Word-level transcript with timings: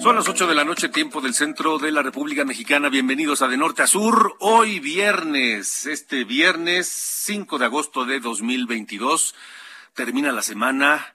Son 0.00 0.16
las 0.16 0.26
8 0.26 0.46
de 0.46 0.54
la 0.54 0.64
noche, 0.64 0.88
tiempo 0.88 1.20
del 1.20 1.34
centro 1.34 1.78
de 1.78 1.92
la 1.92 2.02
República 2.02 2.46
Mexicana. 2.46 2.88
Bienvenidos 2.88 3.42
a 3.42 3.48
De 3.48 3.58
Norte 3.58 3.82
a 3.82 3.86
Sur. 3.86 4.34
Hoy 4.40 4.80
viernes, 4.80 5.84
este 5.84 6.24
viernes 6.24 6.88
5 6.88 7.58
de 7.58 7.66
agosto 7.66 8.06
de 8.06 8.18
2022, 8.18 9.34
termina 9.92 10.32
la 10.32 10.40
semana 10.40 11.12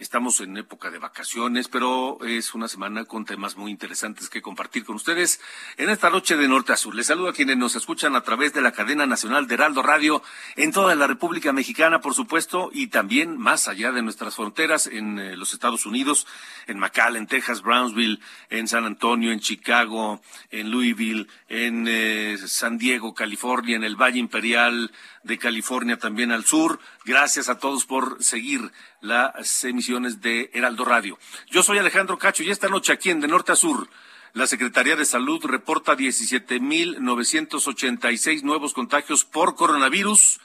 Estamos 0.00 0.40
en 0.40 0.56
época 0.56 0.90
de 0.90 0.96
vacaciones, 0.96 1.68
pero 1.68 2.16
es 2.24 2.54
una 2.54 2.68
semana 2.68 3.04
con 3.04 3.26
temas 3.26 3.58
muy 3.58 3.70
interesantes 3.70 4.30
que 4.30 4.40
compartir 4.40 4.82
con 4.82 4.96
ustedes 4.96 5.42
en 5.76 5.90
esta 5.90 6.08
noche 6.08 6.38
de 6.38 6.48
Norte 6.48 6.72
a 6.72 6.78
Sur. 6.78 6.94
Les 6.94 7.08
saludo 7.08 7.28
a 7.28 7.34
quienes 7.34 7.58
nos 7.58 7.76
escuchan 7.76 8.16
a 8.16 8.22
través 8.22 8.54
de 8.54 8.62
la 8.62 8.72
cadena 8.72 9.04
nacional 9.04 9.46
de 9.46 9.56
Heraldo 9.56 9.82
Radio 9.82 10.22
en 10.56 10.72
toda 10.72 10.94
la 10.94 11.06
República 11.06 11.52
Mexicana, 11.52 12.00
por 12.00 12.14
supuesto, 12.14 12.70
y 12.72 12.86
también 12.86 13.36
más 13.36 13.68
allá 13.68 13.92
de 13.92 14.00
nuestras 14.00 14.36
fronteras 14.36 14.86
en 14.86 15.18
eh, 15.18 15.36
los 15.36 15.52
Estados 15.52 15.84
Unidos, 15.84 16.26
en 16.66 16.78
McAllen, 16.78 17.26
Texas, 17.26 17.60
Brownsville, 17.60 18.20
en 18.48 18.68
San 18.68 18.86
Antonio, 18.86 19.32
en 19.32 19.40
Chicago, 19.40 20.22
en 20.50 20.70
Louisville, 20.70 21.28
en 21.50 21.84
eh, 21.86 22.38
San 22.46 22.78
Diego, 22.78 23.12
California, 23.12 23.76
en 23.76 23.84
el 23.84 23.96
Valle 23.96 24.18
Imperial, 24.18 24.90
de 25.22 25.38
California 25.38 25.98
también 25.98 26.32
al 26.32 26.44
sur. 26.44 26.80
Gracias 27.04 27.48
a 27.48 27.58
todos 27.58 27.86
por 27.86 28.22
seguir 28.22 28.72
las 29.00 29.64
emisiones 29.64 30.20
de 30.20 30.50
Heraldo 30.52 30.84
Radio. 30.84 31.18
Yo 31.50 31.62
soy 31.62 31.78
Alejandro 31.78 32.18
Cacho 32.18 32.42
y 32.42 32.50
esta 32.50 32.68
noche 32.68 32.92
aquí 32.92 33.08
en 33.08 33.20
De 33.20 33.28
Norte 33.28 33.52
a 33.52 33.56
Sur. 33.56 33.88
La 34.34 34.46
Secretaría 34.46 34.96
de 34.96 35.06
Salud 35.06 35.42
reporta 35.44 35.96
17.986 35.96 38.42
nuevos 38.42 38.74
contagios 38.74 39.24
por 39.24 39.56
coronavirus 39.56 40.40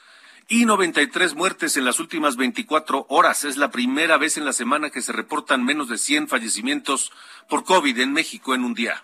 y 0.47 0.65
93 0.65 1.35
muertes 1.35 1.75
en 1.75 1.83
las 1.83 1.99
últimas 1.99 2.37
24 2.37 3.07
horas. 3.09 3.43
Es 3.43 3.57
la 3.57 3.69
primera 3.69 4.17
vez 4.17 4.37
en 4.37 4.45
la 4.45 4.53
semana 4.53 4.89
que 4.89 5.01
se 5.01 5.11
reportan 5.11 5.65
menos 5.65 5.89
de 5.89 5.97
100 5.97 6.29
fallecimientos 6.29 7.11
por 7.49 7.65
COVID 7.65 7.99
en 7.99 8.13
México 8.13 8.55
en 8.55 8.63
un 8.63 8.73
día. 8.73 9.03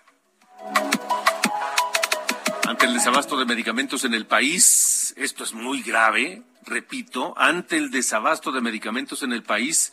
Ante 2.72 2.86
el 2.86 2.94
desabasto 2.94 3.36
de 3.36 3.44
medicamentos 3.44 4.04
en 4.04 4.14
el 4.14 4.24
país, 4.24 5.12
esto 5.18 5.44
es 5.44 5.52
muy 5.52 5.82
grave, 5.82 6.42
repito, 6.64 7.34
ante 7.36 7.76
el 7.76 7.90
desabasto 7.90 8.50
de 8.50 8.62
medicamentos 8.62 9.22
en 9.22 9.34
el 9.34 9.42
país, 9.42 9.92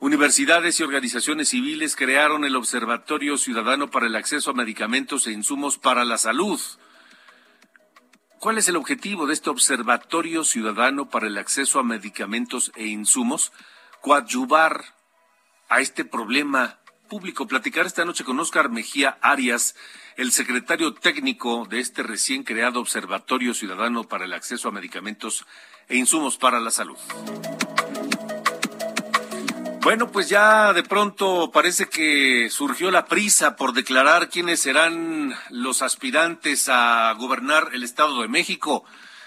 universidades 0.00 0.78
y 0.78 0.82
organizaciones 0.82 1.48
civiles 1.48 1.96
crearon 1.96 2.44
el 2.44 2.56
Observatorio 2.56 3.38
Ciudadano 3.38 3.90
para 3.90 4.06
el 4.06 4.16
Acceso 4.16 4.50
a 4.50 4.54
Medicamentos 4.54 5.26
e 5.26 5.32
Insumos 5.32 5.78
para 5.78 6.04
la 6.04 6.18
Salud. 6.18 6.60
¿Cuál 8.38 8.58
es 8.58 8.68
el 8.68 8.76
objetivo 8.76 9.26
de 9.26 9.32
este 9.32 9.48
Observatorio 9.48 10.44
Ciudadano 10.44 11.08
para 11.08 11.26
el 11.26 11.38
Acceso 11.38 11.78
a 11.78 11.84
Medicamentos 11.84 12.70
e 12.74 12.86
Insumos? 12.86 13.50
Coadyuvar 14.02 14.84
a 15.70 15.80
este 15.80 16.04
problema 16.04 16.80
público. 17.10 17.46
Platicar 17.46 17.84
esta 17.84 18.04
noche 18.06 18.24
con 18.24 18.38
Oscar 18.40 18.70
Mejía 18.70 19.18
Arias, 19.20 19.74
el 20.20 20.32
secretario 20.32 20.92
técnico 20.92 21.64
de 21.64 21.80
este 21.80 22.02
recién 22.02 22.42
creado 22.42 22.78
Observatorio 22.80 23.54
Ciudadano 23.54 24.04
para 24.04 24.26
el 24.26 24.34
Acceso 24.34 24.68
a 24.68 24.70
Medicamentos 24.70 25.46
e 25.88 25.96
Insumos 25.96 26.36
para 26.36 26.60
la 26.60 26.70
Salud. 26.70 26.98
Bueno, 29.80 30.12
pues 30.12 30.28
ya 30.28 30.74
de 30.74 30.82
pronto 30.82 31.50
parece 31.50 31.88
que 31.88 32.50
surgió 32.50 32.90
la 32.90 33.06
prisa 33.06 33.56
por 33.56 33.72
declarar 33.72 34.28
quiénes 34.28 34.60
serán 34.60 35.34
los 35.48 35.80
aspirantes 35.80 36.68
a 36.68 37.14
gobernar 37.14 37.70
el 37.72 37.82
Estado 37.82 38.20
de 38.20 38.28
México. 38.28 38.84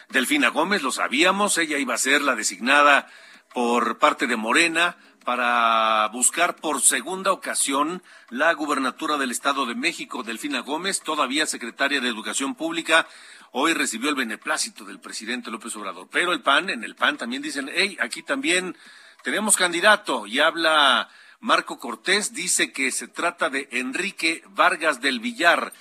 Delfina 0.09 0.49
Gómez, 0.49 0.83
lo 0.83 0.91
sabíamos, 0.91 1.57
ella 1.57 1.79
iba 1.79 1.95
a 1.95 1.97
ser 1.97 2.21
la 2.21 2.35
designada 2.35 3.07
por 3.51 3.97
parte 3.97 4.27
de 4.27 4.35
Morena 4.35 4.95
para 5.23 6.07
buscar 6.09 6.55
por 6.55 6.81
segunda 6.81 7.31
ocasión 7.31 8.03
la 8.29 8.53
gubernatura 8.53 9.17
del 9.17 9.31
Estado 9.31 9.65
de 9.65 9.75
México. 9.75 10.23
Delfina 10.23 10.59
Gómez, 10.59 11.01
todavía 11.01 11.45
secretaria 11.45 11.99
de 12.01 12.09
Educación 12.09 12.55
Pública, 12.55 13.07
hoy 13.51 13.73
recibió 13.73 14.09
el 14.09 14.15
beneplácito 14.15 14.85
del 14.85 14.99
presidente 14.99 15.51
López 15.51 15.75
Obrador. 15.75 16.07
Pero 16.11 16.33
el 16.33 16.41
PAN, 16.41 16.69
en 16.69 16.83
el 16.83 16.95
PAN 16.95 17.17
también 17.17 17.41
dicen, 17.41 17.69
hey, 17.73 17.97
aquí 18.01 18.23
también 18.23 18.75
tenemos 19.23 19.55
candidato. 19.55 20.27
Y 20.27 20.39
habla 20.39 21.09
Marco 21.39 21.79
Cortés, 21.79 22.33
dice 22.33 22.71
que 22.71 22.91
se 22.91 23.07
trata 23.07 23.49
de 23.49 23.69
Enrique 23.71 24.43
Vargas 24.49 25.01
del 25.01 25.19
Villar 25.19 25.73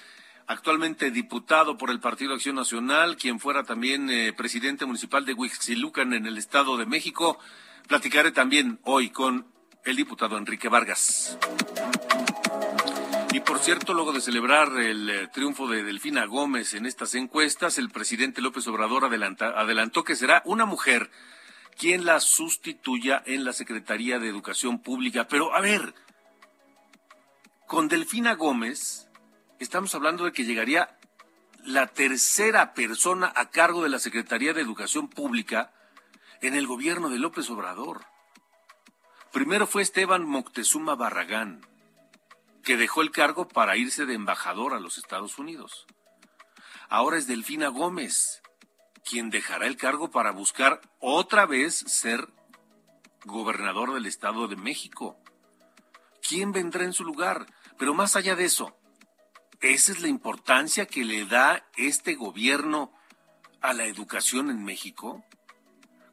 actualmente 0.47 1.11
diputado 1.11 1.79
por 1.79 1.91
el 1.91 2.01
Partido 2.01 2.35
Acción 2.35 2.57
Nacional, 2.57 3.17
quien 3.17 3.41
fuera 3.41 3.65
también 3.65 4.11
eh, 4.11 4.33
presidente 4.33 4.87
municipal 4.87 5.25
de 5.25 5.35
Huixquilucan 5.35 6.13
en 6.13 6.27
el 6.27 6.39
Estado 6.39 6.77
de 6.77 6.87
México. 6.87 7.39
Platicaré 7.89 8.33
también 8.33 8.79
hoy 8.85 9.11
con 9.11 9.47
el 9.85 9.97
diputado 9.97 10.39
Enrique 10.39 10.69
Vargas. 10.69 11.39
Y 13.33 13.41
por 13.41 13.59
cierto, 13.59 13.95
luego 13.95 14.13
de 14.13 14.21
celebrar 14.21 14.77
el 14.79 15.09
eh, 15.09 15.29
triunfo 15.29 15.67
de 15.67 15.83
Delfina 15.83 16.27
Gómez 16.27 16.75
en 16.75 16.87
estas 16.87 17.15
encuestas, 17.15 17.79
el 17.79 17.91
presidente 17.91 18.43
López 18.43 18.67
Obrador 18.67 19.05
adelantó 19.05 20.05
que 20.05 20.17
será 20.17 20.43
una 20.45 20.67
mujer 20.67 21.11
quien 21.79 22.05
la 22.05 22.21
sustituya 22.21 23.23
en 23.25 23.45
la 23.45 23.53
Secretaría 23.53 24.19
de 24.19 24.29
Educación 24.29 24.81
Pública. 24.81 25.27
Pero, 25.29 25.55
a 25.55 25.61
ver, 25.61 25.95
con 27.67 27.89
Delfina 27.89 28.35
Gómez 28.35 29.09
estamos 29.59 29.95
hablando 29.95 30.25
de 30.25 30.33
que 30.33 30.45
llegaría 30.45 30.99
la 31.65 31.87
tercera 31.87 32.75
persona 32.75 33.33
a 33.35 33.49
cargo 33.51 33.83
de 33.83 33.89
la 33.89 33.99
Secretaría 33.99 34.53
de 34.53 34.61
Educación 34.61 35.09
Pública 35.09 35.73
en 36.43 36.57
el 36.57 36.67
gobierno 36.67 37.09
de 37.09 37.21
López 37.21 37.49
Obrador. 37.51 38.05
Primero 39.33 39.67
fue 39.67 39.83
Esteban 39.83 40.25
Moctezuma 40.25 40.97
Barragán, 40.97 41.65
que 42.65 42.77
dejó 42.77 43.01
el 43.01 43.13
cargo 43.13 43.47
para 43.47 43.77
irse 43.77 44.07
de 44.07 44.15
embajador 44.15 44.75
a 44.75 44.81
los 44.81 44.99
Estados 44.99 45.39
Unidos. 45.39 45.87
Ahora 46.89 47.17
es 47.17 47.29
Delfina 47.29 47.69
Gómez, 47.69 48.43
quien 49.09 49.31
dejará 49.31 49.69
el 49.69 49.77
cargo 49.77 50.11
para 50.11 50.33
buscar 50.33 50.81
otra 50.99 51.47
vez 51.47 51.77
ser 51.77 52.29
gobernador 53.25 53.95
del 53.95 54.07
Estado 54.07 54.49
de 54.49 54.57
México. 54.57 55.17
¿Quién 56.29 56.51
vendrá 56.51 56.85
en 56.85 56.93
su 56.93 57.05
lugar? 57.05 57.47
Pero 57.79 57.95
más 57.95 58.17
allá 58.17 58.35
de 58.35 58.47
eso, 58.47 58.77
esa 59.61 59.93
es 59.93 60.01
la 60.01 60.09
importancia 60.09 60.87
que 60.87 61.05
le 61.05 61.25
da 61.25 61.65
este 61.77 62.15
gobierno 62.15 62.93
a 63.61 63.73
la 63.73 63.85
educación 63.85 64.51
en 64.51 64.65
México 64.65 65.25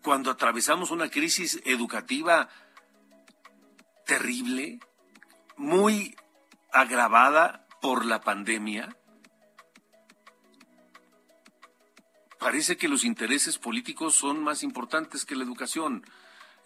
cuando 0.04 0.32
atravesamos 0.32 0.92
una 0.92 1.10
crisis 1.10 1.62
educativa 1.66 2.50
terrible, 4.06 4.80
muy 5.58 6.16
agravada 6.72 7.68
por 7.82 8.06
la 8.06 8.22
pandemia, 8.22 8.96
parece 12.40 12.78
que 12.78 12.88
los 12.88 13.04
intereses 13.04 13.58
políticos 13.58 14.16
son 14.16 14.44
más 14.44 14.64
importantes 14.64 15.26
que 15.26 15.36
la 15.36 15.44
educación 15.44 16.04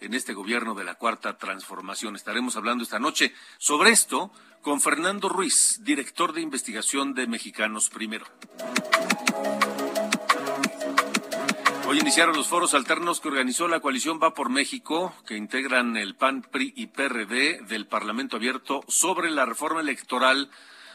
en 0.00 0.14
este 0.14 0.32
gobierno 0.34 0.74
de 0.74 0.84
la 0.84 0.94
Cuarta 0.94 1.36
Transformación. 1.36 2.16
Estaremos 2.16 2.56
hablando 2.56 2.84
esta 2.84 2.98
noche 2.98 3.34
sobre 3.58 3.90
esto 3.90 4.30
con 4.62 4.80
Fernando 4.80 5.28
Ruiz, 5.28 5.80
director 5.82 6.32
de 6.32 6.40
investigación 6.40 7.14
de 7.14 7.26
Mexicanos 7.26 7.90
Primero. 7.90 8.26
Iniciaron 11.94 12.36
los 12.36 12.48
foros 12.48 12.74
alternos 12.74 13.20
que 13.20 13.28
organizó 13.28 13.68
la 13.68 13.80
coalición 13.80 14.18
Va 14.20 14.34
por 14.34 14.50
México, 14.50 15.14
que 15.26 15.36
integran 15.36 15.96
el 15.96 16.16
PAN, 16.16 16.42
PRI 16.42 16.72
y 16.76 16.88
PRD 16.88 17.62
del 17.68 17.86
Parlamento 17.86 18.36
Abierto 18.36 18.84
sobre 18.88 19.30
la 19.30 19.46
reforma 19.46 19.80
electoral 19.80 20.50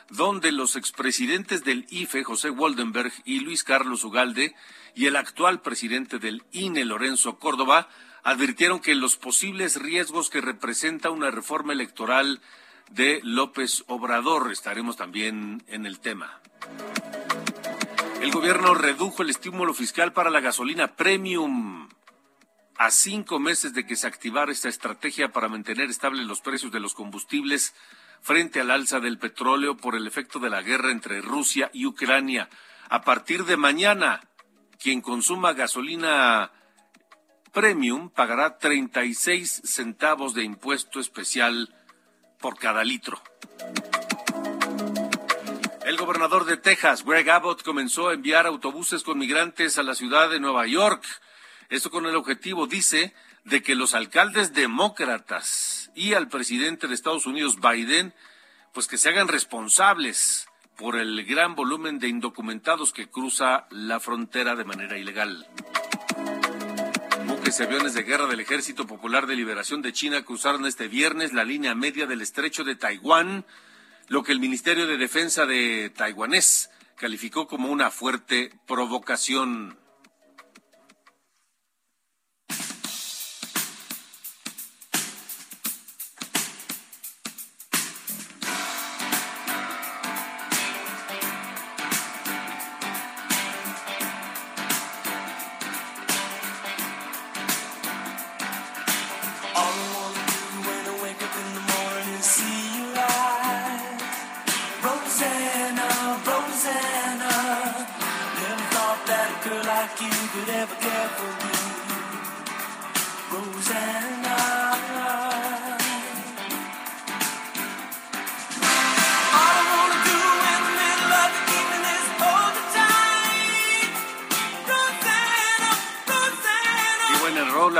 donde 0.09 0.51
los 0.51 0.75
expresidentes 0.75 1.63
del 1.63 1.85
IFE, 1.89 2.23
José 2.23 2.49
Waldenberg 2.49 3.13
y 3.25 3.39
Luis 3.39 3.63
Carlos 3.63 4.03
Ugalde, 4.03 4.55
y 4.93 5.05
el 5.05 5.15
actual 5.15 5.61
presidente 5.61 6.19
del 6.19 6.43
INE, 6.51 6.83
Lorenzo 6.83 7.39
Córdoba, 7.39 7.87
advirtieron 8.23 8.79
que 8.79 8.95
los 8.95 9.15
posibles 9.15 9.81
riesgos 9.81 10.29
que 10.29 10.41
representa 10.41 11.11
una 11.11 11.31
reforma 11.31 11.73
electoral 11.73 12.41
de 12.91 13.21
López 13.23 13.83
Obrador. 13.87 14.51
Estaremos 14.51 14.97
también 14.97 15.63
en 15.67 15.85
el 15.85 15.99
tema. 15.99 16.41
El 18.21 18.31
gobierno 18.31 18.73
redujo 18.73 19.23
el 19.23 19.29
estímulo 19.29 19.73
fiscal 19.73 20.11
para 20.11 20.29
la 20.29 20.41
gasolina 20.41 20.95
premium 20.95 21.87
a 22.77 22.91
cinco 22.91 23.39
meses 23.39 23.73
de 23.73 23.85
que 23.85 23.95
se 23.95 24.07
activara 24.07 24.51
esta 24.51 24.69
estrategia 24.69 25.31
para 25.31 25.47
mantener 25.47 25.89
estables 25.89 26.25
los 26.25 26.41
precios 26.41 26.71
de 26.71 26.79
los 26.79 26.93
combustibles 26.93 27.73
frente 28.21 28.59
al 28.59 28.71
alza 28.71 28.99
del 28.99 29.19
petróleo 29.19 29.77
por 29.77 29.95
el 29.95 30.07
efecto 30.07 30.39
de 30.39 30.49
la 30.49 30.61
guerra 30.61 30.91
entre 30.91 31.21
Rusia 31.21 31.69
y 31.73 31.85
Ucrania. 31.85 32.49
A 32.89 33.01
partir 33.01 33.45
de 33.45 33.57
mañana, 33.57 34.21
quien 34.79 35.01
consuma 35.01 35.53
gasolina 35.53 36.51
premium 37.51 38.09
pagará 38.09 38.57
36 38.57 39.61
centavos 39.63 40.33
de 40.33 40.43
impuesto 40.43 40.99
especial 40.99 41.73
por 42.39 42.57
cada 42.57 42.83
litro. 42.83 43.21
El 45.89 45.97
gobernador 45.97 46.45
de 46.45 46.55
Texas, 46.55 47.03
Greg 47.03 47.27
Abbott, 47.31 47.63
comenzó 47.63 48.09
a 48.09 48.13
enviar 48.13 48.45
autobuses 48.45 49.01
con 49.01 49.17
migrantes 49.17 49.79
a 49.79 49.81
la 49.81 49.95
ciudad 49.95 50.29
de 50.29 50.39
Nueva 50.39 50.67
York. 50.67 51.03
Esto 51.67 51.89
con 51.89 52.05
el 52.05 52.15
objetivo, 52.15 52.67
dice, 52.67 53.15
de 53.43 53.63
que 53.63 53.73
los 53.73 53.95
alcaldes 53.95 54.53
demócratas 54.53 55.89
y 55.95 56.13
al 56.13 56.27
presidente 56.27 56.87
de 56.87 56.93
Estados 56.93 57.25
Unidos, 57.25 57.57
Biden, 57.59 58.13
pues 58.71 58.85
que 58.85 58.99
se 58.99 59.09
hagan 59.09 59.29
responsables 59.29 60.47
por 60.77 60.95
el 60.95 61.25
gran 61.25 61.55
volumen 61.55 61.97
de 61.97 62.07
indocumentados 62.07 62.93
que 62.93 63.09
cruza 63.09 63.65
la 63.71 63.99
frontera 63.99 64.55
de 64.55 64.65
manera 64.65 64.95
ilegal. 64.95 65.47
Buques 67.25 67.59
y 67.59 67.63
aviones 67.63 67.95
de 67.95 68.03
guerra 68.03 68.27
del 68.27 68.41
Ejército 68.41 68.85
Popular 68.85 69.25
de 69.25 69.35
Liberación 69.35 69.81
de 69.81 69.91
China 69.91 70.21
cruzaron 70.23 70.67
este 70.67 70.87
viernes 70.87 71.33
la 71.33 71.45
línea 71.45 71.73
media 71.73 72.05
del 72.05 72.21
estrecho 72.21 72.63
de 72.63 72.75
Taiwán, 72.75 73.43
lo 74.09 74.23
que 74.23 74.31
el 74.31 74.39
Ministerio 74.39 74.87
de 74.87 74.97
Defensa 74.97 75.45
de 75.45 75.91
taiwanés 75.95 76.69
calificó 76.95 77.47
como 77.47 77.69
una 77.69 77.91
fuerte 77.91 78.51
provocación. 78.67 79.78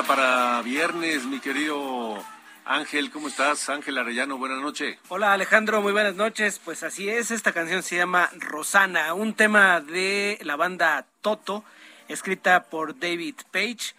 Para 0.04 0.62
viernes, 0.62 1.26
mi 1.26 1.40
querido 1.40 2.24
Ángel. 2.66 3.12
¿Cómo 3.12 3.28
estás? 3.28 3.70
Ángel 3.70 3.98
Arellano, 3.98 4.38
buenas 4.38 4.60
noches. 4.62 4.98
Hola 5.10 5.34
Alejandro, 5.34 5.82
muy 5.82 5.92
buenas 5.92 6.16
noches. 6.16 6.60
Pues 6.64 6.84
así 6.84 7.10
es, 7.10 7.32
esta 7.32 7.52
canción 7.52 7.84
se 7.84 7.98
llama 7.98 8.30
Rosana, 8.38 9.14
un 9.14 9.34
tema 9.34 9.82
de 9.82 10.40
la 10.42 10.56
banda 10.56 11.06
Toto, 11.22 11.64
escrita 12.10 12.64
por 12.64 13.00
David 13.00 13.36
Page 13.52 13.96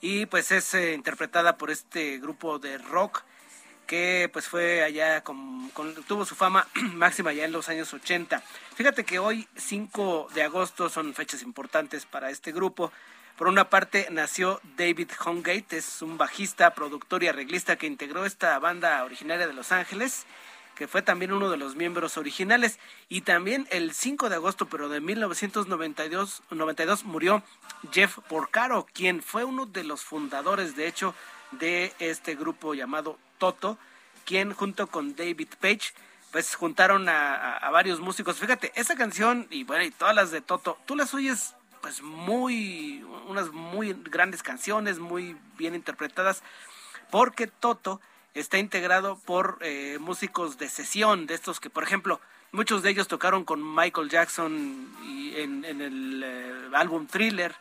y 0.00 0.26
pues 0.26 0.52
es 0.52 0.74
eh, 0.74 0.92
interpretada 0.92 1.56
por 1.56 1.70
este 1.70 2.18
grupo 2.18 2.58
de 2.58 2.76
rock 2.76 3.22
que 3.86 4.28
pues 4.32 4.48
fue 4.48 4.82
allá, 4.82 5.22
con, 5.22 5.70
tuvo 6.06 6.24
su 6.24 6.34
fama 6.34 6.66
máxima 6.94 7.32
ya 7.32 7.44
en 7.44 7.52
los 7.52 7.68
años 7.68 7.92
80. 7.92 8.42
Fíjate 8.74 9.04
que 9.04 9.18
hoy 9.18 9.48
5 9.56 10.28
de 10.34 10.42
agosto 10.42 10.88
son 10.88 11.14
fechas 11.14 11.42
importantes 11.42 12.04
para 12.04 12.30
este 12.30 12.52
grupo 12.52 12.92
por 13.36 13.48
una 13.48 13.70
parte, 13.70 14.06
nació 14.10 14.60
David 14.76 15.10
Hongate, 15.24 15.78
es 15.78 16.02
un 16.02 16.18
bajista, 16.18 16.74
productor 16.74 17.22
y 17.22 17.28
arreglista 17.28 17.76
que 17.76 17.86
integró 17.86 18.26
esta 18.26 18.58
banda 18.58 19.02
originaria 19.04 19.46
de 19.46 19.54
Los 19.54 19.72
Ángeles, 19.72 20.26
que 20.74 20.88
fue 20.88 21.02
también 21.02 21.32
uno 21.32 21.50
de 21.50 21.56
los 21.56 21.76
miembros 21.76 22.16
originales. 22.16 22.78
Y 23.08 23.22
también 23.22 23.66
el 23.70 23.92
5 23.92 24.28
de 24.28 24.36
agosto, 24.36 24.66
pero 24.66 24.88
de 24.88 25.00
1992, 25.00 26.42
92, 26.50 27.04
murió 27.04 27.42
Jeff 27.92 28.18
Porcaro, 28.28 28.86
quien 28.92 29.22
fue 29.22 29.44
uno 29.44 29.66
de 29.66 29.84
los 29.84 30.02
fundadores, 30.02 30.76
de 30.76 30.88
hecho, 30.88 31.14
de 31.52 31.92
este 31.98 32.34
grupo 32.34 32.74
llamado 32.74 33.18
Toto, 33.38 33.78
quien 34.24 34.54
junto 34.54 34.86
con 34.86 35.14
David 35.14 35.48
Page, 35.60 35.92
pues 36.30 36.54
juntaron 36.54 37.08
a, 37.08 37.56
a 37.56 37.70
varios 37.70 38.00
músicos. 38.00 38.38
Fíjate, 38.38 38.72
esa 38.74 38.96
canción 38.96 39.46
y 39.50 39.64
bueno, 39.64 39.84
y 39.84 39.90
todas 39.90 40.14
las 40.14 40.30
de 40.30 40.40
Toto, 40.40 40.78
tú 40.86 40.96
las 40.96 41.12
oyes 41.12 41.54
pues 41.82 42.00
muy, 42.00 43.04
unas 43.26 43.52
muy 43.52 43.92
grandes 43.92 44.42
canciones, 44.42 45.00
muy 45.00 45.36
bien 45.58 45.74
interpretadas, 45.74 46.42
porque 47.10 47.48
Toto 47.48 48.00
está 48.34 48.58
integrado 48.58 49.18
por 49.18 49.58
eh, 49.60 49.98
músicos 50.00 50.58
de 50.58 50.68
sesión, 50.68 51.26
de 51.26 51.34
estos 51.34 51.60
que, 51.60 51.70
por 51.70 51.82
ejemplo, 51.82 52.20
muchos 52.50 52.82
de 52.82 52.90
ellos 52.90 53.08
tocaron 53.08 53.44
con 53.44 53.74
Michael 53.74 54.08
Jackson 54.08 54.94
y 55.04 55.36
en, 55.36 55.64
el 55.64 56.22
eh, 56.24 56.52
álbum 56.74 57.06
Thriller, 57.06 57.54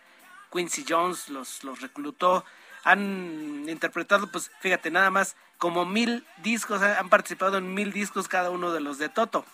Quincy 0.51 0.85
Jones 0.87 1.29
los, 1.29 1.63
los 1.63 1.81
reclutó, 1.81 2.45
han 2.83 3.65
interpretado, 3.67 4.31
pues 4.31 4.51
fíjate, 4.59 4.91
nada 4.91 5.09
más 5.09 5.35
como 5.57 5.85
mil 5.85 6.25
discos, 6.37 6.81
han 6.81 7.09
participado 7.09 7.57
en 7.57 7.73
mil 7.73 7.91
discos 7.91 8.27
cada 8.27 8.49
uno 8.49 8.71
de 8.71 8.81
los 8.81 8.97
de 8.97 9.09
Toto. 9.09 9.45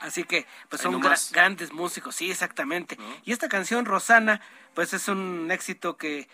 Así 0.00 0.24
que, 0.24 0.46
pues 0.70 0.80
son 0.80 0.98
grandes 1.30 1.74
músicos, 1.74 2.16
sí, 2.16 2.30
exactamente. 2.30 2.96
Y 3.22 3.32
esta 3.32 3.50
canción, 3.50 3.84
Rosana, 3.84 4.40
pues 4.72 4.94
es 4.94 5.08
un 5.08 5.50
éxito 5.50 5.98
que 5.98 6.26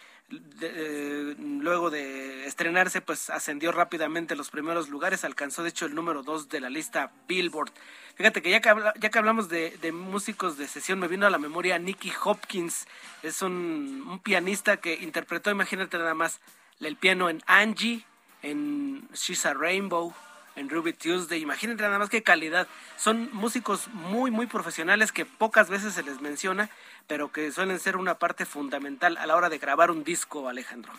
eh, 0.61 1.37
luego 1.39 1.91
de 1.91 2.47
estrenarse, 2.47 3.01
pues 3.01 3.31
ascendió 3.31 3.71
rápidamente 3.71 4.35
los 4.35 4.51
primeros 4.51 4.89
lugares, 4.89 5.25
alcanzó 5.25 5.63
de 5.63 5.69
hecho 5.69 5.87
el 5.87 5.95
número 5.95 6.23
dos 6.23 6.49
de 6.49 6.61
la 6.61 6.69
lista 6.69 7.13
Billboard. 7.29 7.71
Fíjate 8.17 8.43
que 8.43 8.51
ya 8.51 8.61
que, 8.61 8.75
ya 8.99 9.11
que 9.11 9.19
hablamos 9.19 9.49
de, 9.49 9.79
músicos 9.93 10.59
de 10.59 10.67
sesión, 10.67 10.99
me 10.99 11.09
vino 11.09 11.27
a 11.27 11.31
la 11.31 11.39
memoria 11.39 11.79
Nicky 11.79 12.13
Hopkins, 12.25 12.87
es 13.23 13.43
un, 13.43 14.05
un 14.09 14.19
pianista 14.19 14.79
que 14.79 14.95
interpretó, 14.95 15.51
imagínate 15.51 15.99
nada 15.99 16.15
más, 16.15 16.41
el 16.81 16.97
piano 16.97 17.31
en 17.31 17.43
Angie, 17.47 18.05
en 18.43 19.09
She's 19.13 19.47
a 19.47 19.55
Rainbow, 19.55 20.15
en 20.57 20.69
Ruby 20.69 20.93
Tuesday. 20.93 21.41
Imagínense 21.41 21.83
nada 21.83 21.99
más 21.99 22.11
qué 22.11 22.23
calidad. 22.23 22.67
Son 22.97 23.31
músicos 23.33 23.89
muy, 23.89 24.31
muy 24.31 24.47
profesionales 24.47 25.13
que 25.13 25.25
pocas 25.25 25.71
veces 25.71 25.95
se 25.95 26.03
les 26.03 26.21
menciona, 26.21 26.71
pero 27.07 27.31
que 27.31 27.53
suelen 27.53 27.79
ser 27.79 27.97
una 27.97 28.19
parte 28.19 28.45
fundamental 28.45 29.17
a 29.19 29.27
la 29.27 29.37
hora 29.37 29.49
de 29.49 29.59
grabar 29.59 29.91
un 29.91 30.05
disco, 30.05 30.49
Alejandro. 30.49 30.93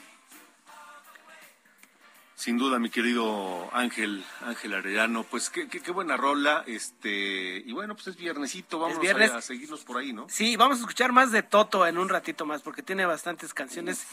Sin 2.37 2.59
duda, 2.59 2.77
mi 2.77 2.91
querido 2.91 3.67
Ángel, 3.73 4.23
Ángel 4.41 4.75
Arellano, 4.75 5.23
pues 5.23 5.49
qué, 5.49 5.67
qué, 5.67 5.91
buena 5.91 6.17
rola, 6.17 6.63
este, 6.67 7.63
y 7.65 7.71
bueno, 7.71 7.95
pues 7.95 8.09
es 8.09 8.15
viernesito, 8.15 8.77
vamos 8.77 8.99
A, 8.99 9.41
seguirnos 9.41 9.79
por 9.83 9.97
ahí, 9.97 10.13
¿no? 10.13 10.27
Sí, 10.29 10.55
vamos 10.55 10.77
a 10.77 10.81
escuchar 10.81 11.11
más 11.11 11.31
de 11.31 11.41
Toto 11.41 11.87
en 11.87 11.97
un 11.97 12.09
ratito 12.09 12.45
más, 12.45 12.61
porque 12.61 12.83
tiene 12.83 13.07
bastantes 13.07 13.55
canciones 13.55 14.05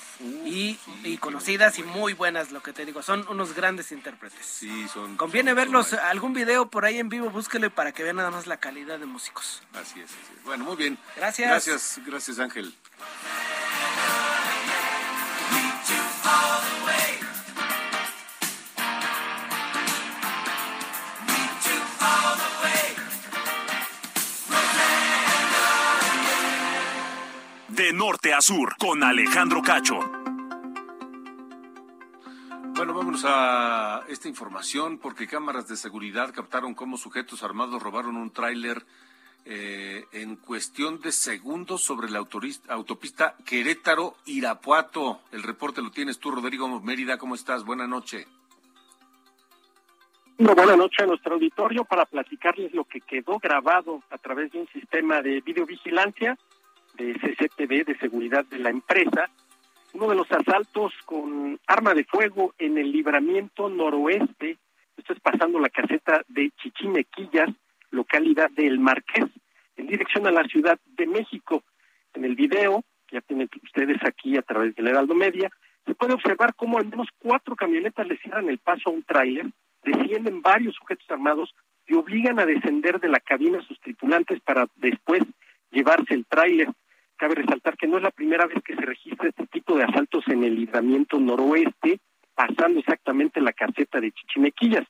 y, 0.46 0.78
conocidas 1.18 1.78
y 1.78 1.82
muy 1.82 2.14
buenas, 2.14 2.50
lo 2.50 2.62
que 2.62 2.72
te 2.72 2.86
digo, 2.86 3.02
son 3.02 3.26
unos 3.28 3.54
grandes 3.54 3.92
intérpretes. 3.92 4.46
Sí, 4.46 4.88
son. 4.88 5.18
Conviene 5.18 5.52
verlos, 5.52 5.92
algún 5.92 6.32
video 6.32 6.70
por 6.70 6.86
ahí 6.86 6.96
en 6.96 7.10
vivo, 7.10 7.28
búsquele 7.28 7.68
para 7.68 7.92
que 7.92 8.04
vean 8.04 8.16
nada 8.16 8.30
más 8.30 8.46
la 8.46 8.56
calidad 8.56 8.98
de 8.98 9.04
músicos. 9.04 9.62
Así 9.74 10.00
es, 10.00 10.10
así 10.10 10.32
es. 10.34 10.44
Bueno, 10.44 10.64
muy 10.64 10.76
bien. 10.76 10.96
Gracias. 11.16 11.50
Gracias, 11.50 12.00
gracias 12.06 12.38
Ángel. 12.38 12.74
De 27.74 27.92
norte 27.92 28.32
a 28.32 28.40
sur 28.40 28.76
con 28.78 29.02
Alejandro 29.02 29.60
Cacho. 29.60 29.98
Bueno, 32.76 32.94
vámonos 32.94 33.24
a 33.26 34.04
esta 34.08 34.28
información 34.28 34.98
porque 34.98 35.26
cámaras 35.26 35.66
de 35.66 35.76
seguridad 35.76 36.32
captaron 36.32 36.74
cómo 36.74 36.96
sujetos 36.96 37.42
armados 37.42 37.82
robaron 37.82 38.16
un 38.16 38.30
tráiler 38.30 38.84
eh, 39.44 40.04
en 40.12 40.36
cuestión 40.36 41.00
de 41.00 41.10
segundos 41.10 41.82
sobre 41.82 42.10
la 42.10 42.18
autopista 42.18 43.34
Querétaro-Irapuato. 43.44 45.20
El 45.32 45.42
reporte 45.42 45.82
lo 45.82 45.90
tienes 45.90 46.20
tú, 46.20 46.30
Rodrigo 46.30 46.80
Mérida. 46.80 47.18
¿Cómo 47.18 47.34
estás? 47.34 47.64
Buenas 47.64 47.88
noches. 47.88 48.26
Buenas 50.38 50.76
noches 50.76 51.00
a 51.00 51.06
nuestro 51.06 51.34
auditorio 51.34 51.84
para 51.84 52.06
platicarles 52.06 52.72
lo 52.74 52.84
que 52.84 53.00
quedó 53.00 53.38
grabado 53.38 54.02
a 54.10 54.18
través 54.18 54.50
de 54.52 54.60
un 54.60 54.68
sistema 54.68 55.22
de 55.22 55.40
videovigilancia 55.40 56.36
de 56.94 57.14
CCTV 57.14 57.84
de 57.84 57.98
seguridad 57.98 58.44
de 58.46 58.58
la 58.58 58.70
empresa 58.70 59.30
uno 59.94 60.08
de 60.08 60.16
los 60.16 60.30
asaltos 60.30 60.92
con 61.04 61.58
arma 61.66 61.94
de 61.94 62.04
fuego 62.04 62.52
en 62.58 62.78
el 62.78 62.90
libramiento 62.90 63.68
noroeste, 63.68 64.58
esto 64.96 65.12
es 65.12 65.20
pasando 65.20 65.60
la 65.60 65.68
caseta 65.68 66.22
de 66.28 66.50
Chichimequillas, 66.60 67.50
localidad 67.90 68.50
del 68.50 68.80
Marqués, 68.80 69.26
en 69.76 69.86
dirección 69.86 70.26
a 70.26 70.32
la 70.32 70.44
Ciudad 70.44 70.78
de 70.84 71.06
México. 71.06 71.62
En 72.12 72.24
el 72.24 72.34
video, 72.34 72.84
ya 73.10 73.20
tienen 73.20 73.48
ustedes 73.62 73.98
aquí 74.04 74.36
a 74.36 74.42
través 74.42 74.74
del 74.74 74.88
Heraldo 74.88 75.14
Media, 75.14 75.50
se 75.86 75.94
puede 75.94 76.14
observar 76.14 76.54
cómo 76.54 76.78
al 76.78 76.86
menos 76.86 77.08
cuatro 77.18 77.54
camionetas 77.54 78.06
le 78.06 78.16
cierran 78.18 78.48
el 78.48 78.58
paso 78.58 78.90
a 78.90 78.92
un 78.92 79.04
tráiler, 79.04 79.46
descienden 79.84 80.42
varios 80.42 80.74
sujetos 80.74 81.08
armados 81.10 81.54
y 81.86 81.94
obligan 81.94 82.40
a 82.40 82.46
descender 82.46 82.98
de 82.98 83.08
la 83.08 83.20
cabina 83.20 83.58
a 83.58 83.66
sus 83.66 83.78
tripulantes 83.80 84.40
para 84.40 84.66
después 84.76 85.22
llevarse 85.70 86.14
el 86.14 86.24
tráiler. 86.24 86.68
Cabe 87.16 87.36
resaltar 87.36 87.76
que 87.76 87.86
no 87.86 87.98
es 87.98 88.02
la 88.02 88.10
primera 88.10 88.46
vez 88.46 88.62
que 88.64 88.74
se 88.74 88.80
registra 88.80 89.28
este 89.28 89.46
tipo 89.46 89.76
de 89.76 89.84
asaltos 89.84 90.26
en 90.28 90.42
el 90.44 90.56
libramiento 90.56 91.18
noroeste, 91.18 92.00
pasando 92.34 92.80
exactamente 92.80 93.40
la 93.40 93.52
caseta 93.52 94.00
de 94.00 94.12
Chichimequillas. 94.12 94.84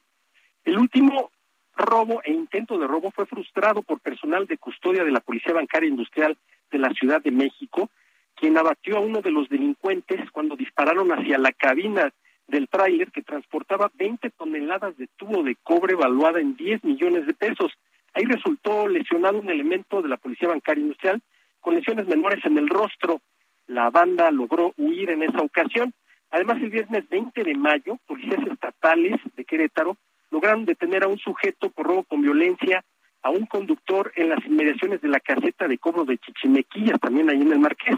El 0.64 0.78
último 0.78 1.31
robo 1.76 2.23
e 2.25 2.33
intento 2.33 2.78
de 2.78 2.87
robo 2.87 3.11
fue 3.11 3.26
frustrado 3.26 3.83
por 3.83 4.00
personal 4.00 4.47
de 4.47 4.59
custodia 4.59 5.04
de 5.04 5.11
la 5.11 5.21
Policía 5.21 5.52
Bancaria 5.52 5.88
Industrial 5.88 6.37
de 6.71 6.78
la 6.78 6.90
Ciudad 6.90 7.23
de 7.23 7.31
México, 7.31 7.90
quien 8.35 8.57
abatió 8.57 8.97
a 8.97 9.00
uno 9.00 9.21
de 9.21 9.31
los 9.31 9.49
delincuentes 9.49 10.31
cuando 10.31 10.57
dispararon 10.57 11.12
hacia 11.12 11.38
la 11.38 11.52
cabina 11.52 12.12
del 12.47 12.69
tráiler 12.69 13.11
que 13.11 13.23
transportaba 13.23 13.90
20 13.95 14.31
toneladas 14.31 14.97
de 14.97 15.09
tubo 15.16 15.43
de 15.43 15.57
cobre 15.62 15.95
valuada 15.95 16.40
en 16.40 16.57
10 16.57 16.85
millones 16.85 17.26
de 17.26 17.35
pesos. 17.35 17.73
Ahí 18.12 18.25
resultó 18.25 18.88
lesionado 18.88 19.38
un 19.38 19.50
elemento 19.50 20.02
de 20.02 20.09
la 20.09 20.16
Policía 20.16 20.49
Bancaria 20.49 20.83
Industrial 20.83 21.21
con 21.64 21.75
lesiones 21.75 22.06
menores 22.06 22.44
en 22.44 22.59
el 22.59 22.68
rostro. 22.68 23.23
La 23.66 23.88
banda 23.88 24.30
logró 24.30 24.75
huir 24.76 25.09
en 25.09 25.23
esa 25.23 25.38
ocasión. 25.38 25.94
Además, 26.30 26.59
el 26.61 26.68
viernes 26.68 27.09
20 27.09 27.42
de 27.42 27.54
mayo, 27.54 27.97
policías 28.06 28.47
estatales 28.47 29.18
de 29.35 29.44
Querétaro 29.47 29.97
lograron 30.30 30.66
detener 30.66 31.04
a 31.04 31.09
un 31.09 31.18
sujeto 31.18 31.71
por 31.71 31.87
robo 31.87 32.04
con 32.04 32.21
violencia 32.21 32.85
a 33.23 33.30
un 33.30 33.47
conductor 33.47 34.12
en 34.16 34.28
las 34.28 34.44
inmediaciones 34.44 35.00
de 35.00 35.09
la 35.09 35.21
caseta 35.21 35.66
de 35.66 35.78
cobro 35.78 36.04
de 36.04 36.18
Chichimequillas, 36.18 37.00
también 37.00 37.30
ahí 37.30 37.40
en 37.40 37.52
el 37.52 37.59
Marqués. 37.59 37.97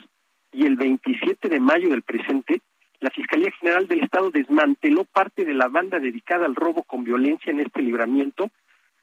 Y 0.52 0.64
el 0.64 0.76
27 0.76 1.48
de 1.48 1.58
mayo 1.58 1.88
del 1.88 2.02
presente, 2.02 2.60
la 3.00 3.10
Fiscalía 3.10 3.50
General 3.58 3.88
del 3.88 4.04
Estado 4.04 4.30
desmanteló 4.30 5.04
parte 5.04 5.44
de 5.44 5.54
la 5.54 5.66
banda 5.66 5.98
dedicada 5.98 6.46
al 6.46 6.54
robo 6.54 6.84
con 6.84 7.02
violencia 7.02 7.50
en 7.50 7.60
este 7.60 7.82
libramiento, 7.82 8.48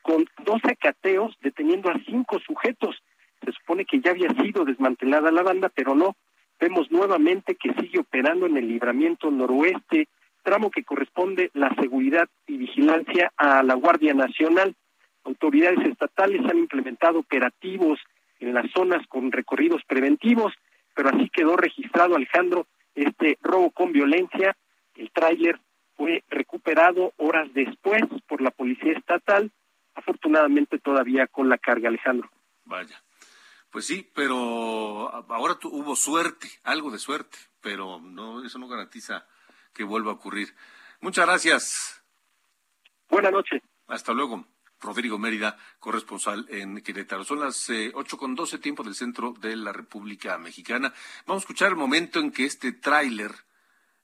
con 0.01 0.25
12 0.45 0.77
cateos 0.77 1.35
deteniendo 1.41 1.89
a 1.89 1.99
cinco 2.05 2.39
sujetos 2.39 2.95
se 3.43 3.51
supone 3.51 3.85
que 3.85 3.99
ya 3.99 4.11
había 4.11 4.29
sido 4.41 4.65
desmantelada 4.65 5.31
la 5.31 5.43
banda, 5.43 5.69
pero 5.69 5.95
no. 5.95 6.15
Vemos 6.59 6.91
nuevamente 6.91 7.55
que 7.55 7.73
sigue 7.73 7.99
operando 7.99 8.45
en 8.45 8.57
el 8.57 8.67
libramiento 8.67 9.29
noroeste, 9.31 10.07
tramo 10.43 10.71
que 10.71 10.83
corresponde 10.83 11.49
la 11.53 11.73
seguridad 11.75 12.27
y 12.47 12.57
vigilancia 12.57 13.31
a 13.37 13.63
la 13.63 13.73
Guardia 13.75 14.13
Nacional. 14.13 14.75
Autoridades 15.23 15.85
estatales 15.85 16.41
han 16.49 16.57
implementado 16.57 17.19
operativos 17.19 17.99
en 18.39 18.53
las 18.53 18.69
zonas 18.71 19.05
con 19.07 19.31
recorridos 19.31 19.81
preventivos, 19.87 20.53
pero 20.95 21.09
así 21.09 21.29
quedó 21.29 21.55
registrado, 21.55 22.15
Alejandro, 22.15 22.67
este 22.93 23.37
robo 23.41 23.71
con 23.71 23.91
violencia. 23.91 24.55
El 24.95 25.11
tráiler 25.11 25.59
fue 25.95 26.23
recuperado 26.29 27.13
horas 27.17 27.51
después 27.53 28.03
por 28.27 28.41
la 28.41 28.51
Policía 28.51 28.93
Estatal, 28.93 29.51
afortunadamente 29.95 30.79
todavía 30.79 31.27
con 31.27 31.49
la 31.49 31.57
carga, 31.57 31.89
Alejandro. 31.89 32.29
Vaya. 32.65 33.01
Pues 33.73 33.87
sí, 33.87 34.07
pero 34.13 35.09
ahora 35.33 35.57
hubo 35.63 35.95
suerte, 35.95 36.47
algo 36.63 36.91
de 36.91 36.99
suerte, 36.99 37.39
pero 37.59 37.99
no, 37.99 38.45
eso 38.45 38.59
no 38.59 38.67
garantiza 38.67 39.25
que 39.73 39.83
vuelva 39.83 40.11
a 40.11 40.13
ocurrir. 40.13 40.55
Muchas 41.01 41.25
gracias. 41.25 42.03
Buenas 43.09 43.31
noches. 43.31 43.63
Hasta 43.87 44.13
luego. 44.13 44.45
Rodrigo 44.79 45.17
Mérida, 45.17 45.57
corresponsal 45.79 46.45
en 46.49 46.81
Querétaro. 46.81 47.23
Son 47.23 47.39
las 47.39 47.67
eh, 47.71 47.91
ocho 47.95 48.15
con 48.15 48.35
doce 48.35 48.59
tiempo 48.59 48.83
del 48.83 48.93
centro 48.93 49.33
de 49.39 49.55
la 49.55 49.73
República 49.73 50.37
Mexicana. 50.37 50.93
Vamos 51.25 51.41
a 51.41 51.45
escuchar 51.45 51.69
el 51.69 51.75
momento 51.75 52.19
en 52.19 52.31
que 52.31 52.45
este 52.45 52.73
tráiler 52.73 53.33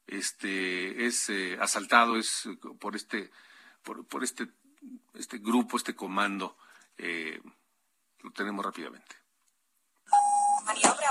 este, 0.07 1.05
es 1.05 1.29
eh, 1.29 1.59
asaltado, 1.61 2.17
es 2.17 2.47
eh, 2.47 2.57
por 2.79 2.95
este, 2.95 3.29
por, 3.83 4.07
por, 4.07 4.23
este, 4.23 4.47
este 5.13 5.37
grupo, 5.37 5.77
este 5.77 5.95
comando. 5.95 6.57
lo 6.97 8.31
tenemos 8.31 8.65
rápidamente. 8.65 9.28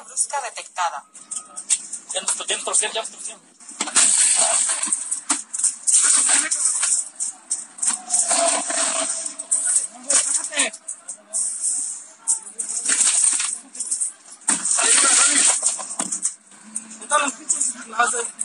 Brusca 0.04 0.40
detectada. 0.42 1.04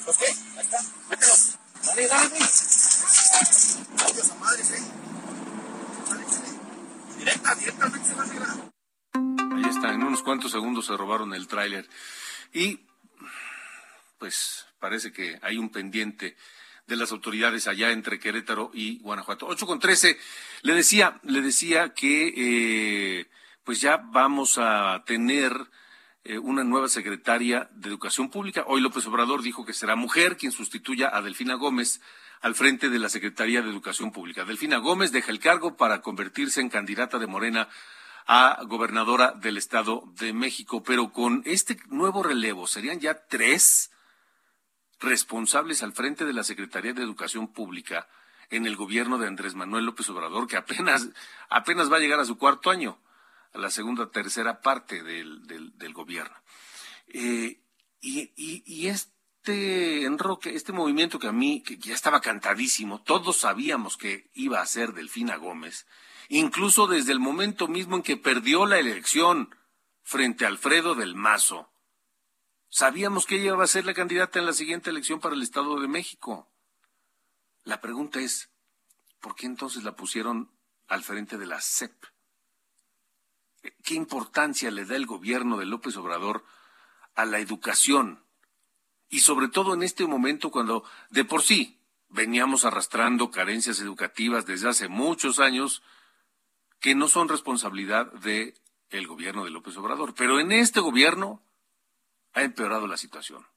Ok, 0.06 0.22
ahí 0.22 0.36
está, 0.62 0.82
mételo. 1.10 1.34
Dale, 1.86 2.08
dale, 2.08 2.30
güey. 2.30 2.42
Adiós 2.42 4.32
a 4.32 4.36
madre, 4.36 4.64
eh. 4.64 4.84
Directa, 7.18 7.56
directamente 7.56 8.10
se 8.10 8.16
va 8.16 8.24
a 8.24 8.73
en 9.92 10.04
unos 10.04 10.24
cuantos 10.24 10.52
segundos 10.52 10.86
se 10.86 10.96
robaron 10.96 11.34
el 11.34 11.48
tráiler. 11.48 11.88
Y 12.54 12.80
pues 14.18 14.66
parece 14.80 15.12
que 15.12 15.40
hay 15.42 15.58
un 15.58 15.70
pendiente 15.70 16.38
de 16.88 16.96
las 16.96 17.12
autoridades 17.12 17.68
allá 17.68 17.92
entre 17.92 18.20
Querétaro 18.20 18.72
y 18.74 19.00
Guanajuato. 19.00 19.48
8 19.48 19.66
con 19.66 19.80
13. 19.80 20.18
Le 20.62 20.74
decía, 20.74 21.20
le 21.24 21.42
decía 21.42 21.94
que 21.94 22.34
eh, 22.36 23.30
pues 23.64 23.82
ya 23.82 23.98
vamos 23.98 24.58
a 24.58 25.04
tener 25.06 25.54
eh, 26.26 26.38
una 26.38 26.64
nueva 26.64 26.88
secretaria 26.88 27.70
de 27.74 27.90
Educación 27.90 28.30
Pública. 28.30 28.66
Hoy 28.68 28.82
López 28.82 29.06
Obrador 29.08 29.42
dijo 29.42 29.66
que 29.66 29.74
será 29.74 29.96
mujer 29.96 30.38
quien 30.38 30.52
sustituya 30.52 31.10
a 31.14 31.22
Delfina 31.22 31.56
Gómez 31.56 32.02
al 32.42 32.56
frente 32.56 32.90
de 32.90 33.00
la 33.00 33.10
Secretaría 33.10 33.62
de 33.62 33.70
Educación 33.70 34.12
Pública. 34.12 34.44
Delfina 34.44 34.78
Gómez 34.78 35.12
deja 35.14 35.32
el 35.32 35.40
cargo 35.40 35.78
para 35.78 36.02
convertirse 36.02 36.60
en 36.60 36.70
candidata 36.70 37.18
de 37.20 37.28
Morena 37.28 37.70
a 38.26 38.60
gobernadora 38.66 39.32
del 39.32 39.58
Estado 39.58 40.04
de 40.20 40.34
México. 40.34 40.84
Pero 40.84 41.12
con 41.12 41.42
este 41.46 41.78
nuevo 41.88 42.24
relevo, 42.24 42.68
serían 42.68 43.00
ya 43.00 43.26
tres 43.28 43.92
responsables 45.00 45.84
al 45.84 45.94
frente 45.94 46.26
de 46.26 46.34
la 46.34 46.44
Secretaría 46.44 46.94
de 46.94 47.04
Educación 47.04 47.48
Pública 47.48 48.08
en 48.50 48.66
el 48.66 48.76
gobierno 48.76 49.18
de 49.18 49.28
Andrés 49.28 49.56
Manuel 49.56 49.86
López 49.86 50.10
Obrador, 50.10 50.48
que 50.48 50.58
apenas, 50.58 51.10
apenas 51.50 51.92
va 51.92 51.98
a 51.98 52.00
llegar 52.00 52.20
a 52.20 52.26
su 52.26 52.38
cuarto 52.38 52.70
año, 52.70 53.00
a 53.54 53.58
la 53.58 53.70
segunda, 53.70 54.10
tercera 54.10 54.62
parte 54.62 55.04
del, 55.04 55.46
del, 55.48 55.94
gobierno. 55.94 56.36
Eh, 57.08 57.60
y, 58.02 58.32
y, 58.36 58.88
este 58.88 60.04
enroque, 60.04 60.56
este 60.56 60.72
movimiento 60.72 61.20
que 61.20 61.28
a 61.28 61.32
mí, 61.32 61.62
que 61.62 61.78
ya 61.78 61.94
estaba 61.94 62.22
cantadísimo, 62.22 63.02
todos 63.02 63.38
sabíamos 63.38 63.98
que 63.98 64.30
iba 64.34 64.62
a 64.62 64.66
ser 64.66 64.94
Delfina 64.94 65.36
Gómez, 65.38 65.86
incluso 66.40 66.88
desde 66.88 67.12
el 67.12 67.20
momento 67.20 67.68
mismo 67.68 67.96
en 67.96 68.02
que 68.02 68.18
perdió 68.18 68.66
la 68.66 68.80
elección 68.80 69.56
frente 70.02 70.46
a 70.46 70.48
Alfredo 70.48 70.96
del 70.96 71.14
Mazo. 71.14 71.72
Sabíamos 72.70 73.28
que 73.28 73.36
ella 73.36 73.54
iba 73.54 73.64
a 73.64 73.68
ser 73.68 73.86
la 73.86 73.94
candidata 73.94 74.40
en 74.40 74.48
la 74.48 74.54
siguiente 74.54 74.90
elección 74.90 75.20
para 75.20 75.36
el 75.36 75.44
Estado 75.44 75.80
de 75.80 75.88
México. 75.88 76.52
La 77.64 77.82
pregunta 77.82 78.20
es, 78.20 78.50
¿por 79.20 79.36
qué 79.36 79.46
entonces 79.46 79.84
la 79.84 79.96
pusieron 79.96 80.50
al 80.88 81.04
frente 81.04 81.38
de 81.38 81.46
la 81.46 81.62
CEP? 81.62 81.94
¿Qué 83.84 83.94
importancia 83.94 84.72
le 84.72 84.86
da 84.86 84.96
el 84.96 85.06
gobierno 85.06 85.58
de 85.58 85.68
López 85.68 85.96
Obrador 85.98 86.44
a 87.14 87.26
la 87.26 87.38
educación? 87.38 88.26
Y 89.08 89.20
sobre 89.20 89.50
todo 89.50 89.76
en 89.76 89.84
este 89.84 90.08
momento 90.08 90.50
cuando 90.50 90.84
de 91.12 91.26
por 91.26 91.44
sí 91.44 91.80
veníamos 92.10 92.66
arrastrando 92.66 93.30
carencias 93.30 93.80
educativas 93.80 94.48
desde 94.48 94.70
hace 94.70 94.88
muchos 94.88 95.40
años 95.40 95.84
que 96.84 96.96
no 96.96 97.08
son 97.08 97.30
responsabilidad 97.30 98.12
del 98.12 98.56
el 98.90 99.08
gobierno 99.08 99.46
de 99.46 99.52
López 99.52 99.78
Obrador. 99.78 100.14
Pero 100.16 100.42
en 100.42 100.52
este 100.52 100.82
gobierno 100.82 101.42
ha 102.34 102.44
empeorado 102.44 102.88
la 102.88 102.98
situación. 102.98 103.48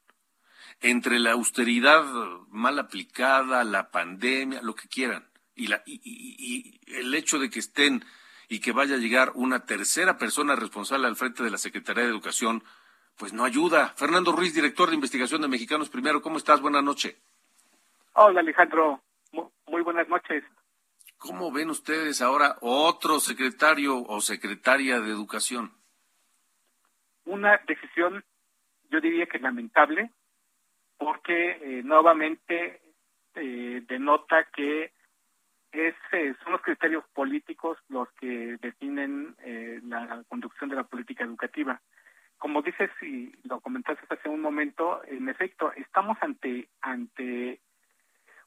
entre 0.80 1.18
la 1.18 1.33
austeridad 1.33 2.04
mal 2.49 2.78
aplicada, 2.78 3.64
la 3.64 3.90
pandemia, 3.90 4.61
lo 4.62 4.75
que 4.75 4.88
quieran, 4.88 5.26
y, 5.54 5.68
la, 5.68 5.83
y, 5.87 6.00
y, 6.04 6.80
el 6.99 7.14
hecho 7.14 7.38
de 7.38 7.49
que 7.49 7.61
estén 7.61 8.04
y 8.49 8.61
que 8.61 8.73
vaya 8.73 8.97
a 8.97 8.99
llegar 8.99 9.33
una 9.35 9.64
tercera 9.64 10.18
persona 10.18 10.54
responsable 10.54 11.06
al 11.06 11.16
frente 11.16 11.42
de 11.42 11.50
la 11.50 11.56
Secretaría 11.56 12.04
de 12.04 12.11
Educación, 12.11 12.62
pues 13.16 13.33
no 13.33 13.45
ayuda. 13.45 13.95
Fernando 13.97 14.33
Ruiz, 14.33 14.54
director 14.54 14.90
de 14.90 14.97
investigación 14.97 15.40
de 15.40 15.49
Mexicanos 15.49 15.88
Primero, 15.88 16.21
¿cómo 16.21 16.37
estás? 16.37 16.61
Buenas 16.61 16.85
noches. 16.85 17.16
Hola 18.12 18.40
Alejandro, 18.40 19.00
muy 19.66 19.83
buenas 19.83 20.09
noches. 20.09 20.45
¿Cómo 21.18 21.50
ven 21.50 21.70
ustedes 21.70 22.20
ahora 22.20 22.56
otro 22.61 23.20
secretario 23.20 23.96
o 23.96 24.20
secretaria 24.20 25.00
de 25.00 25.11
Educación? 25.11 25.73
Una 27.25 27.61
decisión, 27.66 28.25
yo 28.90 29.00
diría 29.00 29.26
que 29.26 29.38
lamentable, 29.38 30.11
porque 30.99 31.50
eh, 31.50 31.82
nuevamente 31.82 32.80
eh, 33.35 33.82
denota 33.88 34.44
que 34.54 34.92
es, 35.73 35.94
eh, 36.12 36.35
son 36.42 36.52
los 36.52 36.62
criterios 36.62 37.04
políticos 37.12 37.78
los 37.88 38.11
que 38.12 38.56
definen 38.61 39.37
la 39.88 40.23
conducción 40.28 40.70
de 40.70 40.76
la 40.76 40.85
política 40.85 41.25
educativa. 41.25 41.80
Como 42.38 42.62
dices 42.62 42.90
y 43.02 43.32
lo 43.44 43.61
comentaste 43.61 44.06
hace 44.08 44.28
un 44.28 44.40
momento, 44.40 45.02
en 45.06 45.28
efecto, 45.28 45.73
estamos 45.73 46.18
ante 46.20 46.68
ante 46.80 47.61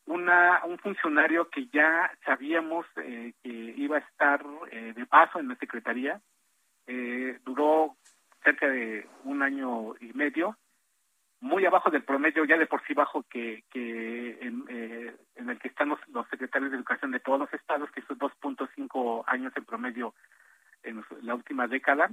una, 0.10 0.62
un 0.66 0.78
funcionario 0.80 1.50
que 1.50 1.68
ya 1.68 2.12
sabíamos 2.26 2.86
que 2.96 3.34
iba 3.44 3.98
a 3.98 4.00
estar 4.00 4.44
de 4.72 5.06
paso 5.06 5.40
en 5.40 5.48
la 5.48 5.56
Secretaría. 5.56 6.20
duró 7.46 7.96
cerca 8.44 8.68
de 8.68 9.08
un 9.24 9.42
año 9.42 9.96
y 10.00 10.12
medio 10.14 10.58
muy 11.42 11.66
abajo 11.66 11.90
del 11.90 12.04
promedio, 12.04 12.44
ya 12.46 12.58
de 12.58 12.68
por 12.68 12.86
sí 12.86 12.94
bajo 12.94 13.24
que, 13.24 13.64
que 13.72 14.38
en, 14.42 14.66
eh, 14.68 15.16
el 15.36 15.60
que 15.60 15.70
están 15.70 15.90
los, 15.90 16.00
secretarios 16.30 16.72
de 16.72 16.78
educación 16.78 17.12
de 17.12 17.20
todos 17.20 17.40
los 17.40 17.54
estados, 17.54 17.90
que 17.92 18.02
son 18.02 18.20
2.5 18.20 19.24
años 19.28 19.54
en 19.56 19.66
promedio 19.66 20.14
en 20.84 21.04
la 21.22 21.36
última 21.36 21.68
década, 21.68 22.12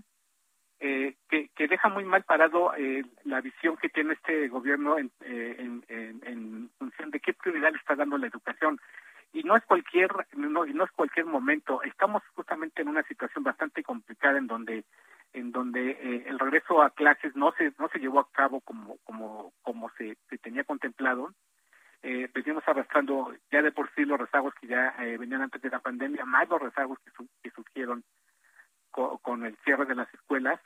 eh, 0.80 1.14
que, 1.28 1.48
que 1.54 1.68
deja 1.68 1.88
muy 1.88 2.04
mal 2.04 2.22
parado 2.24 2.74
eh, 2.76 3.04
la 3.24 3.40
visión 3.40 3.76
que 3.76 3.88
tiene 3.88 4.14
este 4.14 4.48
gobierno 4.48 4.98
en, 4.98 5.10
en, 5.20 5.84
en, 5.88 6.70
función 6.78 7.10
de 7.10 7.20
qué 7.20 7.32
prioridad 7.32 7.72
le 7.72 7.78
está 7.78 7.94
dando 7.94 8.18
la 8.18 8.26
educación. 8.26 8.78
Y 9.32 9.42
no 9.42 9.56
es 9.56 9.64
cualquier, 9.64 10.10
no, 10.36 10.64
no 10.64 10.84
es 10.84 10.90
cualquier 10.92 11.26
momento. 11.26 11.82
Estamos 11.82 12.22
justamente 12.34 12.82
en 12.82 12.88
una 12.88 13.02
situación 13.04 13.44
bastante 13.44 13.82
complicada 13.82 14.38
en 14.38 14.46
donde 14.46 14.84
en 15.36 15.52
donde 15.52 15.90
eh, 15.90 16.24
el 16.26 16.38
regreso 16.38 16.82
a 16.82 16.90
clases 16.90 17.36
no 17.36 17.52
se 17.52 17.72
no 17.78 17.88
se 17.88 17.98
llevó 17.98 18.20
a 18.20 18.30
cabo 18.32 18.60
como 18.60 18.96
como 19.04 19.52
como 19.62 19.90
se, 19.98 20.16
se 20.30 20.38
tenía 20.38 20.64
contemplado 20.64 21.32
eh, 22.02 22.28
venimos 22.32 22.64
arrastrando 22.66 23.34
ya 23.50 23.62
de 23.62 23.72
por 23.72 23.90
sí 23.94 24.04
los 24.04 24.18
rezagos 24.18 24.54
que 24.54 24.66
ya 24.66 24.94
eh, 25.00 25.18
venían 25.18 25.42
antes 25.42 25.60
de 25.60 25.70
la 25.70 25.80
pandemia 25.80 26.24
más 26.24 26.48
los 26.48 26.60
rezagos 26.60 26.98
que, 27.00 27.10
que 27.42 27.50
surgieron 27.50 28.02
con 29.22 29.44
el 29.44 29.56
cierre 29.64 29.84
de 29.84 29.94
las 29.94 30.12
escuelas. 30.14 30.60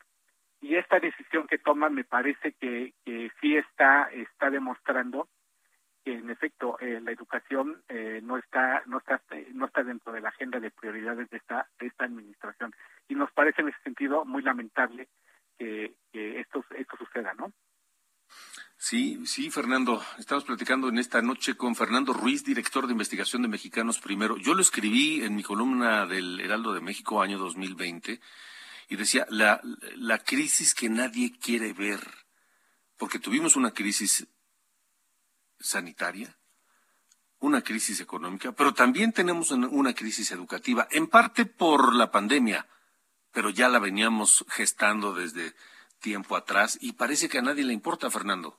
Y 0.61 0.77
esta 0.77 1.01
decisión 1.01 1.47
que 1.47 1.59
toman 1.59 1.95
me 1.95 2.05
parece 2.05 2.53
que, 2.53 2.93
que 3.05 3.31
sí 3.41 3.57
está 3.57 4.09
está 4.13 4.51
demostrando 4.51 5.29
que 6.05 6.15
en 6.15 6.31
efecto 6.31 6.79
eh, 6.81 7.01
la 7.03 7.13
educación 7.13 7.83
eh, 7.89 8.21
no 8.23 8.37
está 8.37 8.83
no 8.87 8.99
está 8.99 9.21
no 9.53 9.67
está 9.67 9.83
dentro 9.83 10.13
de 10.13 10.21
la 10.21 10.29
agenda 10.31 10.61
de 10.61 10.71
prioridades 10.71 11.29
de 11.31 11.39
esta 11.39 11.67
de 11.79 11.87
esta 11.87 12.05
administración. 12.05 12.73
Y 13.09 13.15
nos 13.15 13.31
parece 13.33 13.63
en 13.63 13.69
ese 13.69 13.83
sentido 13.83 14.25
muy 14.25 14.43
lamentable 14.43 15.09
que, 15.59 15.95
esto 16.13 16.65
esto 16.77 16.97
suceda 16.97 17.35
no 17.35 17.53
Sí, 18.83 19.21
sí, 19.27 19.51
Fernando. 19.51 20.03
Estamos 20.17 20.45
platicando 20.45 20.89
en 20.89 20.97
esta 20.97 21.21
noche 21.21 21.55
con 21.55 21.77
Fernando 21.77 22.15
Ruiz, 22.15 22.45
director 22.45 22.87
de 22.87 22.93
investigación 22.93 23.43
de 23.43 23.49
Mexicanos 23.49 23.99
Primero. 23.99 24.39
Yo 24.39 24.55
lo 24.55 24.63
escribí 24.63 25.23
en 25.23 25.37
mi 25.37 25.43
columna 25.43 26.07
del 26.07 26.41
Heraldo 26.41 26.73
de 26.73 26.81
México, 26.81 27.21
año 27.21 27.37
2020, 27.37 28.23
y 28.89 28.97
decía, 28.97 29.27
la, 29.29 29.61
la 29.97 30.17
crisis 30.21 30.75
que 30.75 30.89
nadie 30.89 31.39
quiere 31.39 31.75
ver, 31.75 32.01
porque 32.97 33.19
tuvimos 33.19 33.55
una 33.55 33.73
crisis 33.73 34.27
sanitaria, 35.59 36.39
una 37.39 37.61
crisis 37.61 38.01
económica, 38.01 38.53
pero 38.53 38.73
también 38.73 39.13
tenemos 39.13 39.51
una 39.51 39.93
crisis 39.93 40.31
educativa, 40.31 40.89
en 40.91 41.07
parte 41.07 41.45
por 41.45 41.95
la 41.95 42.11
pandemia, 42.11 42.67
pero 43.31 43.51
ya 43.51 43.69
la 43.69 43.79
veníamos 43.79 44.47
gestando 44.49 45.13
desde 45.13 45.55
tiempo 45.99 46.35
atrás 46.35 46.79
y 46.81 46.93
parece 46.93 47.29
que 47.29 47.37
a 47.37 47.43
nadie 47.43 47.63
le 47.63 47.75
importa, 47.75 48.11
Fernando. 48.11 48.59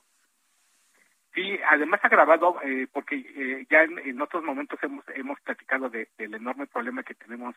Sí, 1.34 1.58
además 1.70 2.00
agravado 2.02 2.60
eh, 2.62 2.86
porque 2.92 3.16
eh, 3.16 3.66
ya 3.70 3.84
en, 3.84 4.20
otros 4.20 4.44
momentos 4.44 4.78
hemos 4.82 5.04
hemos 5.14 5.40
platicado 5.40 5.88
del 5.88 6.34
enorme 6.34 6.66
problema 6.66 7.02
que 7.02 7.14
tenemos 7.14 7.54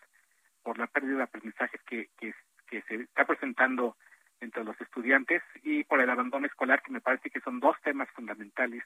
por 0.64 0.78
la 0.78 0.88
pérdida 0.88 1.18
de 1.18 1.24
aprendizajes 1.24 1.82
que, 1.84 2.10
que, 2.18 2.34
que 2.68 2.82
se 2.84 2.96
está 2.96 3.26
presentando 3.26 3.98
entre 4.40 4.64
los 4.64 4.80
estudiantes 4.80 5.42
y 5.64 5.84
por 5.84 6.00
el 6.00 6.10
abandono 6.10 6.46
escolar, 6.46 6.82
que 6.82 6.92
me 6.92 7.02
parece 7.02 7.30
que 7.30 7.42
son 7.42 7.60
dos 7.60 7.76
temas 7.82 8.10
fundamentales 8.12 8.84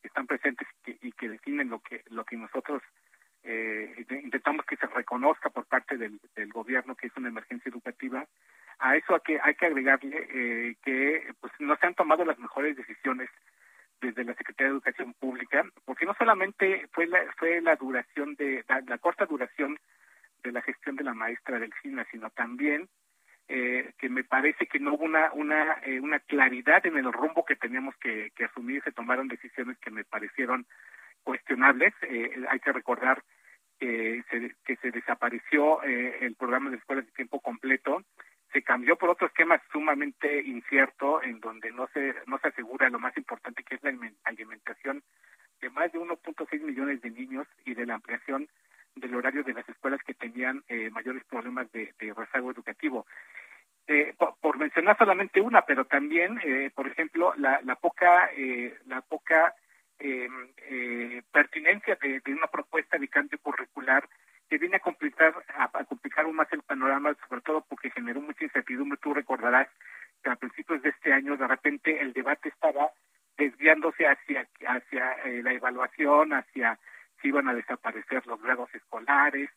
que 0.00 0.08
están 0.08 0.26
presentes 0.26 0.66
y 0.86 1.12
que, 1.12 1.28
definen 1.28 1.68
lo 1.68 1.80
que 1.80 2.02
lo 2.10 2.24
que 2.24 2.36
nosotros 2.36 2.82
eh, 3.42 4.06
intentamos 4.22 4.64
que 4.64 4.76
se 4.76 4.86
reconozca 4.86 5.50
por 5.50 5.66
parte 5.66 5.96
del, 5.96 6.20
gobierno 6.52 6.94
que 6.94 7.08
es 7.08 7.16
una 7.16 7.28
emergencia 7.28 7.68
educativa. 7.68 8.24
A 8.78 8.96
eso 8.96 9.14
hay 9.14 9.20
que 9.20 9.40
hay 9.42 9.54
que 9.54 9.66
agregarle 9.66 10.28
eh, 10.30 10.76
que 10.84 11.34
pues 11.40 11.52
no 11.58 11.76
se 11.76 11.86
han 11.86 11.94
tomado 11.94 12.24
las 12.24 12.38
mejores 12.38 12.76
decisiones 12.76 13.28
desde 14.00 14.24
la 14.24 14.34
Secretaría 14.34 14.70
de 14.70 14.76
Educación 14.78 15.14
Pública 15.14 15.64
porque 15.84 16.06
no 16.06 16.14
solamente 16.14 16.88
fue 16.92 17.06
la 17.06 17.20
fue 17.38 17.60
la 17.60 17.76
duración 17.76 18.34
de 18.34 18.64
la, 18.68 18.98
corta 18.98 19.26
duración 19.26 19.78
de 20.42 20.52
la 20.52 20.62
gestión 20.62 20.96
de 20.96 21.04
la 21.04 21.14
maestra 21.14 21.58
del 21.58 21.72
CINA 21.82 22.06
sino 22.10 22.30
también 22.30 22.88
eh, 23.48 23.92
que 23.98 24.08
me 24.08 24.24
parece 24.24 24.66
que 24.66 24.78
no 24.78 24.94
hubo 24.94 25.04
una 25.04 25.32
una 25.32 25.74
eh, 25.84 26.00
una 26.00 26.20
claridad 26.20 26.84
en 26.86 26.96
el 26.96 27.12
rumbo 27.12 27.44
que 27.44 27.56
teníamos 27.56 27.96
que, 27.96 28.32
asumir 28.44 28.82
se 28.82 28.92
tomaron 28.92 29.28
decisiones 29.28 29.76
que 29.78 29.90
me 29.90 30.04
parecieron 30.04 30.66
cuestionables. 31.24 31.92
Eh, 32.02 32.30
hay 32.48 32.60
que 32.60 32.72
recordar 32.72 33.22
se, 33.80 34.54
que 34.64 34.76
se 34.76 34.90
desapareció 34.90 35.82
el 35.82 36.34
programa 36.36 36.68
de 36.68 36.76
escuelas 36.76 37.06
de 37.06 37.12
tiempo 37.12 37.40
completo 37.40 38.04
se 38.52 38.62
cambió 38.62 38.96
por 38.96 39.10
otro 39.10 39.26
esquema 39.26 39.60
sumamente 39.72 40.42
incierto 40.42 41.22
en 41.22 41.40
donde 41.40 41.70
no 41.70 41.88
se 41.94 42.14
no 42.26 42.38
se 42.38 42.48
asegura 42.48 42.88
lo 42.90 42.98
más 42.98 43.16
importante 43.16 43.62
que 43.62 43.76
es 43.76 43.82
la 43.82 43.92
alimentación 44.24 45.02
de 45.60 45.70
más 45.70 45.92
de 45.92 45.98
1.6 45.98 46.60
millones 46.62 47.00
de 47.02 47.10
niños 47.10 47.46
y 47.64 47.74
de 47.74 47.86
la 47.86 47.94
ampliación 47.94 48.48
del 48.96 49.14
horario 49.14 49.44
de 49.44 49.52
las 49.52 49.68
escuelas 49.68 50.00
que 50.02 50.14
tenían 50.14 50.64
mayores 50.90 51.22
problemas 51.24 51.70
de, 51.72 51.92
rezago 52.16 52.50
educativo. 52.50 53.06
Eh, 53.86 54.14
por, 54.40 54.56
mencionar 54.56 54.96
solamente 54.96 55.40
una, 55.40 55.62
pero 55.62 55.84
también, 55.84 56.38
eh, 56.44 56.70
por 56.72 56.86
ejemplo, 56.86 57.34
la, 57.36 57.60
la 57.64 57.74
poca, 57.74 58.30
eh, 58.36 58.78
la 58.86 59.00
poca 59.00 59.54
em, 59.98 60.52
pertinencia 61.32 61.98
de, 62.00 62.22
una 62.32 62.46
propuesta 62.46 62.98
de 62.98 63.08
cambio 63.08 63.38
curricular 63.42 64.08
que 64.50 64.58
viene 64.58 64.76
a 64.76 64.80
complicar, 64.80 65.32
a, 65.56 65.84
complicar 65.84 66.24
aún 66.24 66.34
más 66.34 66.52
el 66.52 66.62
panorama, 66.62 67.14
sobre 67.28 67.40
todo 67.42 67.64
porque 67.68 67.90
generó 67.90 68.20
mucha 68.20 68.44
incertidumbre. 68.44 68.98
Tú 69.00 69.14
recordarás 69.14 69.68
que 70.22 70.30
a 70.30 70.34
principios 70.34 70.82
de 70.82 70.88
este 70.90 71.12
año, 71.12 71.36
de 71.36 71.46
repente, 71.46 72.02
el 72.02 72.12
debate 72.12 72.48
estaba 72.48 72.90
desviándose 73.38 74.08
hacia, 74.08 74.48
hacia 74.66 75.16
la 75.42 75.52
evaluación, 75.52 76.32
hacia 76.32 76.78
si 77.22 77.28
iban 77.28 77.48
a 77.48 77.54
desaparecer 77.54 78.26
los 78.26 78.42
grados 78.42 78.74
escolares, 78.74 79.50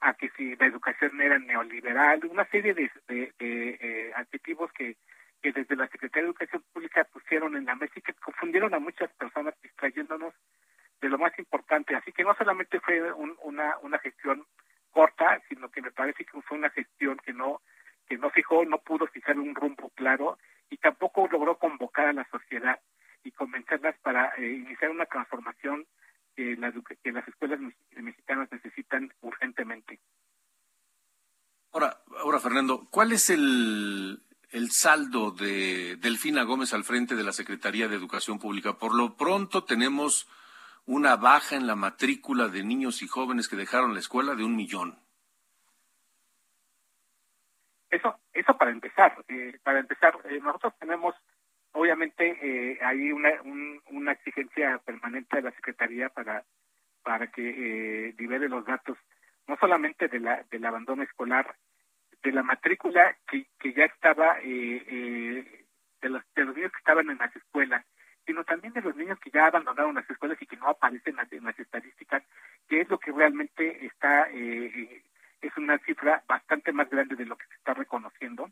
a 0.00 0.14
que 0.14 0.30
si 0.36 0.54
la 0.56 0.66
educación 0.66 1.20
era 1.20 1.38
neoliberal, 1.40 2.24
una 2.26 2.44
serie 2.46 2.72
de, 2.72 2.90
de, 3.08 3.32
eh, 3.40 4.12
adjetivos 4.14 4.70
que, 4.72 4.96
que 5.42 5.52
desde 5.52 5.74
la 5.74 5.88
Secretaría 5.88 6.22
de 6.22 6.28
Educación 6.28 6.62
Pública 6.72 7.04
pusieron 7.04 7.56
en 7.56 7.64
la 7.64 7.74
mesa 7.74 7.94
y 7.96 8.02
que 8.02 8.14
confundieron 8.14 8.74
a 8.74 8.78
muchas 8.78 9.10
personas 9.14 9.54
distrayéndonos 9.60 10.34
de 11.00 11.08
lo 11.08 11.18
más 11.18 11.38
importante. 11.38 11.94
Así 11.94 12.12
que 12.12 12.24
no 12.24 12.34
solamente 12.34 12.80
fue 12.80 13.12
una, 13.12 13.76
una 13.82 13.98
gestión 13.98 14.44
corta, 14.90 15.40
sino 15.48 15.70
que 15.70 15.82
me 15.82 15.90
parece 15.90 16.24
que 16.24 16.40
fue 16.42 16.58
una 16.58 16.70
gestión 16.70 17.18
que 17.18 17.32
no 17.32 17.60
que 18.08 18.16
no 18.18 18.30
fijó, 18.30 18.64
no 18.64 18.78
pudo 18.78 19.06
fijar 19.08 19.36
un 19.38 19.54
rumbo 19.54 19.90
claro 19.90 20.38
y 20.70 20.76
tampoco 20.76 21.28
logró 21.28 21.58
convocar 21.58 22.06
a 22.06 22.12
la 22.12 22.24
sociedad 22.30 22.78
y 23.24 23.32
convencerlas 23.32 23.96
para 23.98 24.32
eh, 24.36 24.52
iniciar 24.52 24.90
una 24.90 25.06
transformación 25.06 25.84
que, 26.36 26.56
que 27.02 27.12
las 27.12 27.26
escuelas 27.26 27.58
mexicanas 27.96 28.48
necesitan 28.52 29.12
urgentemente. 29.22 29.98
Ahora, 31.72 31.98
ahora 32.18 32.38
Fernando, 32.38 32.86
¿cuál 32.90 33.12
es 33.12 33.30
el, 33.30 34.22
el 34.50 34.70
saldo 34.70 35.32
de 35.32 35.96
Delfina 35.96 36.44
Gómez 36.44 36.72
al 36.72 36.84
frente 36.84 37.16
de 37.16 37.24
la 37.24 37.32
Secretaría 37.32 37.88
de 37.88 37.96
Educación 37.96 38.38
Pública? 38.38 38.78
Por 38.78 38.94
lo 38.94 39.16
pronto 39.16 39.64
tenemos 39.64 40.28
una 40.86 41.16
baja 41.16 41.56
en 41.56 41.66
la 41.66 41.76
matrícula 41.76 42.48
de 42.48 42.64
niños 42.64 43.02
y 43.02 43.06
jóvenes 43.06 43.48
que 43.48 43.56
dejaron 43.56 43.92
la 43.94 44.00
escuela 44.00 44.34
de 44.34 44.44
un 44.44 44.56
millón. 44.56 44.98
Eso, 47.90 48.18
eso 48.32 48.56
para 48.56 48.70
empezar. 48.70 49.24
Eh, 49.28 49.58
para 49.62 49.80
empezar, 49.80 50.18
eh, 50.24 50.40
nosotros 50.40 50.74
tenemos 50.78 51.14
obviamente 51.76 52.38
eh, 52.40 52.78
hay 52.82 53.12
una, 53.12 53.30
una 53.90 54.12
exigencia 54.12 54.78
permanente 54.78 55.36
de 55.36 55.42
la 55.42 55.52
Secretaría 55.52 56.08
para, 56.08 56.44
para 57.02 57.28
que 57.28 57.42
eh, 58.08 58.14
libere 58.18 58.48
los 58.48 58.64
datos, 58.64 58.96
no 59.46 59.56
solamente 59.58 60.08
de 60.08 60.18
la, 60.18 60.42
del 60.50 60.64
abandono 60.64 61.02
escolar, 61.02 61.54
de 62.22 62.32
la 62.32 62.42
matrícula 62.42 63.16
que, 63.28 63.46
que 63.58 63.72
ya 63.74 63.84
estaba, 63.84 64.38
eh, 64.40 64.82
eh, 64.86 65.64
de, 66.00 66.08
los, 66.08 66.22
de 66.34 66.44
los 66.44 66.56
niños 66.56 66.72
que 66.72 66.78
estaban 66.78 67.10
en 67.10 67.18
las 67.18 67.34
escuelas, 67.36 67.84
sino 68.26 68.44
también 68.44 68.72
de 68.72 68.82
los 68.82 68.96
niños 68.96 69.18
que 69.20 69.30
ya 69.30 69.46
abandonaron 69.46 69.94
las 69.94 70.08
escuelas 70.10 70.40
y 70.42 70.46
que 70.46 70.56
no 70.56 70.68
aparecen 70.68 71.16
en 71.30 71.44
las, 71.44 71.58
estadísticas, 71.58 72.22
que 72.68 72.80
es 72.80 72.88
lo 72.90 72.98
que 72.98 73.12
realmente 73.12 73.86
está, 73.86 74.28
eh, 74.32 75.02
es 75.40 75.56
una 75.56 75.78
cifra 75.78 76.22
bastante 76.26 76.72
más 76.72 76.90
grande 76.90 77.14
de 77.14 77.24
lo 77.24 77.36
que 77.36 77.46
se 77.46 77.54
está 77.54 77.74
reconociendo, 77.74 78.50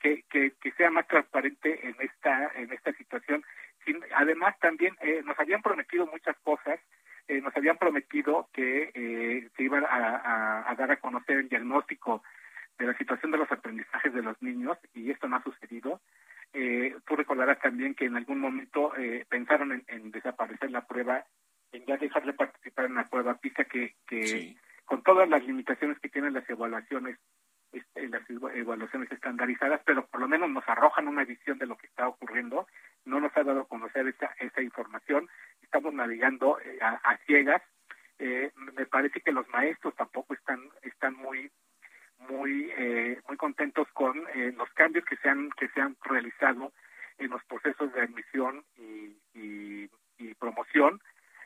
que, 0.00 0.24
que, 0.30 0.52
que 0.60 0.72
sea 0.72 0.90
más 0.90 1.06
transparente 1.06 1.86
en 1.86 1.94
esta, 2.00 2.50
en 2.54 2.72
esta 2.72 2.92
situación. 2.94 3.44
además, 4.14 4.58
también 4.58 4.96
eh, 5.00 5.22
nos 5.24 5.38
habían 5.38 5.62
prometido 5.62 6.06
muchas 6.06 6.36
cosas, 6.42 6.80
eh, 7.28 7.40
nos 7.40 7.56
habían 7.56 7.78
prometido 7.78 8.48
que 8.52 8.90
eh, 8.94 9.48
se 9.56 9.62
iban 9.62 9.84
a, 9.84 10.68
a 10.68 10.74
dar 10.74 10.90
a 10.90 10.96
conocer 10.96 11.36
el 11.38 11.48
diagnóstico 11.48 12.22
de 12.78 12.86
la 12.86 12.98
situación 12.98 13.30
de 13.30 13.38
los 13.38 13.52
aprendizajes 13.52 14.12
de 14.12 14.22
los 14.22 14.40
niños 14.42 14.78
y 14.94 15.10
esto 15.10 15.28
no 15.28 15.36
ha 15.36 15.42
sucedido. 15.42 16.00
Eh, 16.54 16.94
tú 17.06 17.16
recordarás 17.16 17.58
también 17.60 17.94
que 17.94 18.04
en 18.04 18.16
algún 18.16 18.38
momento 18.38 18.94
eh, 18.96 19.24
pensaron 19.28 19.82
en, 19.86 20.10
desaparecer 20.10 20.70
la 20.70 20.86
prueba, 20.86 21.24
en 21.72 21.86
ya 21.86 21.96
dejar 21.96 22.26
de 22.26 22.34
participar 22.34 22.86
en 22.86 22.96
la 22.96 23.08
prueba 23.08 23.38
PISA, 23.38 23.64
que, 23.64 23.94
que 24.06 24.56
con 24.84 25.02
todas 25.02 25.28
las 25.28 25.42
limitaciones 25.46 25.98
que 26.00 26.10
tienen 26.10 26.34
las 26.34 26.48
evaluaciones, 26.50 27.18
este, 27.72 28.08
las 28.08 28.22
evaluaciones 28.28 29.10
estandarizadas, 29.10 29.80
pero 29.86 30.06
por 30.06 30.20
lo 30.20 30.28
menos 30.28 30.50
nos 30.50 30.68
arrojan 30.68 31.08
una 31.08 31.24
visión 31.24 31.56
de 31.56 31.66
lo 31.66 31.76
que 31.76 31.86
está 31.86 32.06
ocurriendo. 32.06 32.66
No 33.06 33.18
nos 33.18 33.34
ha 33.34 33.44
dado 33.44 33.62
a 33.62 33.68
conocer 33.68 34.06
esa, 34.08 34.26
esa 34.38 34.60
información. 34.60 35.28
Estamos 35.62 35.94
navegando 35.94 36.60
eh, 36.60 36.78
a, 36.82 37.16
ciegas. 37.26 37.62
me 38.18 38.86
parece 38.86 39.20
que 39.22 39.32
los 39.32 39.48
maestros 39.48 39.96
tampoco 39.96 40.34
están 40.34 40.60
están 40.82 41.14
muy 41.14 41.50
muy 42.28 42.70
eh, 42.76 43.20
muy 43.28 43.36
contentos 43.36 43.88
con 43.92 44.16
eh, 44.34 44.52
los 44.56 44.70
cambios 44.70 45.04
que 45.04 45.16
se 45.16 45.28
han 45.28 45.50
que 45.52 45.68
se 45.68 45.80
han 45.80 45.96
realizado 46.04 46.72
en 47.18 47.30
los 47.30 47.44
procesos 47.44 47.92
de 47.92 48.00
admisión 48.02 48.64
y, 48.76 49.16
y, 49.34 49.88
promoción. 50.38 51.00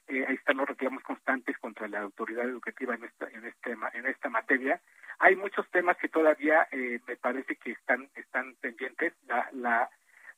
Eh, 0.08 0.24
ahí 0.26 0.36
están 0.36 0.56
los 0.56 0.68
reclamos 0.68 1.02
constantes 1.02 1.58
contra 1.58 1.86
la 1.88 2.00
autoridad 2.00 2.44
educativa 2.44 2.94
en 2.94 3.04
esta 3.04 3.28
en 3.28 3.44
este 3.44 3.76
en 3.92 4.06
esta 4.06 4.30
materia. 4.30 4.80
Hay 5.18 5.36
muchos 5.36 5.68
temas 5.70 5.98
que 5.98 6.08
todavía 6.08 6.66
me 6.72 7.16
parece 7.16 7.56
que 7.56 7.72
están 7.72 8.08
están 8.14 8.54
pendientes. 8.60 9.12
La 9.26 9.48
la, 9.52 9.90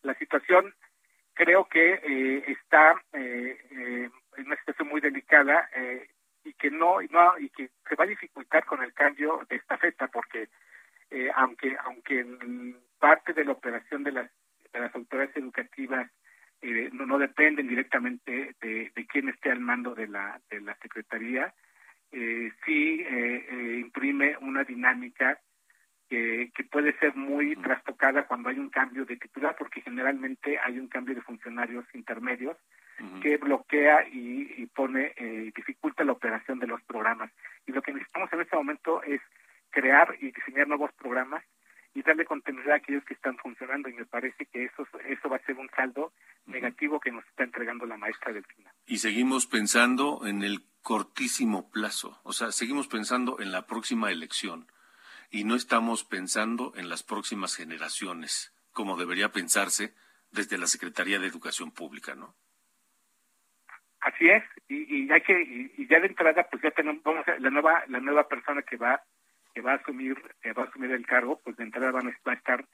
la 0.02 0.14
situación 0.14 0.74
creo 1.34 1.68
que 1.68 2.42
está 2.48 3.00
en 3.12 4.12
una 4.38 4.56
situación 4.56 4.88
muy 4.88 5.00
delicada 5.00 5.68
y 5.76 6.17
que 6.58 6.70
no, 6.70 7.00
no 7.10 7.38
y 7.38 7.48
que 7.50 7.70
se 7.88 7.94
va 7.94 8.04
a 8.04 8.08
dificultar 8.08 8.64
con 8.64 8.82
el 8.82 8.92
cambio 8.92 9.46
de 9.48 9.56
esta 9.56 9.78
fecha 9.78 10.08
porque 10.08 10.48
eh, 11.10 11.30
aunque 11.34 11.76
aunque 11.84 12.26
parte 12.98 13.32
de 13.32 13.44
la 13.44 13.52
operación 13.52 14.04
de 14.04 14.12
las 14.12 14.30
de 14.72 14.80
las 14.80 14.94
autoridades 14.94 15.36
educativas 15.36 16.10
eh, 16.60 16.90
no, 16.92 17.06
no 17.06 17.18
dependen 17.18 17.68
directamente 17.68 18.54
de, 18.60 18.92
de 18.94 19.06
quién 19.06 19.28
esté 19.28 19.50
al 19.50 19.60
mando 19.60 19.94
de 19.94 20.08
la 20.08 20.40
de 20.50 20.60
la 20.60 20.74
secretaría 20.76 21.54
eh, 22.12 22.52
sí 22.64 23.00
eh, 23.00 23.46
eh, 23.50 23.78
imprime 23.80 24.36
una 24.40 24.64
dinámica 24.64 25.38
que, 26.08 26.50
que 26.54 26.64
puede 26.64 26.98
ser 26.98 27.14
muy 27.14 27.54
trastocada 27.56 28.26
cuando 28.26 28.48
hay 28.48 28.58
un 28.58 28.70
cambio 28.70 29.04
de 29.04 29.16
titular 29.18 29.54
porque 29.58 29.82
generalmente 29.82 30.58
hay 30.58 30.78
un 30.78 30.88
cambio 30.88 31.14
de 31.14 31.20
funcionarios 31.20 31.84
intermedios 31.94 32.56
que 33.22 33.36
bloquea 33.36 34.06
y, 34.10 34.66
pone, 34.66 35.12
eh, 35.16 35.52
dificulta 35.54 36.04
la 36.04 36.12
operación 36.12 36.58
de 36.58 36.66
los 36.66 36.82
programas. 36.82 37.30
Y 37.66 37.72
lo 37.72 37.82
que 37.82 37.92
necesitamos 37.92 38.32
en 38.32 38.40
este 38.40 38.56
momento 38.56 39.02
es 39.02 39.20
crear 39.70 40.16
y 40.20 40.32
diseñar 40.32 40.68
nuevos 40.68 40.92
programas 40.94 41.44
y 41.94 42.02
darle 42.02 42.24
continuidad 42.24 42.72
a 42.72 42.76
aquellos 42.76 43.04
que 43.04 43.14
están 43.14 43.36
funcionando 43.38 43.88
y 43.88 43.94
me 43.94 44.04
parece 44.04 44.46
que 44.46 44.64
eso 44.64 44.86
eso 45.06 45.28
va 45.28 45.36
a 45.36 45.46
ser 45.46 45.56
un 45.56 45.68
saldo 45.74 46.12
negativo 46.46 47.00
que 47.00 47.10
nos 47.10 47.26
está 47.26 47.44
entregando 47.44 47.86
la 47.86 47.96
maestra 47.96 48.32
del 48.32 48.44
final. 48.44 48.72
Y 48.86 48.98
seguimos 48.98 49.46
pensando 49.46 50.26
en 50.26 50.42
el 50.42 50.64
cortísimo 50.82 51.70
plazo, 51.70 52.20
o 52.22 52.32
sea, 52.32 52.52
seguimos 52.52 52.88
pensando 52.88 53.40
en 53.40 53.52
la 53.52 53.66
próxima 53.66 54.10
elección 54.10 54.70
y 55.30 55.44
no 55.44 55.54
estamos 55.54 56.04
pensando 56.04 56.72
en 56.76 56.88
las 56.88 57.02
próximas 57.02 57.54
generaciones, 57.54 58.54
como 58.72 58.96
debería 58.96 59.32
pensarse 59.32 59.94
desde 60.30 60.56
la 60.56 60.66
Secretaría 60.66 61.18
de 61.18 61.26
Educación 61.26 61.70
Pública, 61.72 62.14
¿no? 62.14 62.34
Así 64.08 64.26
es, 64.26 64.42
y, 64.68 65.04
y 65.04 65.12
hay 65.12 65.20
que 65.20 65.38
y, 65.76 65.86
ya 65.86 66.00
de 66.00 66.06
entrada 66.06 66.48
pues 66.50 66.62
ya 66.62 66.70
tenemos 66.70 67.02
vamos 67.02 67.28
a, 67.28 67.38
la 67.38 67.50
nueva 67.50 67.84
la 67.88 68.00
nueva 68.00 68.26
persona 68.26 68.62
que 68.62 68.78
va 68.78 69.02
que 69.54 69.60
va 69.60 69.72
a 69.72 69.74
asumir 69.74 70.16
que 70.40 70.52
va 70.52 70.62
a 70.62 70.66
asumir 70.66 70.92
el 70.92 71.04
cargo 71.04 71.38
pues 71.44 71.56
de 71.58 71.64
entrada 71.64 71.90
van 71.90 72.06
a, 72.08 72.32
estar 72.32 72.64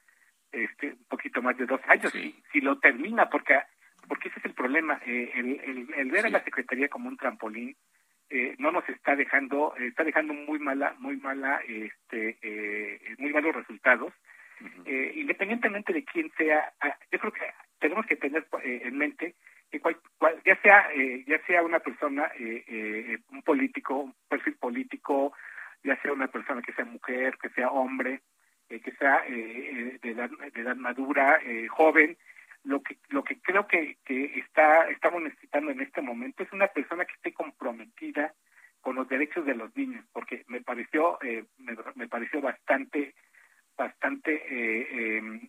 este 0.53 0.93
un 0.93 1.05
poquito 1.09 1.43
más 1.43 1.57
de 1.59 1.67
dos 1.67 1.81
años 1.89 2.13
si, 2.13 2.61
lo 2.61 2.79
termina 2.79 3.29
porque 3.31 3.59
porque 4.07 4.29
ese 4.29 4.39
es 4.39 4.45
el 4.45 4.55
problema 4.55 5.01
eh, 5.07 5.33
el, 5.35 5.93
el, 5.97 6.11
ver 6.13 6.27
a 6.27 6.31
la 6.31 6.45
secretaría 6.45 6.89
como 6.89 7.09
un 7.09 7.17
trampolín 7.17 7.75
eh, 8.31 8.55
no 8.59 8.71
nos 8.71 8.89
está 8.89 9.17
dejando 9.17 9.75
está 9.77 10.05
dejando 10.05 10.35
muy 10.35 10.61
mala 10.61 10.95
muy 11.01 11.17
mala 11.17 11.61
este 11.67 12.39
eh, 12.43 13.17
muy 13.19 13.33
malos 13.33 13.57
resultados. 13.57 14.13
Eh, 14.87 15.13
independientemente 15.17 15.93
de 15.93 16.05
quién 16.05 16.31
sea 16.39 16.73
ah, 16.81 16.97
yo 17.11 17.19
creo 17.19 17.33
que 17.33 17.43
tenemos 17.81 18.07
que 18.07 18.15
tener 18.15 18.47
eh, 18.63 18.83
en 18.85 18.97
mente 18.97 19.35
ya 20.45 20.61
sea 20.63 20.89
eh, 20.95 21.25
ya 21.27 21.39
sea 21.47 21.63
una 21.63 21.81
persona 21.81 22.31
eh, 22.39 22.65
eh, 22.67 23.19
un 23.31 23.43
político 23.43 23.99
un 23.99 24.15
perfil 24.29 24.55
político 24.55 25.33
ya 25.83 26.01
sea 26.03 26.13
una 26.13 26.29
persona 26.29 26.63
que 26.63 26.73
sea 26.73 26.85
mujer 26.85 27.39
que 27.39 27.51
sea 27.51 27.71
hombre 27.71 28.23
que 28.69 28.91
sea 28.99 29.23
de 29.23 29.99
edad, 30.03 30.31
de 30.31 30.61
edad 30.61 30.77
madura 30.77 31.41
joven 31.69 32.17
lo 32.65 32.83
que 32.83 32.97
lo 33.11 33.23
que 33.23 33.39
creo 33.41 33.69
que, 33.69 33.99
que 34.05 34.39
está 34.39 34.89
estamos 34.89 35.23
necesitando 35.23 35.71
en 35.71 35.81
este 35.81 36.01
momento 36.01 36.43
es 36.43 36.53
una 36.53 36.67
persona 36.69 37.05
que 37.05 37.13
esté 37.13 37.33
comprometida 37.33 38.35
con 38.81 38.97
los 38.97 39.09
derechos 39.09 39.45
de 39.45 39.55
los 39.55 39.77
niños 39.77 40.05
porque 40.13 40.45
me 40.49 40.61
pareció 40.61 41.19
me, 41.59 41.77
me, 41.95 42.09
pareció 42.09 42.41
bastante 42.41 43.15
bastante 43.77 45.19
em, 45.19 45.49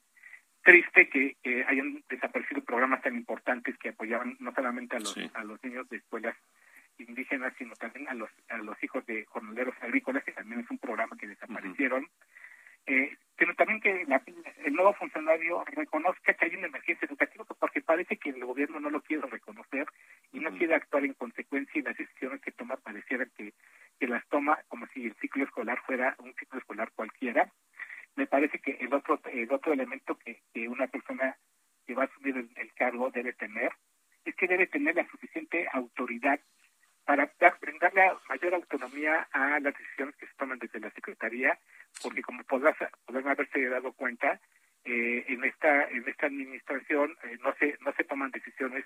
triste 0.65 1.07
que, 1.09 1.37
hayan 1.67 2.03
desaparecido 2.09 2.63
programas 2.63 3.01
tan 3.01 3.15
importantes 3.15 3.77
que 3.77 3.89
apoyaban 3.89 4.35
no 4.39 4.51
solamente 4.53 4.97
a 4.97 4.99
los 4.99 5.15
a 5.33 5.43
los 5.43 5.63
niños 5.63 5.87
de 5.89 5.97
escuelas 5.97 6.35
indígenas 6.97 7.53
sino 7.57 7.75
también 7.75 8.09
a 8.09 8.15
los 8.15 8.29
a 8.49 8.57
los 8.57 8.83
hijos 8.83 9.05
de 9.05 9.25
jornaleros 9.25 9.75
agrícolas 9.81 10.23
que 10.23 10.31
también 10.31 10.61
es 10.61 10.69
un 10.69 10.79
programa 10.79 11.15
que 11.17 11.27
desaparecieron. 11.27 12.07
Eh, 12.87 13.15
pero 13.35 13.53
también 13.55 13.81
que 13.81 14.05
el 14.65 14.73
nuevo 14.73 14.93
funcionario 14.93 15.63
reconozca 15.65 16.33
que 16.33 16.45
hay 16.45 16.55
una 16.55 16.67
emergencia 16.67 17.07
educativa 17.07 17.43
porque 17.59 17.81
parece 17.81 18.17
que 18.17 18.29
el 18.29 18.45
gobierno 18.45 18.79
no 18.79 18.89
lo 18.89 19.01
quiere 19.01 19.27
reconocer 19.27 19.87
y 20.31 20.39
no 20.39 20.55
quiere 20.55 20.75
actuar 20.75 21.03
en 21.03 21.13
consecuencia 21.13 21.79
y 21.79 21.83
las 21.83 21.97
decisiones 21.97 22.41
que 22.41 22.51
toma 22.51 22.77
pareciera 22.77 23.25
que, 23.37 23.53
que 23.99 24.07
las 24.07 24.25
toma 24.27 24.59
como 24.67 24.85
si 24.93 25.05
el 25.05 25.15
ciclo 25.15 25.43
escolar 25.43 25.79
fuera 25.85 26.15
un 26.19 26.33
ciclo 26.35 26.59
escolar 26.59 26.91
cualquiera 26.95 27.51
me 28.15 28.27
parece 28.27 28.59
que 28.59 28.71
el 28.79 28.93
otro 28.93 29.19
el 29.31 29.51
otro 29.51 29.73
elemento 29.73 30.17
que, 30.17 30.41
una 30.67 30.87
persona 30.87 31.35
que 31.85 31.93
va 31.93 32.03
a 32.03 32.05
asumir 32.05 32.35
el, 32.55 32.73
cargo 32.73 33.11
debe 33.11 33.33
tener 33.33 33.71
es 34.25 34.35
que 34.35 34.47
debe 34.47 34.67
tener 34.67 34.95
la 34.95 35.07
suficiente 35.09 35.67
autoridad 35.71 36.39
para 37.05 37.31
dar, 37.39 37.57
brindarle 37.61 38.11
mayor 38.27 38.55
autonomía 38.55 39.27
a 39.31 39.59
las 39.59 39.77
decisiones 39.77 40.15
que 40.15 40.25
se 40.25 40.33
toman 40.33 40.59
desde 40.59 40.79
la 40.79 40.89
secretaría 40.91 41.57
porque 42.01 42.21
como 42.21 42.43
podrás 42.43 42.75
podrán 43.05 43.27
haberse 43.27 43.69
dado 43.69 43.93
cuenta 43.93 44.39
eh, 44.85 45.25
en 45.27 45.43
esta 45.43 45.89
en 45.89 46.07
esta 46.07 46.27
administración 46.27 47.15
eh, 47.23 47.37
no 47.43 47.53
se 47.55 47.77
no 47.81 47.93
se 47.93 48.03
toman 48.03 48.31
decisiones 48.31 48.85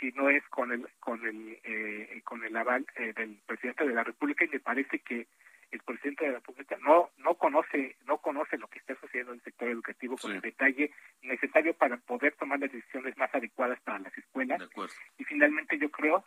si 0.00 0.10
no 0.12 0.28
es 0.28 0.42
con 0.48 0.72
el 0.72 0.88
con 0.98 1.24
el 1.26 1.58
eh, 1.64 2.20
con 2.24 2.42
el 2.44 2.56
aval 2.56 2.86
del 2.96 3.38
presidente 3.46 3.86
de 3.86 3.94
la 3.94 4.04
república 4.04 4.44
y 4.44 4.48
me 4.48 4.60
parece 4.60 4.98
que 5.00 5.26
el 5.72 5.80
presidente 5.80 6.24
de 6.24 6.32
la 6.32 6.38
República 6.38 6.76
no 6.82 7.10
no 7.18 7.34
conoce 7.34 7.96
lo 8.58 8.68
que 8.68 8.78
está 8.78 8.94
sucediendo 8.96 9.32
en 9.32 9.38
el 9.44 9.51
sector 9.62 9.68
educativo 9.68 10.16
con 10.16 10.32
el 10.32 10.40
detalle 10.40 10.90
necesario 11.22 11.74
para 11.74 11.96
poder 11.98 12.34
tomar 12.36 12.58
las 12.58 12.72
decisiones 12.72 13.16
más 13.16 13.32
adecuadas 13.34 13.80
para 13.82 14.00
las 14.00 14.16
escuelas 14.18 14.60
y 15.18 15.24
finalmente 15.24 15.78
yo 15.78 15.90
creo 15.90 16.24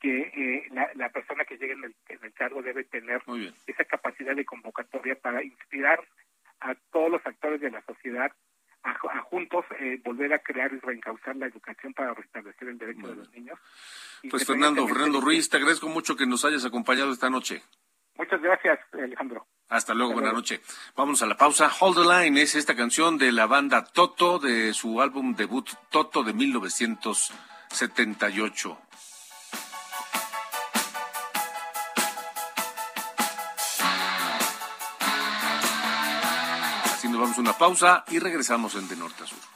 que 0.00 0.20
eh, 0.20 0.68
la, 0.72 0.90
la, 0.94 1.08
persona 1.08 1.44
que 1.44 1.56
llegue 1.56 1.72
en 1.72 1.84
el, 1.84 1.94
en 2.08 2.22
el 2.22 2.32
cargo 2.34 2.62
debe 2.62 2.84
tener 2.84 3.22
esa 3.66 3.84
capacidad 3.84 4.36
de 4.36 4.44
convocatoria 4.44 5.16
para 5.16 5.42
inspirar 5.42 6.06
a 6.60 6.74
todos 6.92 7.10
los 7.10 7.26
actores 7.26 7.60
de 7.62 7.70
la 7.70 7.82
sociedad 7.82 8.30
a, 8.82 9.20
juntos 9.22 9.64
eh, 9.80 9.98
volver 10.04 10.32
a 10.34 10.38
crear 10.38 10.72
y 10.72 10.78
reencauzar 10.78 11.34
la 11.36 11.46
educación 11.46 11.92
para 11.92 12.14
restablecer 12.14 12.68
el 12.68 12.78
derecho 12.78 13.08
de 13.08 13.16
los 13.16 13.32
niños. 13.32 13.58
pues 14.30 14.46
Fernando, 14.46 14.86
Fernando 14.86 15.20
Ruiz, 15.20 15.48
te 15.48 15.56
agradezco 15.56 15.88
mucho 15.88 16.14
que 16.14 16.26
nos 16.26 16.44
hayas 16.44 16.64
acompañado 16.64 17.10
esta 17.10 17.28
noche. 17.28 17.62
Muchas 18.16 18.40
gracias, 18.40 18.78
Alejandro. 18.92 19.46
Hasta 19.68 19.94
luego, 19.94 20.12
buenas 20.12 20.32
noches. 20.32 20.60
Vamos 20.94 21.22
a 21.22 21.26
la 21.26 21.36
pausa. 21.36 21.72
Hold 21.80 21.96
the 21.96 22.04
Line 22.04 22.40
es 22.40 22.54
esta 22.54 22.76
canción 22.76 23.18
de 23.18 23.32
la 23.32 23.46
banda 23.46 23.84
Toto 23.84 24.38
de 24.38 24.72
su 24.72 25.02
álbum 25.02 25.34
debut 25.34 25.68
Toto 25.90 26.22
de 26.22 26.32
1978. 26.32 28.78
Así 36.84 37.08
nos 37.08 37.20
vamos 37.20 37.36
a 37.36 37.40
una 37.40 37.58
pausa 37.58 38.04
y 38.08 38.20
regresamos 38.20 38.76
en 38.76 38.86
De 38.88 38.94
Norte 38.94 39.24
a 39.24 39.26
Sur. 39.26 39.55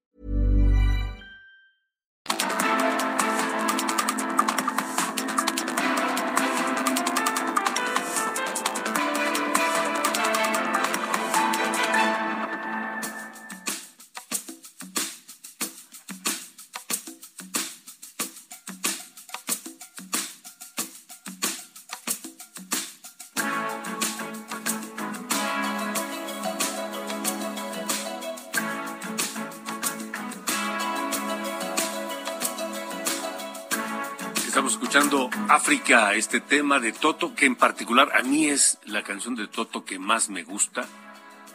África, 35.71 36.15
este 36.15 36.41
tema 36.41 36.81
de 36.81 36.91
Toto, 36.91 37.33
que 37.33 37.45
en 37.45 37.55
particular 37.55 38.11
a 38.13 38.23
mí 38.23 38.49
es 38.49 38.77
la 38.83 39.03
canción 39.03 39.35
de 39.35 39.47
Toto 39.47 39.85
que 39.85 39.99
más 39.99 40.27
me 40.27 40.43
gusta. 40.43 40.85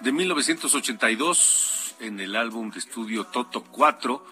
De 0.00 0.10
1982, 0.10 1.96
en 2.00 2.20
el 2.20 2.34
álbum 2.34 2.70
de 2.70 2.78
estudio 2.78 3.26
Toto 3.26 3.62
4, 3.64 4.26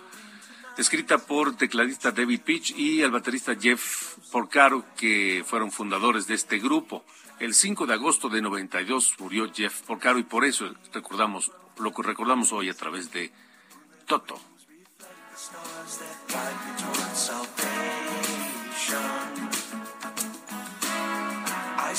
escrita 0.79 1.19
por 1.19 1.55
tecladista 1.57 2.13
David 2.13 2.41
Peach 2.41 2.71
y 2.71 3.03
el 3.03 3.11
baterista 3.11 3.57
Jeff 3.61 4.17
Porcaro, 4.33 4.87
que 4.97 5.45
fueron 5.47 5.71
fundadores 5.71 6.27
de 6.27 6.33
este 6.33 6.59
grupo. 6.59 7.05
El 7.39 7.53
5 7.53 7.85
de 7.85 7.93
agosto 7.93 8.31
de 8.31 8.41
92 8.41 9.17
murió 9.19 9.53
Jeff 9.53 9.83
Porcaro 9.83 10.19
y 10.19 10.23
por 10.23 10.47
eso 10.47 10.75
recordamos 10.95 11.53
lo 11.77 11.93
que 11.93 12.03
recordamos 12.03 12.53
hoy 12.53 12.71
a 12.71 12.75
través 12.75 13.13
de 13.13 13.31
Toto. 14.07 14.41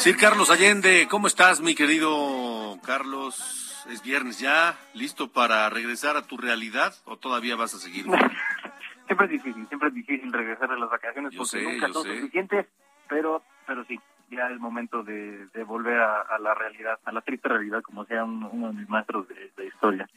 Sir 0.00 0.16
Carlos 0.16 0.50
Allende, 0.50 1.06
¿cómo 1.10 1.26
estás, 1.26 1.60
mi 1.60 1.74
querido 1.74 2.78
Carlos? 2.84 3.84
Es 3.90 4.02
viernes 4.02 4.38
ya, 4.38 4.78
¿listo 4.94 5.30
para 5.30 5.68
regresar 5.68 6.16
a 6.16 6.22
tu 6.22 6.36
realidad 6.38 6.94
o 7.04 7.16
todavía 7.18 7.54
vas 7.56 7.74
a 7.74 7.78
seguir? 7.78 8.06
siempre 9.06 9.26
es 9.26 9.32
difícil, 9.32 9.66
siempre 9.68 9.88
es 9.88 9.94
difícil 9.94 10.32
regresar 10.32 10.70
a 10.72 10.78
las 10.78 10.88
vacaciones 10.90 11.32
Yo 11.32 11.38
porque 11.40 11.58
sé, 11.58 11.62
nunca 11.62 11.92
son 11.92 12.04
sé. 12.04 12.14
suficientes, 12.20 12.66
pero, 13.08 13.42
pero 13.66 13.84
sí, 13.84 13.98
ya 14.30 14.48
es 14.50 14.58
momento 14.58 15.02
de, 15.02 15.46
de 15.48 15.64
volver 15.64 15.98
a, 16.00 16.22
a 16.22 16.38
la 16.38 16.54
realidad, 16.54 16.98
a 17.04 17.12
la 17.12 17.20
triste 17.20 17.48
realidad, 17.48 17.82
como 17.82 18.04
sea 18.06 18.24
un- 18.24 18.44
uno 18.44 18.68
de 18.68 18.74
mis 18.74 18.88
maestros 18.88 19.28
de, 19.28 19.52
de 19.56 19.66
historia. 19.66 20.08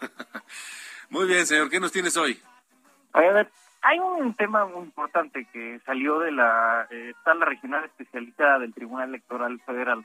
Muy 1.08 1.26
bien, 1.26 1.46
señor, 1.46 1.70
¿qué 1.70 1.80
nos 1.80 1.92
tienes 1.92 2.16
hoy? 2.18 2.38
A 3.14 3.20
ver, 3.20 3.50
hay 3.86 4.00
un 4.00 4.34
tema 4.34 4.66
muy 4.66 4.82
importante 4.82 5.46
que 5.52 5.78
salió 5.86 6.18
de 6.18 6.32
la 6.32 6.88
eh, 6.90 7.12
sala 7.22 7.44
regional 7.44 7.84
especializada 7.84 8.58
del 8.58 8.74
Tribunal 8.74 9.10
Electoral 9.10 9.60
Federal, 9.60 10.04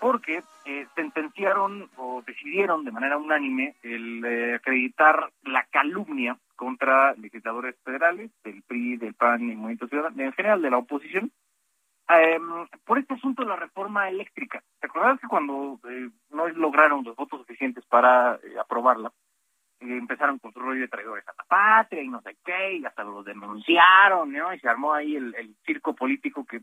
porque 0.00 0.42
eh, 0.64 0.86
sentenciaron 0.94 1.90
o 1.98 2.22
decidieron 2.26 2.86
de 2.86 2.90
manera 2.90 3.18
unánime 3.18 3.76
el 3.82 4.24
eh, 4.24 4.54
acreditar 4.54 5.30
la 5.42 5.64
calumnia 5.64 6.38
contra 6.56 7.12
legisladores 7.14 7.76
federales 7.84 8.30
del 8.44 8.62
PRI, 8.62 8.96
del 8.96 9.12
PAN 9.12 9.42
y 9.42 9.56
Movimiento 9.56 9.88
Ciudadano, 9.88 10.22
en 10.22 10.32
general 10.32 10.62
de 10.62 10.70
la 10.70 10.78
oposición, 10.78 11.30
eh, 12.18 12.38
por 12.86 12.98
este 12.98 13.12
asunto 13.12 13.42
de 13.42 13.48
la 13.48 13.56
reforma 13.56 14.08
eléctrica. 14.08 14.62
¿Te 14.80 14.86
acuerdas 14.86 15.20
que 15.20 15.28
cuando 15.28 15.78
eh, 15.86 16.08
no 16.30 16.48
lograron 16.48 17.04
los 17.04 17.14
votos 17.14 17.40
suficientes 17.40 17.84
para 17.84 18.40
aprobarla, 18.58 19.12
empezaron 19.82 20.38
con 20.38 20.52
su 20.52 20.60
rollo 20.60 20.80
de 20.80 20.88
traidores 20.88 21.26
a 21.28 21.34
la 21.36 21.44
patria 21.44 22.02
y 22.02 22.08
no 22.08 22.20
sé 22.22 22.36
qué, 22.44 22.76
y 22.76 22.84
hasta 22.84 23.04
los 23.04 23.24
denunciaron, 23.24 24.32
¿no? 24.32 24.52
Y 24.54 24.58
se 24.60 24.68
armó 24.68 24.92
ahí 24.94 25.16
el, 25.16 25.34
circo 25.64 25.94
político 25.94 26.44
que 26.46 26.60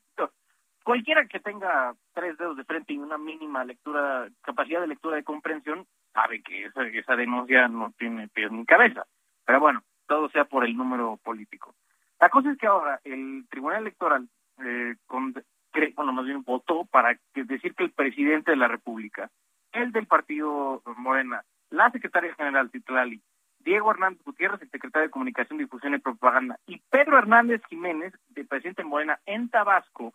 cualquiera 0.84 1.26
que 1.28 1.40
tenga 1.40 1.94
tres 2.14 2.38
dedos 2.38 2.58
de 2.58 2.64
frente 2.64 2.94
y 2.94 2.98
una 2.98 3.18
mínima 3.18 3.64
lectura, 3.64 4.28
capacidad 4.42 4.82
de 4.82 4.88
lectura 4.88 5.16
de 5.18 5.24
comprensión, 5.24 5.86
sabe 6.14 6.42
que 6.42 6.66
esa, 6.66 6.84
esa 6.88 7.16
denuncia 7.16 7.68
no 7.68 7.94
tiene 7.98 8.28
pies 8.30 8.52
ni 8.52 8.66
cabeza. 8.66 9.06
Pero 9.46 9.60
bueno, 9.60 9.84
todo 10.08 10.30
sea 10.30 10.46
por 10.46 10.66
el 10.66 10.76
número 10.76 11.18
político. 11.24 11.76
La 12.20 12.30
cosa 12.30 12.52
es 12.52 12.58
que 12.58 12.68
ahora 12.68 13.00
el 13.04 13.46
Tribunal 13.50 13.82
Electoral, 13.82 14.28
eh, 14.64 14.96
con, 15.06 15.34
cre- 15.72 15.94
bueno, 15.96 16.12
más 16.14 16.26
bien 16.26 16.44
votó 16.44 16.86
para 16.86 17.16
que- 17.34 17.44
decir 17.44 17.76
que 17.76 17.84
el 17.84 17.92
presidente 17.92 18.52
de 18.52 18.58
la 18.58 18.68
República, 18.68 19.30
el 19.72 19.92
del 19.92 20.08
partido 20.08 20.82
Morena, 20.98 21.44
la 21.70 21.92
secretaria 21.92 22.34
general 22.36 22.72
Titlali, 22.72 23.22
Diego 23.60 23.92
Hernández 23.92 24.24
Gutiérrez, 24.24 24.62
el 24.62 24.70
secretario 24.70 25.08
de 25.08 25.12
Comunicación, 25.12 25.60
Difusión 25.60 25.94
y 25.94 26.00
Propaganda, 26.00 26.60
y 26.66 26.82
Pedro 26.90 27.18
Hernández 27.18 27.62
Jiménez, 27.70 28.14
del 28.30 28.48
presidente 28.48 28.84
Morena 28.84 29.20
en 29.26 29.50
Tabasco, 29.50 30.14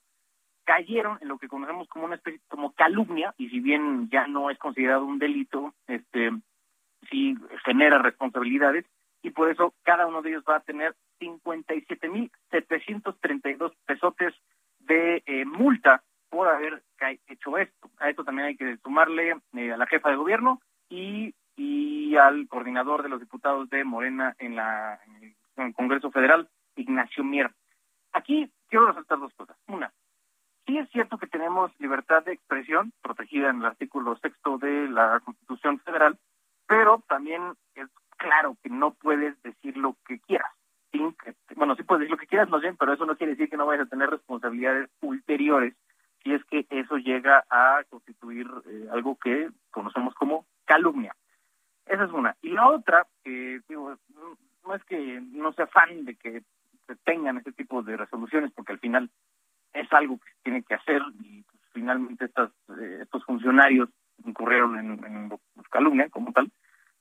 cayeron 0.65 1.19
en 1.21 1.29
lo 1.29 1.39
que 1.39 1.49
conocemos 1.49 1.87
como 1.89 2.07
una 2.07 2.15
especie 2.17 2.41
como 2.49 2.73
calumnia, 2.73 3.35
y 3.37 3.51
si 3.51 3.61
bien 3.61 4.09
ya 4.11 4.27
no 4.27 4.51
es 4.51 4.59
considerado 4.59 5.05
un 5.05 5.19
delito, 5.19 5.75
este 5.87 6.31
sí 7.11 7.37
genera 7.65 7.99
responsabilidades, 7.99 8.87
y 9.23 9.29
por 9.31 9.51
eso 9.51 9.75
cada 9.83 10.07
uno 10.07 10.23
de 10.23 10.31
ellos 10.31 10.45
va 10.49 10.57
a 10.57 10.61
tener 10.61 10.95
57.732 11.21 13.75
pesotes 13.87 14.33
de 14.81 15.23
eh, 15.27 15.45
multa 15.45 16.03
por 16.29 16.49
haber 16.49 16.83
hecho 17.29 17.57
esto. 17.59 17.91
A 17.99 18.11
esto 18.11 18.25
también 18.25 18.49
hay 18.49 18.57
que 18.57 18.77
sumarle 18.79 19.37
eh, 19.55 19.73
a 19.73 19.77
la 19.77 19.87
jefa 19.87 20.11
de 20.11 20.17
gobierno 20.17 20.61
y, 20.89 21.33
y 21.57 22.17
al 22.17 22.49
coordinador 22.49 23.03
de 23.03 23.09
los 23.09 23.21
diputados 23.21 23.69
de 23.71 23.85
Morena 23.85 24.35
en, 24.39 24.57
la, 24.57 25.01
el 25.57 25.75
Congreso 25.75 26.11
Federal, 26.11 26.49
Ignacio 26.77 27.25
Mier. 27.25 27.51
Aquí 28.13 28.51
quiero 28.69 28.87
resaltar 28.87 29.19
dos 29.19 29.33
cosas. 29.35 29.57
Una, 29.67 29.93
sí 30.67 30.79
es 30.79 30.89
cierto 30.91 31.19
que 31.19 31.27
tenemos 31.27 31.71
libertad 31.79 32.25
de 32.25 32.33
expresión 32.33 32.93
protegida 33.03 33.51
en 33.51 33.61
el 33.61 33.67
artículo 33.67 34.17
sexto 34.17 34.59
de 34.59 34.89
la 34.89 35.21
Constitución 35.21 35.81
Federal, 35.81 36.19
pero 36.67 37.03
también 37.09 37.55
es 37.75 37.89
claro 38.17 38.57
que 38.63 38.71
no 38.71 38.93
puedes 38.95 39.41
decir 39.43 39.77
lo 39.77 39.97
que 40.07 40.19
quieras. 40.21 40.51
bueno, 41.57 41.75
sí 41.77 41.83
puedes 41.83 42.01
decir 42.01 42.13
lo 42.13 42.19
que 42.19 42.27
quieras, 42.27 42.49
no 42.49 42.61
bien, 42.61 42.77
pero 42.77 42.93
eso 42.93 43.07
no 43.07 43.17
quiere 43.17 43.33
decir 43.33 43.51
que 43.51 43.57
no 43.57 43.67
vayas 43.67 43.87
a 43.87 43.91
tener 43.91 44.11
responsabilidades 44.11 44.89
ulteriores 45.01 45.75
si 46.23 46.33
es 46.33 46.45
que 46.47 46.67
eso 46.71 46.97
llega 46.97 47.45
a 47.51 47.83
constituir 47.91 48.47
eh, 48.67 48.89
algo 48.91 49.17
que 49.17 49.51
conocemos 49.71 50.15
como 50.15 50.47
calumnia. 50.65 51.15
Esa 51.87 52.05
es 52.05 52.13
una. 52.13 52.37
Y 52.43 52.51
la 52.51 52.69
otra, 52.69 53.07
eh, 53.25 53.61
digo, 53.69 53.97
no 54.65 54.75
es 54.75 54.85
que 54.85 55.21
no 55.21 55.53
sea 55.53 55.67
fan 55.67 56.05
de 56.05 56.17
que 56.17 56.43
se 56.87 56.97
tengan 57.05 57.39
este 57.39 57.53
tipo 57.53 57.83
de 57.83 57.97
resoluciones, 57.97 58.53
porque 58.53 58.73
al 58.73 58.79
final 58.79 59.11
es 59.73 59.93
algo 59.93 60.19
que 60.19 60.31
se 60.31 60.43
tiene 60.43 60.63
que 60.63 60.75
hacer 60.75 61.03
y 61.21 61.43
pues, 61.43 61.59
finalmente 61.73 62.27
estas, 62.27 62.51
eh, 62.81 63.01
estos 63.03 63.25
funcionarios 63.25 63.89
incurrieron 64.25 64.79
en, 64.79 65.05
en, 65.05 65.39
calumnia 65.71 66.09
como 66.09 66.33
tal, 66.33 66.51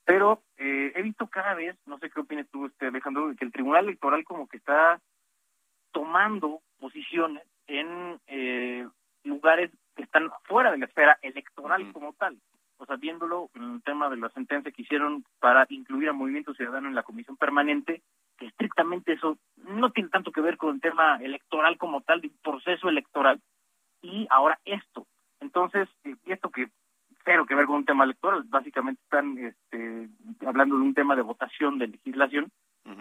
pero 0.03 0.41
eh, 0.57 0.91
he 0.95 1.01
visto 1.03 1.27
cada 1.27 1.53
vez, 1.53 1.77
no 1.85 1.99
sé 1.99 2.09
qué 2.09 2.19
opinas 2.19 2.47
tú, 2.51 2.65
este, 2.65 2.87
Alejandro, 2.87 3.33
que 3.37 3.45
el 3.45 3.51
Tribunal 3.51 3.85
Electoral 3.85 4.23
como 4.23 4.47
que 4.47 4.57
está 4.57 4.99
tomando 5.91 6.61
posiciones 6.79 7.43
en 7.67 8.19
eh, 8.27 8.87
lugares 9.23 9.71
que 9.95 10.03
están 10.03 10.31
fuera 10.45 10.71
de 10.71 10.79
la 10.79 10.85
esfera 10.85 11.19
electoral 11.21 11.91
como 11.93 12.13
tal. 12.13 12.37
O 12.83 12.85
sea, 12.85 12.97
viéndolo 12.97 13.49
en 13.55 13.75
el 13.75 13.81
tema 13.81 14.09
de 14.09 14.17
la 14.17 14.27
sentencia 14.31 14.69
que 14.69 14.81
hicieron 14.81 15.23
para 15.39 15.65
incluir 15.69 16.09
a 16.09 16.13
Movimiento 16.13 16.53
Ciudadano 16.53 16.89
en 16.89 16.95
la 16.95 17.03
comisión 17.03 17.37
permanente, 17.37 18.01
que 18.37 18.47
estrictamente 18.47 19.13
eso 19.13 19.37
no 19.55 19.91
tiene 19.91 20.09
tanto 20.09 20.33
que 20.33 20.41
ver 20.41 20.57
con 20.57 20.75
el 20.75 20.81
tema 20.81 21.15
electoral 21.15 21.77
como 21.77 22.01
tal, 22.01 22.19
de 22.19 22.27
un 22.27 22.37
proceso 22.43 22.89
electoral, 22.89 23.39
y 24.01 24.27
ahora 24.29 24.59
esto. 24.65 25.07
Entonces, 25.39 25.87
eh, 26.03 26.17
esto 26.25 26.49
que 26.49 26.67
cero 27.23 27.45
que 27.45 27.55
ver 27.55 27.67
con 27.67 27.77
un 27.77 27.85
tema 27.85 28.03
electoral, 28.03 28.43
básicamente 28.47 29.01
están 29.01 29.37
este, 29.37 30.09
hablando 30.45 30.75
de 30.75 30.81
un 30.81 30.93
tema 30.93 31.15
de 31.15 31.21
votación 31.21 31.79
de 31.79 31.87
legislación, 31.87 32.51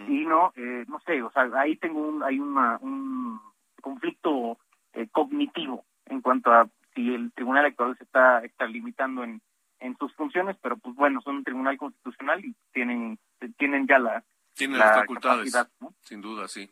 y 0.07 0.23
no, 0.23 0.53
eh, 0.55 0.85
no 0.87 1.01
sé, 1.01 1.21
o 1.21 1.29
sea, 1.31 1.49
ahí 1.55 1.75
tengo 1.75 2.07
un, 2.07 2.23
hay 2.23 2.39
una, 2.39 2.77
un 2.81 3.37
conflicto 3.81 4.57
eh, 4.93 5.09
cognitivo 5.11 5.83
en 6.05 6.21
cuanto 6.21 6.53
a 6.53 6.69
si 6.95 7.13
el 7.13 7.33
Tribunal 7.33 7.65
Electoral 7.65 7.97
se 7.97 8.05
está, 8.05 8.39
está 8.45 8.65
limitando 8.65 9.25
en, 9.25 9.41
en 9.83 9.97
sus 9.97 10.13
funciones, 10.15 10.55
pero 10.61 10.77
pues 10.77 10.95
bueno, 10.95 11.21
son 11.21 11.37
un 11.37 11.43
tribunal 11.43 11.77
constitucional 11.77 12.43
y 12.43 12.55
tienen, 12.71 13.19
tienen 13.57 13.85
ya 13.85 13.99
la, 13.99 14.23
tienen 14.53 14.79
las 14.79 14.95
facultades, 14.99 15.53
sin 16.01 16.21
duda, 16.21 16.47
sí. 16.47 16.71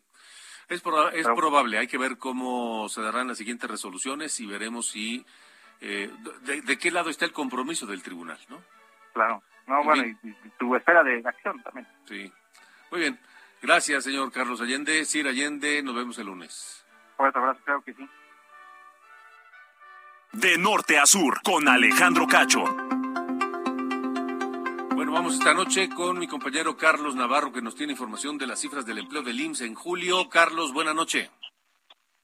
Es, 0.69 0.81
es 1.13 1.27
probable, 1.27 1.77
hay 1.77 1.87
que 1.87 1.97
ver 1.97 2.17
cómo 2.17 2.87
se 2.87 3.01
darán 3.01 3.27
las 3.27 3.37
siguientes 3.37 3.69
resoluciones 3.69 4.39
y 4.39 4.45
veremos 4.45 4.87
si 4.87 5.25
eh, 5.81 6.09
de, 6.43 6.77
qué 6.77 6.89
lado 6.91 7.09
está 7.09 7.25
el 7.25 7.33
compromiso 7.33 7.85
del 7.85 8.01
tribunal, 8.01 8.39
¿no? 8.47 8.63
Claro, 9.13 9.43
no, 9.67 9.83
bueno, 9.83 10.05
y, 10.05 10.33
tu 10.57 10.73
espera 10.75 11.03
de 11.03 11.21
acción 11.25 11.61
también. 11.63 11.85
Sí, 12.05 12.31
muy 12.91 13.01
bien. 13.01 13.19
Gracias, 13.61 14.05
señor 14.05 14.31
Carlos 14.31 14.61
Allende. 14.61 15.03
Sir 15.03 15.27
Allende, 15.27 15.83
nos 15.83 15.95
vemos 15.95 16.17
el 16.17 16.27
lunes. 16.27 16.85
Fuerte 17.17 17.37
abrazo, 17.37 17.59
creo 17.65 17.81
que 17.81 17.93
sí. 17.93 18.09
De 20.31 20.57
norte 20.57 20.97
a 20.97 21.05
sur, 21.05 21.41
con 21.43 21.67
Alejandro 21.67 22.25
Cacho. 22.25 22.63
Bueno, 25.01 25.13
vamos 25.13 25.33
esta 25.33 25.55
noche 25.55 25.89
con 25.89 26.19
mi 26.19 26.27
compañero 26.27 26.77
Carlos 26.77 27.15
Navarro, 27.15 27.51
que 27.51 27.63
nos 27.63 27.73
tiene 27.73 27.93
información 27.93 28.37
de 28.37 28.45
las 28.45 28.59
cifras 28.59 28.85
del 28.85 28.99
empleo 28.99 29.23
del 29.23 29.39
IMSS 29.39 29.61
en 29.61 29.73
julio. 29.73 30.29
Carlos, 30.29 30.73
buena 30.73 30.93
noche. 30.93 31.31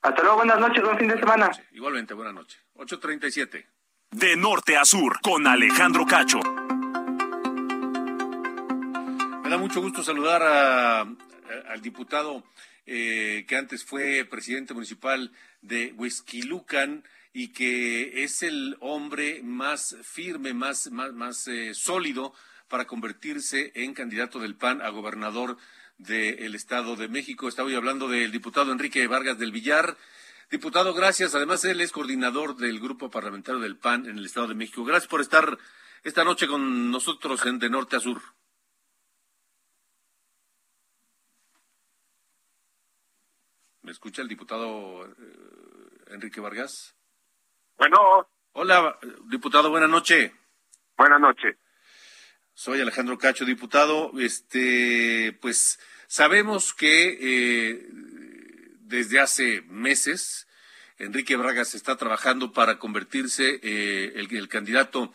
Hasta 0.00 0.22
luego, 0.22 0.38
buenas 0.38 0.58
noches, 0.60 0.82
buen 0.82 0.96
fin 0.98 1.08
de 1.08 1.18
semana. 1.18 1.50
Igualmente, 1.72 2.14
buenas 2.14 2.32
noches. 2.34 2.58
837. 2.74 3.73
De 4.14 4.36
norte 4.36 4.76
a 4.76 4.84
sur, 4.84 5.18
con 5.20 5.44
Alejandro 5.44 6.06
Cacho. 6.06 6.38
Me 9.42 9.50
da 9.50 9.58
mucho 9.58 9.80
gusto 9.80 10.04
saludar 10.04 10.40
a, 10.40 11.00
al 11.00 11.80
diputado 11.82 12.44
eh, 12.86 13.44
que 13.48 13.56
antes 13.56 13.84
fue 13.84 14.24
presidente 14.24 14.72
municipal 14.72 15.32
de 15.62 15.92
Huesquilucan 15.96 17.02
y 17.32 17.48
que 17.48 18.22
es 18.22 18.44
el 18.44 18.76
hombre 18.78 19.42
más 19.42 19.96
firme, 20.04 20.54
más, 20.54 20.92
más, 20.92 21.12
más 21.12 21.48
eh, 21.48 21.74
sólido 21.74 22.32
para 22.68 22.86
convertirse 22.86 23.72
en 23.74 23.94
candidato 23.94 24.38
del 24.38 24.54
PAN 24.54 24.80
a 24.80 24.90
gobernador 24.90 25.56
del 25.98 26.54
Estado 26.54 26.94
de 26.94 27.08
México. 27.08 27.48
Estaba 27.48 27.66
hoy 27.66 27.74
hablando 27.74 28.06
del 28.06 28.30
diputado 28.30 28.70
Enrique 28.70 29.04
Vargas 29.08 29.40
del 29.40 29.50
Villar. 29.50 29.96
Diputado, 30.54 30.94
gracias. 30.94 31.34
Además, 31.34 31.64
él 31.64 31.80
es 31.80 31.90
coordinador 31.90 32.54
del 32.54 32.78
grupo 32.78 33.10
parlamentario 33.10 33.60
del 33.60 33.76
PAN 33.76 34.06
en 34.06 34.18
el 34.18 34.24
Estado 34.24 34.46
de 34.46 34.54
México. 34.54 34.84
Gracias 34.84 35.10
por 35.10 35.20
estar 35.20 35.58
esta 36.04 36.22
noche 36.22 36.46
con 36.46 36.92
nosotros 36.92 37.44
en 37.44 37.58
De 37.58 37.68
Norte 37.68 37.96
a 37.96 37.98
Sur. 37.98 38.22
¿Me 43.82 43.90
escucha 43.90 44.22
el 44.22 44.28
diputado 44.28 45.04
eh, 45.04 45.10
Enrique 46.12 46.40
Vargas? 46.40 46.94
Bueno. 47.76 48.28
Hola, 48.52 48.96
diputado, 49.24 49.70
buena 49.70 49.88
noche. 49.88 50.32
Buenas 50.96 51.20
noches. 51.20 51.56
Soy 52.52 52.80
Alejandro 52.80 53.18
Cacho, 53.18 53.44
diputado. 53.44 54.12
Este, 54.20 55.36
pues 55.42 55.80
sabemos 56.06 56.72
que 56.72 57.18
eh, 57.20 57.88
desde 58.84 59.20
hace 59.20 59.62
meses 59.62 60.46
Enrique 60.98 61.36
Vargas 61.36 61.74
está 61.74 61.96
trabajando 61.96 62.52
para 62.52 62.78
convertirse 62.78 63.58
eh, 63.62 64.12
el, 64.14 64.48
candidato 64.48 65.12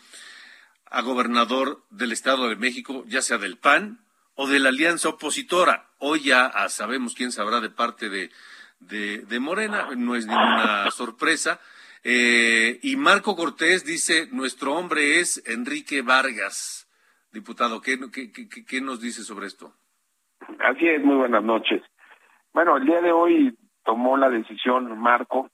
a 0.85 1.01
gobernador 1.01 1.83
del 1.89 2.11
Estado 2.11 2.49
de 2.49 2.57
México, 2.57 3.05
ya 3.07 3.21
sea 3.21 3.37
del 3.37 3.57
PAN 3.57 3.99
o 4.35 4.47
de 4.47 4.59
la 4.59 4.69
alianza 4.69 5.09
opositora. 5.09 5.87
Hoy 5.99 6.21
ya 6.21 6.51
sabemos 6.67 7.15
quién 7.15 7.31
sabrá 7.31 7.61
de 7.61 7.69
parte 7.69 8.09
de, 8.09 8.29
de, 8.79 9.19
de 9.19 9.39
Morena, 9.39 9.87
no 9.95 10.15
es 10.15 10.25
ninguna 10.25 10.91
sorpresa. 10.91 11.61
Eh, 12.03 12.79
y 12.81 12.95
Marco 12.95 13.35
Cortés 13.35 13.85
dice, 13.85 14.27
nuestro 14.31 14.73
hombre 14.75 15.19
es 15.19 15.41
Enrique 15.45 16.01
Vargas. 16.01 16.87
Diputado, 17.31 17.81
¿qué, 17.81 17.99
qué, 18.11 18.31
qué, 18.31 18.65
qué 18.65 18.81
nos 18.81 18.99
dice 18.99 19.23
sobre 19.23 19.47
esto? 19.47 19.73
Así 20.59 20.87
es, 20.87 21.01
muy 21.03 21.15
buenas 21.15 21.43
noches. 21.43 21.81
Bueno, 22.51 22.77
el 22.77 22.85
día 22.85 23.01
de 23.01 23.11
hoy 23.11 23.55
tomó 23.83 24.17
la 24.17 24.29
decisión 24.29 24.97
Marco 24.99 25.49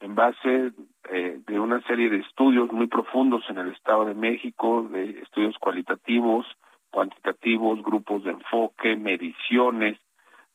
en 0.00 0.14
base 0.14 0.72
eh, 1.10 1.40
de 1.46 1.58
una 1.58 1.80
serie 1.82 2.10
de 2.10 2.18
estudios 2.18 2.70
muy 2.70 2.86
profundos 2.86 3.42
en 3.48 3.58
el 3.58 3.72
Estado 3.72 4.04
de 4.04 4.14
México, 4.14 4.86
de 4.90 5.20
estudios 5.22 5.56
cualitativos, 5.58 6.46
cuantitativos, 6.90 7.82
grupos 7.82 8.24
de 8.24 8.32
enfoque, 8.32 8.94
mediciones, 8.94 9.98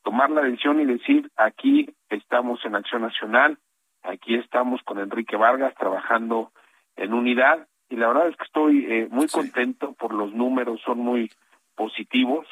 tomar 0.04 0.30
la 0.30 0.42
decisión 0.42 0.80
y 0.80 0.84
decir, 0.84 1.28
aquí 1.36 1.92
estamos 2.08 2.64
en 2.64 2.76
Acción 2.76 3.02
Nacional, 3.02 3.58
aquí 4.02 4.36
estamos 4.36 4.80
con 4.84 5.00
Enrique 5.00 5.36
Vargas 5.36 5.74
trabajando 5.74 6.52
en 6.94 7.12
unidad. 7.12 7.66
Y 7.88 7.96
la 7.96 8.06
verdad 8.06 8.28
es 8.28 8.36
que 8.36 8.44
estoy 8.44 8.86
eh, 8.86 9.08
muy 9.10 9.26
contento 9.26 9.92
por 9.94 10.14
los 10.14 10.32
números, 10.32 10.80
son 10.84 10.98
muy 10.98 11.32
positivos 11.74 12.46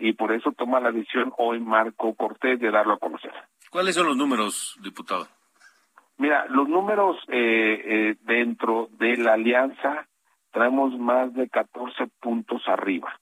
y 0.00 0.14
por 0.14 0.32
eso 0.32 0.52
toma 0.52 0.80
la 0.80 0.90
decisión 0.90 1.32
hoy 1.38 1.60
Marco 1.60 2.14
Cortés 2.14 2.58
de 2.58 2.70
darlo 2.70 2.94
a 2.94 2.98
conocer. 2.98 3.32
¿Cuáles 3.70 3.94
son 3.94 4.06
los 4.06 4.16
números, 4.16 4.76
diputado? 4.82 5.28
Mira, 6.18 6.46
los 6.48 6.68
números 6.68 7.16
eh, 7.28 7.82
eh, 7.84 8.16
dentro 8.22 8.88
de 8.98 9.16
la 9.16 9.34
alianza 9.34 10.06
traemos 10.50 10.98
más 10.98 11.32
de 11.34 11.48
14 11.48 12.08
puntos 12.20 12.62
arriba. 12.66 13.18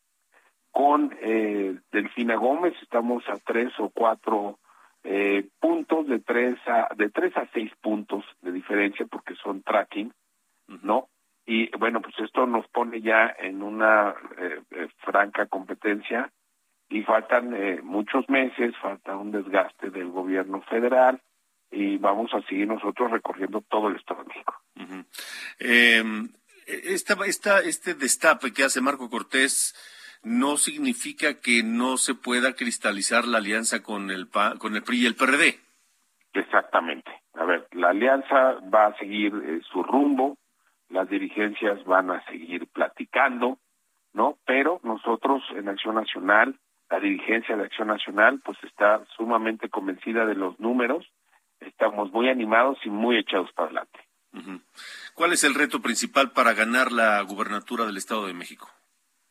Con 0.70 1.16
eh, 1.20 1.78
Delfina 1.92 2.36
Gómez 2.36 2.74
estamos 2.82 3.22
a 3.28 3.36
tres 3.44 3.72
o 3.78 3.90
cuatro 3.90 4.58
eh, 5.04 5.48
puntos 5.60 6.06
de 6.06 6.18
tres 6.20 6.56
a 6.66 6.88
de 6.94 7.08
tres 7.10 7.36
a 7.36 7.46
seis 7.52 7.72
puntos 7.80 8.24
de 8.42 8.52
diferencia 8.52 9.06
porque 9.06 9.34
son 9.36 9.62
tracking, 9.62 10.12
¿no? 10.82 11.08
Y 11.46 11.74
bueno, 11.78 12.02
pues 12.02 12.14
esto 12.18 12.46
nos 12.46 12.68
pone 12.68 13.00
ya 13.00 13.34
en 13.38 13.62
una 13.62 14.14
eh, 14.36 14.60
eh, 14.70 14.88
franca 14.98 15.46
competencia 15.46 16.30
y 16.88 17.02
faltan 17.02 17.54
eh, 17.54 17.80
muchos 17.82 18.28
meses, 18.28 18.74
falta 18.80 19.16
un 19.16 19.30
desgaste 19.30 19.90
del 19.90 20.10
gobierno 20.10 20.62
federal 20.62 21.20
y 21.70 21.98
vamos 21.98 22.32
a 22.32 22.40
seguir 22.42 22.66
nosotros 22.66 23.10
recorriendo 23.10 23.60
todo 23.68 23.88
el 23.88 23.96
Estado 23.96 24.22
de 24.22 24.28
México. 24.28 24.54
Eh, 25.60 26.02
esta, 26.66 27.14
esta, 27.26 27.60
este 27.60 27.94
destape 27.94 28.52
que 28.52 28.64
hace 28.64 28.80
Marco 28.80 29.10
Cortés 29.10 29.74
no 30.22 30.56
significa 30.56 31.40
que 31.40 31.62
no 31.62 31.96
se 31.96 32.14
pueda 32.14 32.54
cristalizar 32.54 33.26
la 33.26 33.38
alianza 33.38 33.82
con 33.82 34.10
el, 34.10 34.28
PA, 34.28 34.54
con 34.58 34.74
el 34.74 34.82
PRI 34.82 35.02
y 35.02 35.06
el 35.06 35.14
PRD. 35.14 35.60
Exactamente. 36.34 37.10
A 37.34 37.44
ver, 37.44 37.66
la 37.72 37.90
alianza 37.90 38.58
va 38.74 38.86
a 38.86 38.96
seguir 38.98 39.32
eh, 39.44 39.60
su 39.70 39.82
rumbo, 39.82 40.36
las 40.88 41.08
dirigencias 41.08 41.84
van 41.84 42.10
a 42.10 42.24
seguir 42.26 42.66
platicando, 42.66 43.58
¿no? 44.12 44.38
Pero 44.44 44.80
nosotros 44.82 45.42
en 45.54 45.68
Acción 45.68 45.94
Nacional, 45.94 46.58
la 46.90 47.00
dirigencia 47.00 47.56
de 47.56 47.64
Acción 47.64 47.88
Nacional, 47.88 48.40
pues 48.44 48.56
está 48.64 49.04
sumamente 49.16 49.68
convencida 49.68 50.24
de 50.26 50.34
los 50.34 50.58
números, 50.58 51.06
estamos 51.60 52.12
muy 52.12 52.28
animados 52.28 52.78
y 52.84 52.90
muy 52.90 53.18
echados 53.18 53.52
para 53.52 53.66
adelante. 53.66 53.98
¿Cuál 55.14 55.32
es 55.32 55.42
el 55.44 55.54
reto 55.54 55.80
principal 55.80 56.30
para 56.32 56.52
ganar 56.54 56.92
la 56.92 57.20
gubernatura 57.22 57.84
del 57.86 57.96
Estado 57.96 58.26
de 58.26 58.34
México? 58.34 58.68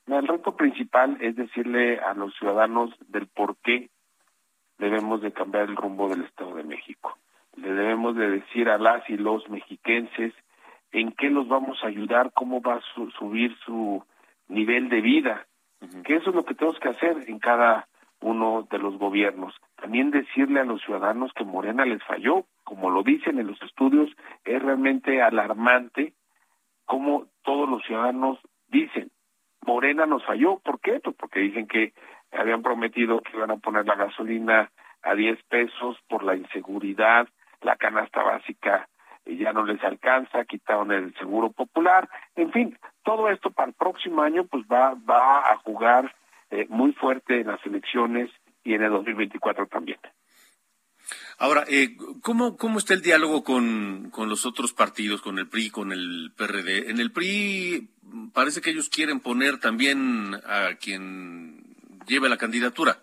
El 0.07 0.27
reto 0.27 0.55
principal 0.55 1.17
es 1.21 1.35
decirle 1.35 1.99
a 1.99 2.13
los 2.13 2.33
ciudadanos 2.35 2.91
del 3.07 3.27
por 3.27 3.57
qué 3.57 3.89
debemos 4.77 5.21
de 5.21 5.31
cambiar 5.33 5.63
el 5.69 5.75
rumbo 5.75 6.09
del 6.09 6.23
Estado 6.23 6.55
de 6.55 6.63
México. 6.63 7.17
Le 7.55 7.71
debemos 7.73 8.15
de 8.15 8.29
decir 8.29 8.69
a 8.69 8.77
las 8.77 9.07
y 9.09 9.17
los 9.17 9.47
mexiquenses 9.49 10.33
en 10.91 11.11
qué 11.13 11.29
los 11.29 11.47
vamos 11.47 11.77
a 11.83 11.87
ayudar, 11.87 12.31
cómo 12.33 12.61
va 12.61 12.75
a 12.75 12.81
su- 12.93 13.09
subir 13.11 13.55
su 13.65 14.03
nivel 14.47 14.89
de 14.89 15.01
vida, 15.01 15.47
que 16.03 16.15
eso 16.15 16.29
es 16.29 16.35
lo 16.35 16.45
que 16.45 16.55
tenemos 16.55 16.79
que 16.79 16.89
hacer 16.89 17.17
en 17.27 17.39
cada 17.39 17.87
uno 18.21 18.67
de 18.69 18.79
los 18.79 18.97
gobiernos. 18.97 19.55
También 19.75 20.11
decirle 20.11 20.59
a 20.59 20.65
los 20.65 20.81
ciudadanos 20.81 21.31
que 21.33 21.43
Morena 21.43 21.85
les 21.85 22.03
falló, 22.03 22.45
como 22.63 22.89
lo 22.89 23.03
dicen 23.03 23.39
en 23.39 23.47
los 23.47 23.61
estudios, 23.61 24.09
es 24.43 24.61
realmente 24.61 25.21
alarmante 25.21 26.13
cómo 26.85 27.27
todos 27.43 27.69
los 27.69 27.83
ciudadanos 27.83 28.39
dicen, 28.67 29.11
Morena 29.65 30.05
nos 30.05 30.25
falló, 30.25 30.59
¿por 30.59 30.79
qué? 30.79 30.99
Pues 30.99 31.15
porque 31.15 31.41
dicen 31.41 31.67
que 31.67 31.93
habían 32.31 32.63
prometido 32.63 33.21
que 33.21 33.35
iban 33.35 33.51
a 33.51 33.57
poner 33.57 33.85
la 33.85 33.95
gasolina 33.95 34.71
a 35.03 35.15
10 35.15 35.43
pesos 35.43 35.97
por 36.09 36.23
la 36.23 36.35
inseguridad, 36.35 37.27
la 37.61 37.75
canasta 37.75 38.23
básica 38.23 38.87
ya 39.35 39.51
no 39.51 39.65
les 39.65 39.83
alcanza, 39.83 40.45
quitaron 40.45 40.91
el 40.91 41.13
seguro 41.15 41.51
popular, 41.51 42.09
en 42.35 42.51
fin, 42.51 42.77
todo 43.03 43.29
esto 43.29 43.51
para 43.51 43.69
el 43.69 43.73
próximo 43.73 44.21
año 44.21 44.45
pues 44.45 44.63
va, 44.71 44.93
va 44.93 45.51
a 45.51 45.57
jugar 45.57 46.15
eh, 46.49 46.65
muy 46.69 46.93
fuerte 46.93 47.41
en 47.41 47.47
las 47.47 47.65
elecciones 47.65 48.29
y 48.63 48.73
en 48.73 48.83
el 48.83 48.91
2024 48.91 49.67
también. 49.67 49.99
Ahora, 51.39 51.65
eh, 51.69 51.95
¿cómo, 52.21 52.57
¿cómo 52.57 52.79
está 52.79 52.93
el 52.93 53.01
diálogo 53.01 53.43
con, 53.43 54.09
con 54.11 54.27
los 54.27 54.45
otros 54.45 54.73
partidos, 54.73 55.21
con 55.21 55.37
el 55.39 55.47
PRI, 55.47 55.69
con 55.69 55.91
el 55.91 56.31
PRD? 56.35 56.89
En 56.89 56.99
el 56.99 57.11
PRI 57.11 57.89
parece 58.33 58.61
que 58.61 58.71
ellos 58.71 58.89
quieren 58.89 59.19
poner 59.19 59.59
también 59.59 60.33
a 60.45 60.75
quien 60.81 61.75
lleve 62.07 62.29
la 62.29 62.37
candidatura. 62.37 62.97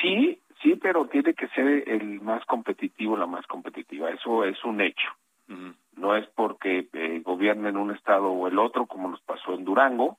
Sí, 0.00 0.40
sí, 0.62 0.76
pero 0.76 1.06
tiene 1.06 1.34
que 1.34 1.48
ser 1.48 1.88
el 1.88 2.20
más 2.20 2.44
competitivo, 2.46 3.16
la 3.16 3.26
más 3.26 3.46
competitiva. 3.46 4.10
Eso 4.10 4.44
es 4.44 4.62
un 4.64 4.80
hecho. 4.80 5.08
No 5.96 6.14
es 6.14 6.26
porque 6.28 6.88
eh, 6.92 7.20
gobiernen 7.24 7.76
un 7.76 7.90
estado 7.90 8.28
o 8.28 8.46
el 8.46 8.58
otro, 8.58 8.86
como 8.86 9.08
nos 9.10 9.20
pasó 9.22 9.54
en 9.54 9.64
Durango, 9.64 10.18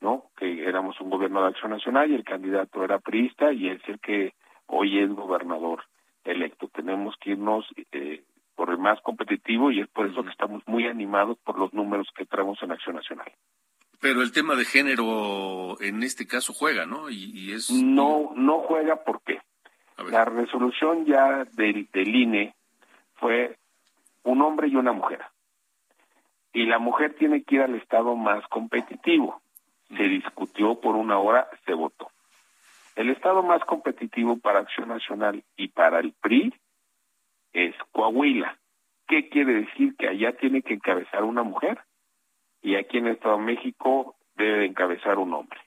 ¿no? 0.00 0.24
Que 0.36 0.64
éramos 0.64 1.00
un 1.00 1.08
gobierno 1.08 1.40
de 1.40 1.48
acción 1.48 1.70
nacional 1.70 2.10
y 2.10 2.14
el 2.14 2.24
candidato 2.24 2.84
era 2.84 2.98
priista 2.98 3.52
y 3.52 3.68
es 3.68 3.80
el 3.88 3.98
que 4.00 4.34
hoy 4.66 4.98
es 4.98 5.10
gobernador 5.10 5.82
electo. 6.24 6.68
Tenemos 6.68 7.16
que 7.16 7.30
irnos 7.30 7.64
eh, 7.92 8.22
por 8.54 8.70
el 8.70 8.78
más 8.78 9.00
competitivo 9.00 9.70
y 9.70 9.80
es 9.80 9.88
por 9.88 10.06
eso 10.06 10.22
que 10.22 10.30
estamos 10.30 10.62
muy 10.66 10.86
animados 10.86 11.38
por 11.38 11.58
los 11.58 11.72
números 11.72 12.08
que 12.14 12.26
traemos 12.26 12.62
en 12.62 12.72
Acción 12.72 12.96
Nacional. 12.96 13.32
Pero 14.00 14.20
el 14.20 14.32
tema 14.32 14.56
de 14.56 14.66
género 14.66 15.80
en 15.80 16.02
este 16.02 16.26
caso 16.26 16.52
juega, 16.52 16.84
¿no? 16.84 17.08
Y, 17.08 17.32
y 17.34 17.52
es... 17.52 17.70
No, 17.70 18.32
no 18.36 18.60
juega 18.60 19.02
¿por 19.04 19.22
qué? 19.22 19.40
La 20.10 20.24
resolución 20.24 21.04
ya 21.04 21.44
del, 21.52 21.88
del 21.92 22.14
INE 22.14 22.54
fue 23.14 23.56
un 24.22 24.42
hombre 24.42 24.68
y 24.68 24.76
una 24.76 24.92
mujer. 24.92 25.20
Y 26.52 26.66
la 26.66 26.78
mujer 26.78 27.14
tiene 27.14 27.42
que 27.42 27.56
ir 27.56 27.62
al 27.62 27.74
estado 27.74 28.16
más 28.16 28.46
competitivo. 28.48 29.40
Se 29.88 30.02
discutió 30.04 30.80
por 30.80 30.96
una 30.96 31.18
hora, 31.18 31.48
se 31.64 31.74
votó. 31.74 32.10
El 32.96 33.10
estado 33.10 33.42
más 33.42 33.62
competitivo 33.64 34.38
para 34.38 34.60
Acción 34.60 34.88
Nacional 34.88 35.44
y 35.56 35.68
para 35.68 36.00
el 36.00 36.12
PRI 36.12 36.54
es 37.52 37.74
Coahuila. 37.92 38.56
¿Qué 39.06 39.28
quiere 39.28 39.54
decir? 39.54 39.94
Que 39.96 40.08
allá 40.08 40.32
tiene 40.32 40.62
que 40.62 40.74
encabezar 40.74 41.24
una 41.24 41.42
mujer 41.42 41.78
y 42.62 42.74
aquí 42.74 42.98
en 42.98 43.06
el 43.06 43.12
Estado 43.14 43.36
de 43.36 43.44
México 43.44 44.16
debe 44.34 44.58
de 44.58 44.66
encabezar 44.66 45.18
un 45.18 45.34
hombre. 45.34 45.60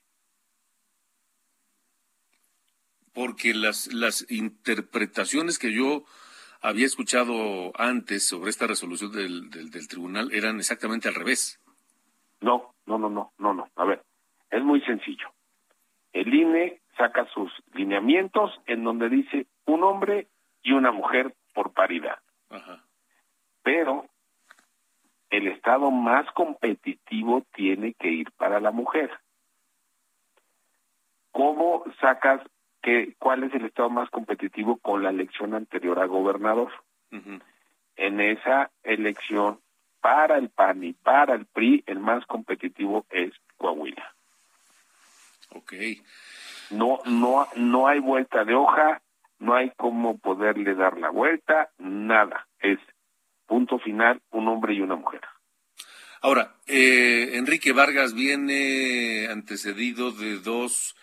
Porque 3.12 3.54
las, 3.54 3.92
las 3.92 4.30
interpretaciones 4.30 5.58
que 5.58 5.72
yo 5.72 6.04
había 6.60 6.86
escuchado 6.86 7.72
antes 7.76 8.26
sobre 8.26 8.50
esta 8.50 8.66
resolución 8.66 9.12
del, 9.12 9.50
del, 9.50 9.70
del 9.70 9.88
tribunal 9.88 10.32
eran 10.32 10.58
exactamente 10.58 11.08
al 11.08 11.14
revés. 11.14 11.58
No, 12.40 12.74
no, 12.86 12.98
no, 12.98 13.08
no, 13.08 13.32
no, 13.38 13.54
no. 13.54 13.68
A 13.76 13.84
ver, 13.84 14.02
es 14.50 14.62
muy 14.62 14.80
sencillo. 14.82 15.28
El 16.12 16.32
INE 16.34 16.80
saca 16.96 17.26
sus 17.32 17.50
lineamientos 17.72 18.52
en 18.66 18.84
donde 18.84 19.08
dice 19.08 19.46
un 19.64 19.84
hombre 19.84 20.28
y 20.62 20.72
una 20.72 20.92
mujer 20.92 21.34
por 21.54 21.72
paridad. 21.72 22.18
Pero 23.62 24.06
el 25.30 25.46
estado 25.48 25.90
más 25.90 26.30
competitivo 26.32 27.44
tiene 27.54 27.94
que 27.94 28.08
ir 28.08 28.30
para 28.32 28.60
la 28.60 28.70
mujer. 28.70 29.10
¿Cómo 31.30 31.84
sacas 32.00 32.42
que 32.82 33.14
cuál 33.18 33.44
es 33.44 33.54
el 33.54 33.64
estado 33.66 33.90
más 33.90 34.10
competitivo 34.10 34.76
con 34.78 35.02
la 35.02 35.10
elección 35.10 35.54
anterior 35.54 35.98
a 35.98 36.06
gobernador? 36.06 36.70
En 37.96 38.20
esa 38.20 38.70
elección 38.82 39.60
para 40.00 40.38
el 40.38 40.48
PAN 40.48 40.84
y 40.84 40.92
para 40.92 41.34
el 41.34 41.46
PRI 41.46 41.84
el 41.86 41.98
más 41.98 42.24
competitivo 42.26 43.04
es 43.10 43.32
Coahuila. 43.56 44.14
Ok. 45.50 45.74
No 46.70 47.00
no 47.04 47.48
no 47.56 47.88
hay 47.88 47.98
vuelta 47.98 48.44
de 48.44 48.54
hoja, 48.54 49.02
no 49.38 49.54
hay 49.54 49.72
cómo 49.76 50.18
poderle 50.18 50.74
dar 50.74 50.96
la 50.98 51.10
vuelta, 51.10 51.70
nada. 51.78 52.46
Es 52.60 52.78
punto 53.46 53.78
final 53.78 54.22
un 54.30 54.48
hombre 54.48 54.74
y 54.74 54.80
una 54.80 54.94
mujer. 54.94 55.20
Ahora, 56.22 56.54
eh, 56.66 57.30
Enrique 57.34 57.72
Vargas 57.72 58.14
viene 58.14 59.26
antecedido 59.28 60.12
de 60.12 60.38
dos 60.38 60.94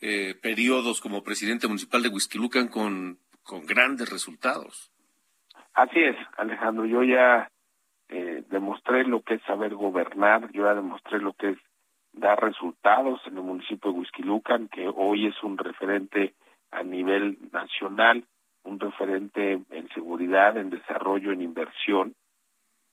eh, 0.00 0.34
periodos 0.40 1.00
como 1.00 1.22
presidente 1.22 1.66
municipal 1.66 2.02
de 2.02 2.08
Huizquilucan 2.08 2.68
con, 2.68 3.18
con 3.42 3.66
grandes 3.66 4.10
resultados. 4.10 4.90
Así 5.74 6.00
es, 6.00 6.16
Alejandro. 6.36 6.86
Yo 6.86 7.02
ya 7.02 7.50
eh, 8.08 8.44
demostré 8.50 9.04
lo 9.04 9.22
que 9.22 9.34
es 9.34 9.42
saber 9.42 9.74
gobernar, 9.74 10.50
yo 10.52 10.64
ya 10.64 10.74
demostré 10.74 11.20
lo 11.20 11.32
que 11.34 11.50
es 11.50 11.58
dar 12.12 12.42
resultados 12.42 13.20
en 13.26 13.36
el 13.36 13.42
municipio 13.42 13.92
de 13.92 13.98
Huizquilucan, 13.98 14.68
que 14.68 14.88
hoy 14.88 15.26
es 15.26 15.42
un 15.42 15.58
referente 15.58 16.34
a 16.70 16.82
nivel 16.82 17.38
nacional, 17.52 18.24
un 18.64 18.80
referente 18.80 19.60
en 19.70 19.88
seguridad, 19.94 20.56
en 20.56 20.70
desarrollo, 20.70 21.32
en 21.32 21.42
inversión. 21.42 22.14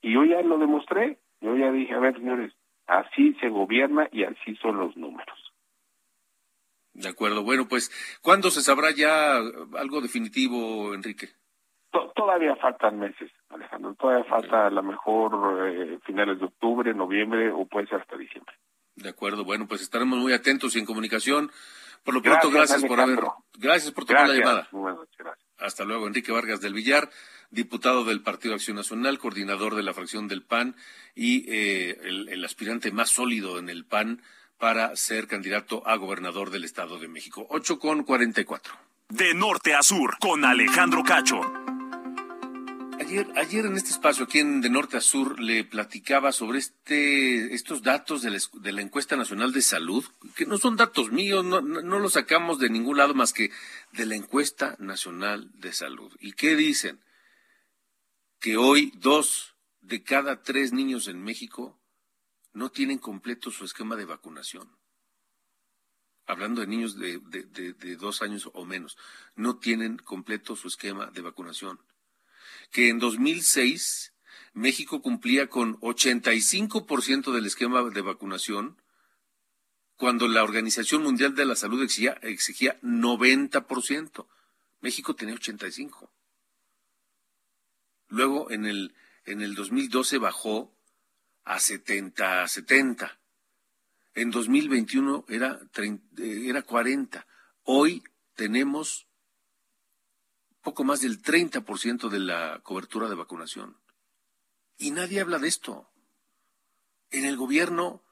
Y 0.02 0.14
yo 0.14 0.24
ya 0.24 0.42
lo 0.42 0.58
demostré. 0.58 1.18
Yo 1.42 1.56
ya 1.56 1.72
dije, 1.72 1.94
a 1.94 2.00
ver, 2.00 2.16
señores, 2.16 2.54
así 2.88 3.34
se 3.36 3.50
gobierna 3.50 4.08
y 4.12 4.24
así 4.24 4.56
son 4.58 4.78
los 4.78 4.96
números. 4.98 5.47
De 6.98 7.10
acuerdo. 7.10 7.44
Bueno, 7.44 7.68
pues, 7.68 7.92
¿cuándo 8.24 8.50
se 8.50 8.62
sabrá 8.62 8.90
ya 8.90 9.38
algo 9.38 10.02
definitivo, 10.02 10.96
Enrique? 10.96 11.30
todavía 12.16 12.56
faltan 12.56 13.00
meses, 13.00 13.32
Alejandro. 13.50 13.96
Todavía 13.96 14.24
falta 14.26 14.68
a 14.68 14.70
lo 14.70 14.84
mejor 14.84 15.68
eh, 15.68 16.00
finales 16.06 16.40
de 16.40 16.46
octubre, 16.46 16.94
noviembre 16.94 17.52
o 17.52 17.66
puede 17.66 17.88
ser 17.88 18.02
hasta 18.02 18.18
diciembre. 18.18 18.54
De 18.96 19.10
acuerdo. 19.10 19.46
Bueno, 19.46 19.68
pues 19.68 19.82
estaremos 19.82 20.18
muy 20.20 20.34
atentos 20.34 20.76
y 20.76 20.80
en 20.80 20.86
comunicación. 20.86 21.52
Por 22.04 22.16
lo 22.16 22.22
pronto, 22.22 22.50
gracias, 22.50 22.84
por 22.84 23.00
haber. 23.00 23.20
Gracias 23.58 23.92
por 23.92 24.06
tomar 24.06 24.28
la 24.28 24.36
llamada. 24.36 24.68
Hasta 25.60 25.86
luego, 25.86 26.08
Enrique 26.08 26.32
Vargas 26.32 26.62
del 26.62 26.74
Villar, 26.74 27.10
diputado 27.52 28.04
del 28.06 28.22
Partido 28.24 28.56
Acción 28.56 28.76
Nacional, 28.76 29.20
coordinador 29.20 29.76
de 29.76 29.84
la 29.84 29.94
fracción 29.94 30.28
del 30.28 30.44
PAN 30.44 30.76
y 31.16 31.46
eh, 31.52 31.98
el, 32.04 32.30
el 32.30 32.46
aspirante 32.46 32.92
más 32.92 33.10
sólido 33.10 33.60
en 33.60 33.70
el 33.70 33.86
PAN 33.86 34.22
para 34.58 34.96
ser 34.96 35.28
candidato 35.28 35.88
a 35.88 35.96
gobernador 35.96 36.50
del 36.50 36.64
Estado 36.64 37.00
de 37.00 37.08
México. 37.08 37.46
8 37.50 37.80
con 37.80 38.04
44. 38.04 38.74
De 39.10 39.34
norte 39.34 39.74
a 39.74 39.84
sur, 39.84 40.18
con 40.20 40.44
Alejandro 40.44 41.04
Cacho. 41.04 41.42
Ayer, 43.00 43.28
ayer 43.36 43.66
en 43.66 43.78
este 43.78 43.92
espacio, 43.92 44.26
aquí 44.26 44.40
en 44.40 44.60
De 44.60 44.70
Norte 44.70 44.98
a 44.98 45.02
Sur, 45.02 45.40
le 45.40 45.64
platicaba 45.64 46.32
sobre 46.32 46.58
este, 46.58 47.54
estos 47.54 47.84
datos 47.84 48.24
de 48.24 48.32
la, 48.32 48.40
de 48.54 48.72
la 48.74 48.82
encuesta 48.82 49.16
nacional 49.16 49.54
de 49.54 49.62
salud, 49.62 50.04
que 50.36 50.48
no 50.48 50.58
son 50.58 50.76
datos 50.76 51.12
míos, 51.12 51.46
no, 51.46 51.62
no 51.62 52.00
los 52.00 52.14
sacamos 52.14 52.58
de 52.58 52.70
ningún 52.70 52.98
lado 52.98 53.14
más 53.14 53.34
que 53.34 53.52
de 53.92 54.08
la 54.08 54.16
encuesta 54.16 54.76
nacional 54.80 55.52
de 55.54 55.74
salud. 55.74 56.12
¿Y 56.20 56.34
qué 56.34 56.56
dicen? 56.56 57.00
Que 58.40 58.58
hoy 58.58 58.92
dos 58.96 59.56
de 59.82 60.04
cada 60.04 60.42
tres 60.42 60.74
niños 60.74 61.08
en 61.08 61.24
México 61.24 61.80
no 62.58 62.72
tienen 62.72 62.98
completo 62.98 63.52
su 63.52 63.66
esquema 63.66 63.96
de 63.96 64.06
vacunación. 64.06 64.68
Hablando 66.26 66.62
de 66.62 66.68
niños 66.68 66.98
de, 66.98 67.96
dos 68.00 68.24
años 68.24 68.50
o 68.52 68.66
menos, 68.66 68.98
no 69.36 69.60
tienen 69.60 69.98
completo 69.98 70.56
su 70.56 70.68
esquema 70.68 71.06
de 71.06 71.22
vacunación. 71.22 71.80
Que 72.72 72.90
en 72.90 72.98
2006 72.98 74.16
México 74.54 75.04
cumplía 75.04 75.50
con 75.50 75.80
85% 75.82 77.32
del 77.32 77.46
esquema 77.46 77.84
de 77.84 78.02
vacunación, 78.02 78.82
cuando 79.96 80.28
la 80.28 80.44
Organización 80.44 81.04
Mundial 81.04 81.36
de 81.36 81.46
la 81.46 81.56
Salud 81.56 81.84
exigía, 81.84 82.14
exigía 82.24 82.82
90%. 82.82 84.28
México 84.82 85.16
tenía 85.16 85.36
85%. 85.36 86.10
Luego, 88.08 88.50
en 88.50 88.66
el, 88.66 88.96
en 89.26 89.42
el 89.42 89.54
2012 89.54 90.18
bajó 90.18 90.77
a 91.48 91.60
70, 91.60 92.44
a 92.44 92.48
70. 92.48 93.20
En 94.14 94.32
2021 94.32 95.26
era, 95.30 95.60
30, 95.72 96.22
era 96.22 96.62
40. 96.62 97.26
Hoy 97.64 98.04
tenemos 98.36 99.08
poco 100.62 100.84
más 100.84 101.02
del 101.02 101.22
30% 101.22 102.10
de 102.10 102.20
la 102.20 102.60
cobertura 102.64 103.08
de 103.08 103.16
vacunación. 103.16 103.78
Y 104.78 104.92
nadie 104.92 105.22
habla 105.22 105.40
de 105.40 105.48
esto. 105.48 105.90
En 107.10 107.24
el 107.26 107.38
gobierno 107.38 108.04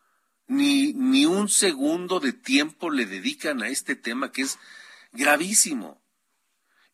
ni, 0.48 0.94
ni 0.94 1.26
un 1.26 1.50
segundo 1.50 2.20
de 2.20 2.32
tiempo 2.32 2.90
le 2.90 3.06
dedican 3.06 3.62
a 3.62 3.68
este 3.68 3.96
tema 3.96 4.32
que 4.32 4.44
es 4.44 4.58
gravísimo. 5.12 6.02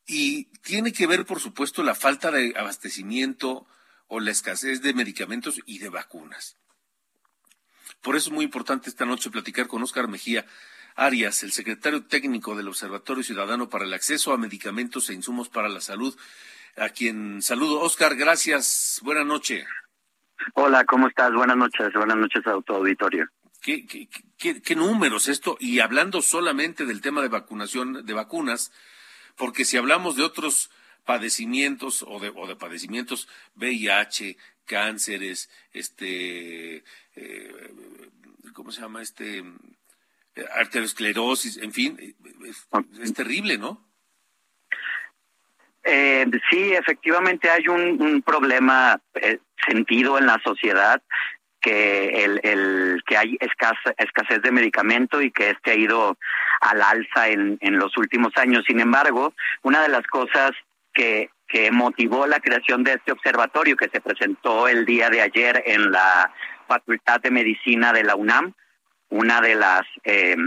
Y 0.07 0.45
tiene 0.61 0.91
que 0.91 1.05
ver, 1.05 1.25
por 1.25 1.39
supuesto, 1.39 1.83
la 1.83 1.93
falta 1.93 2.31
de 2.31 2.53
abastecimiento, 2.57 3.67
o 4.13 4.19
la 4.19 4.31
escasez 4.31 4.81
de 4.81 4.93
medicamentos 4.93 5.61
y 5.65 5.79
de 5.79 5.87
vacunas. 5.87 6.57
Por 8.01 8.17
eso 8.17 8.27
es 8.29 8.33
muy 8.33 8.43
importante 8.43 8.89
esta 8.89 9.05
noche 9.05 9.29
platicar 9.29 9.67
con 9.67 9.81
Óscar 9.81 10.09
Mejía 10.09 10.45
Arias, 10.95 11.43
el 11.43 11.53
secretario 11.53 12.03
técnico 12.03 12.53
del 12.53 12.67
Observatorio 12.67 13.23
Ciudadano 13.23 13.69
para 13.69 13.85
el 13.85 13.93
Acceso 13.93 14.33
a 14.33 14.37
Medicamentos 14.37 15.09
e 15.09 15.13
Insumos 15.13 15.47
para 15.47 15.69
la 15.69 15.79
Salud, 15.79 16.13
a 16.75 16.89
quien 16.89 17.41
saludo. 17.41 17.79
Óscar, 17.79 18.17
gracias. 18.17 18.99
Buenas 19.01 19.25
noches. 19.25 19.65
Hola, 20.55 20.83
¿cómo 20.83 21.07
estás? 21.07 21.31
Buenas 21.31 21.55
noches. 21.55 21.93
Buenas 21.93 22.17
noches 22.17 22.45
a 22.45 22.59
tu 22.63 22.73
auditorio. 22.73 23.29
¿Qué, 23.61 23.85
qué, 23.85 24.09
qué, 24.37 24.61
qué 24.61 24.75
números 24.75 25.29
esto? 25.29 25.55
Y 25.57 25.79
hablando 25.79 26.21
solamente 26.21 26.85
del 26.85 26.99
tema 26.99 27.21
de 27.21 27.29
vacunación, 27.29 28.05
de 28.05 28.13
vacunas, 28.13 28.73
porque 29.37 29.63
si 29.63 29.77
hablamos 29.77 30.17
de 30.17 30.23
otros 30.23 30.69
padecimientos 31.05 32.03
o 32.07 32.19
de, 32.19 32.31
o 32.35 32.47
de 32.47 32.55
padecimientos 32.55 33.27
VIH, 33.55 34.37
cánceres, 34.65 35.49
este, 35.73 36.83
eh, 37.15 37.73
¿cómo 38.53 38.71
se 38.71 38.81
llama? 38.81 39.01
Este, 39.01 39.43
eh, 40.35 40.45
arteriosclerosis, 40.55 41.57
en 41.57 41.73
fin, 41.73 42.15
es, 43.01 43.13
terrible, 43.13 43.57
¿no? 43.57 43.85
Eh, 45.83 46.25
sí, 46.49 46.73
efectivamente 46.73 47.49
hay 47.49 47.67
un, 47.67 48.21
problema 48.21 49.01
eh, 49.15 49.39
sentido 49.67 50.17
en 50.17 50.27
la 50.27 50.39
sociedad 50.43 51.01
que 51.59 52.23
el, 52.23 52.39
el 52.43 53.03
que 53.05 53.17
hay 53.17 53.37
escasez, 53.39 53.93
escasez 53.97 54.41
de 54.41 54.51
medicamento 54.51 55.21
y 55.21 55.31
que 55.31 55.49
este 55.51 55.71
ha 55.71 55.75
ido 55.75 56.17
al 56.61 56.81
alza 56.81 57.27
en, 57.27 57.57
en 57.61 57.77
los 57.77 57.97
últimos 57.97 58.31
años. 58.37 58.63
Sin 58.65 58.79
embargo, 58.79 59.33
una 59.63 59.81
de 59.81 59.89
las 59.89 60.07
cosas 60.07 60.51
que, 60.93 61.29
que 61.47 61.71
motivó 61.71 62.27
la 62.27 62.39
creación 62.39 62.83
de 62.83 62.93
este 62.93 63.11
observatorio 63.11 63.75
que 63.77 63.89
se 63.89 64.01
presentó 64.01 64.67
el 64.67 64.85
día 64.85 65.09
de 65.09 65.21
ayer 65.21 65.63
en 65.65 65.91
la 65.91 66.33
Facultad 66.67 67.19
de 67.21 67.31
Medicina 67.31 67.93
de 67.93 68.03
la 68.03 68.15
UNAM, 68.15 68.53
una 69.09 69.41
de 69.41 69.55
las 69.55 69.81
eh, 70.03 70.37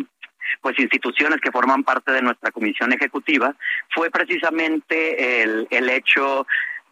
pues 0.61 0.79
instituciones 0.79 1.41
que 1.41 1.53
forman 1.53 1.85
parte 1.85 2.13
de 2.13 2.23
nuestra 2.23 2.51
comisión 2.51 2.93
ejecutiva, 2.93 3.55
fue 3.95 4.11
precisamente 4.11 5.43
el, 5.43 5.67
el 5.71 5.91
hecho 5.91 6.47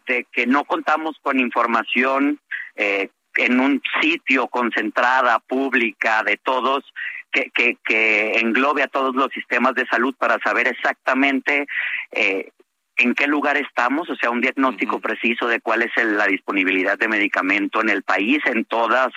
de 0.07 0.25
que 0.31 0.45
no 0.45 0.65
contamos 0.65 1.17
con 1.21 1.39
información 1.39 2.39
eh, 2.75 3.09
en 3.35 3.59
un 3.59 3.81
sitio 4.01 4.47
concentrada, 4.47 5.39
pública, 5.39 6.23
de 6.23 6.37
todos, 6.37 6.83
que, 7.31 7.49
que, 7.49 7.77
que, 7.83 8.39
englobe 8.39 8.83
a 8.83 8.87
todos 8.87 9.15
los 9.15 9.31
sistemas 9.33 9.73
de 9.73 9.87
salud 9.87 10.13
para 10.17 10.37
saber 10.39 10.67
exactamente 10.67 11.65
eh, 12.11 12.51
en 12.97 13.15
qué 13.15 13.27
lugar 13.27 13.57
estamos, 13.57 14.09
o 14.09 14.15
sea, 14.15 14.29
un 14.29 14.41
diagnóstico 14.41 14.99
preciso 14.99 15.47
de 15.47 15.59
cuál 15.61 15.81
es 15.81 15.91
la 16.03 16.27
disponibilidad 16.27 16.97
de 16.97 17.07
medicamento 17.07 17.81
en 17.81 17.89
el 17.89 18.03
país, 18.03 18.39
en 18.45 18.65
todos 18.65 19.11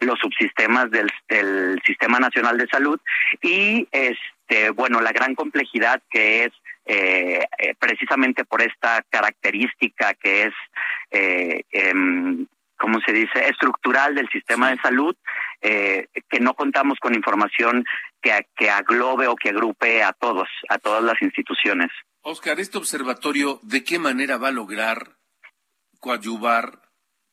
los 0.00 0.18
subsistemas 0.18 0.90
del, 0.90 1.10
Sistema 1.84 2.18
Nacional 2.18 2.58
de 2.58 2.66
Salud 2.66 3.00
y, 3.42 3.88
este, 3.92 4.70
bueno, 4.70 5.00
la 5.00 5.12
gran 5.12 5.34
complejidad 5.34 6.02
que 6.10 6.44
es 6.44 6.52
eh, 6.86 7.44
eh, 7.58 7.74
precisamente 7.78 8.44
por 8.44 8.62
esta 8.62 9.02
característica 9.10 10.14
que 10.14 10.44
es 10.44 10.54
eh, 11.10 11.62
em, 11.72 12.46
¿cómo 12.78 13.00
se 13.00 13.12
dice?, 13.12 13.48
estructural 13.48 14.14
del 14.14 14.28
sistema 14.30 14.70
de 14.70 14.78
salud, 14.78 15.14
eh, 15.60 16.06
que 16.30 16.40
no 16.40 16.54
contamos 16.54 16.98
con 17.00 17.14
información 17.14 17.84
que, 18.22 18.46
que 18.56 18.70
aglobe 18.70 19.26
o 19.26 19.36
que 19.36 19.50
agrupe 19.50 20.02
a 20.02 20.12
todos, 20.12 20.48
a 20.68 20.78
todas 20.78 21.02
las 21.02 21.20
instituciones. 21.20 21.88
Oscar, 22.22 22.60
¿este 22.60 22.78
observatorio 22.78 23.60
de 23.62 23.84
qué 23.84 23.98
manera 23.98 24.36
va 24.36 24.48
a 24.48 24.52
lograr 24.52 25.18
coadyuvar 26.00 26.82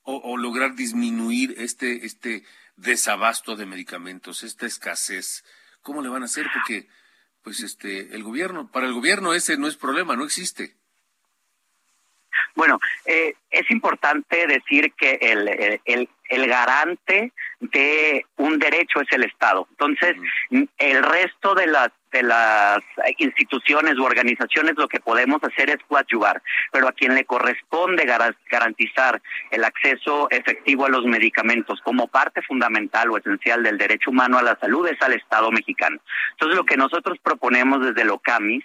o, 0.08 0.38
lograr 0.38 0.76
disminuir 0.76 1.56
este, 1.58 2.06
este 2.06 2.46
desabasto 2.76 3.56
de 3.56 3.66
medicamentos, 3.66 4.44
esta 4.44 4.66
escasez? 4.66 5.44
¿Cómo 5.82 6.02
le 6.02 6.10
van 6.10 6.22
a 6.22 6.26
hacer? 6.26 6.46
Porque, 6.54 6.88
pues, 7.42 7.62
este, 7.62 8.16
el 8.16 8.24
gobierno, 8.24 8.72
para 8.72 8.88
el 8.88 8.94
gobierno 8.94 9.34
ese 9.34 9.58
no 9.58 9.68
es 9.68 9.76
problema, 9.76 10.16
no 10.16 10.24
existe. 10.24 10.78
Bueno, 12.56 12.80
eh, 13.06 13.36
es 13.52 13.70
importante 13.72 14.48
decir 14.48 14.94
que 14.94 15.18
el, 15.22 15.80
el, 15.86 16.10
el 16.30 16.48
garante 16.48 17.32
de 17.60 18.26
un 18.38 18.60
derecho 18.60 19.02
es 19.02 19.12
el 19.12 19.24
Estado. 19.24 19.68
Entonces, 19.72 20.16
el 20.78 21.04
resto 21.04 21.56
de 21.56 21.68
las 21.68 21.92
de 22.16 22.24
las 22.24 22.82
instituciones 23.18 23.98
u 23.98 24.04
organizaciones 24.06 24.76
lo 24.78 24.88
que 24.88 25.02
podemos 25.02 25.44
hacer 25.44 25.70
es 25.70 25.78
coadyuvar, 25.86 26.42
pero 26.72 26.88
a 26.88 26.94
quien 26.94 27.14
le 27.14 27.26
corresponde 27.26 28.06
garantizar 28.50 29.22
el 29.52 29.66
acceso 29.66 30.30
efectivo 30.30 30.86
a 30.86 30.90
los 30.90 31.04
medicamentos 31.04 31.82
como 31.82 32.08
parte 32.08 32.42
fundamental 32.42 33.12
o 33.12 33.18
esencial 33.18 33.64
del 33.64 33.78
derecho 33.78 34.12
humano 34.12 34.38
a 34.38 34.44
la 34.44 34.58
salud 34.62 34.88
es 34.88 35.02
al 35.02 35.12
Estado 35.12 35.52
mexicano. 35.52 36.00
Entonces, 36.32 36.56
lo 36.56 36.66
que 36.66 36.78
nosotros 36.78 37.18
proponemos 37.22 37.86
desde 37.86 38.04
el 38.04 38.12
OCAMIS 38.12 38.64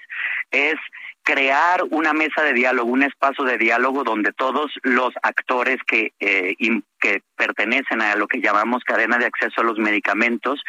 es 0.53 0.77
crear 1.23 1.83
una 1.91 2.13
mesa 2.13 2.43
de 2.43 2.53
diálogo, 2.53 2.91
un 2.91 3.03
espacio 3.03 3.45
de 3.45 3.59
diálogo 3.59 4.05
donde 4.05 4.33
todos 4.33 4.73
los 4.83 5.11
actores 5.23 5.79
que, 5.87 6.13
eh, 6.21 6.57
que 7.01 7.23
pertenecen 7.37 8.03
a 8.03 8.15
lo 8.17 8.27
que 8.27 8.41
llamamos 8.41 8.85
cadena 8.85 9.19
de 9.19 9.27
acceso 9.27 9.61
a 9.61 9.65
los 9.65 9.79
medicamentos 9.79 10.61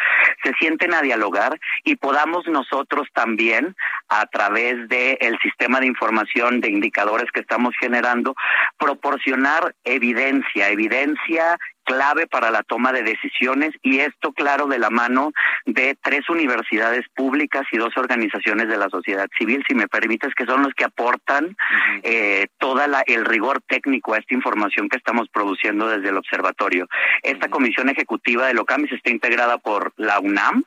se 0.44 0.54
sienten 0.54 0.94
a 0.94 1.02
dialogar 1.02 1.60
y 1.84 1.96
podamos 1.96 2.48
nosotros 2.48 3.08
también, 3.14 3.76
a 4.10 4.26
través 4.28 4.88
del 4.88 5.18
el 5.20 5.38
sistema 5.40 5.80
de 5.80 5.88
información 5.88 6.62
de 6.62 6.70
indicadores 6.70 7.32
que 7.32 7.42
estamos 7.42 7.74
generando, 7.80 8.36
proporcionar 8.78 9.76
evidencia, 9.84 10.70
evidencia 10.70 11.58
clave 11.92 12.26
para 12.26 12.52
la 12.52 12.64
toma 12.64 12.94
de 12.94 13.04
decisiones 13.04 13.72
y 13.82 14.00
esto 14.00 14.32
claro 14.32 14.68
de 14.68 14.80
la 14.80 14.90
mano 14.90 15.34
de 15.66 15.98
tres 16.02 16.30
universidades 16.30 17.06
públicas 17.14 17.64
y 17.72 17.78
dos 17.78 17.98
organizaciones 17.98 18.70
de 18.70 18.78
la 18.78 18.90
sociedad 18.90 19.28
civil, 19.38 19.62
si 19.68 19.76
me 19.76 19.90
permites, 19.90 20.34
que 20.34 20.46
son 20.46 20.64
los 20.64 20.74
que 20.74 20.86
aportan 20.86 21.58
eh, 22.04 22.48
toda 22.60 22.88
la, 22.88 23.04
el 23.08 23.26
rigor 23.26 23.62
técnico 23.68 24.14
a 24.14 24.20
esta 24.20 24.34
información 24.34 24.88
que 24.88 24.98
estamos 24.98 25.28
produciendo 25.28 25.90
desde 25.90 26.10
el 26.10 26.18
observatorio. 26.18 26.88
Esta 27.24 27.50
comisión 27.50 27.90
ejecutiva 27.90 28.48
de 28.48 28.54
LOCAMIS 28.54 28.94
está 28.94 29.10
integrada 29.10 29.58
por 29.58 29.92
la 29.98 30.20
UNAM, 30.20 30.64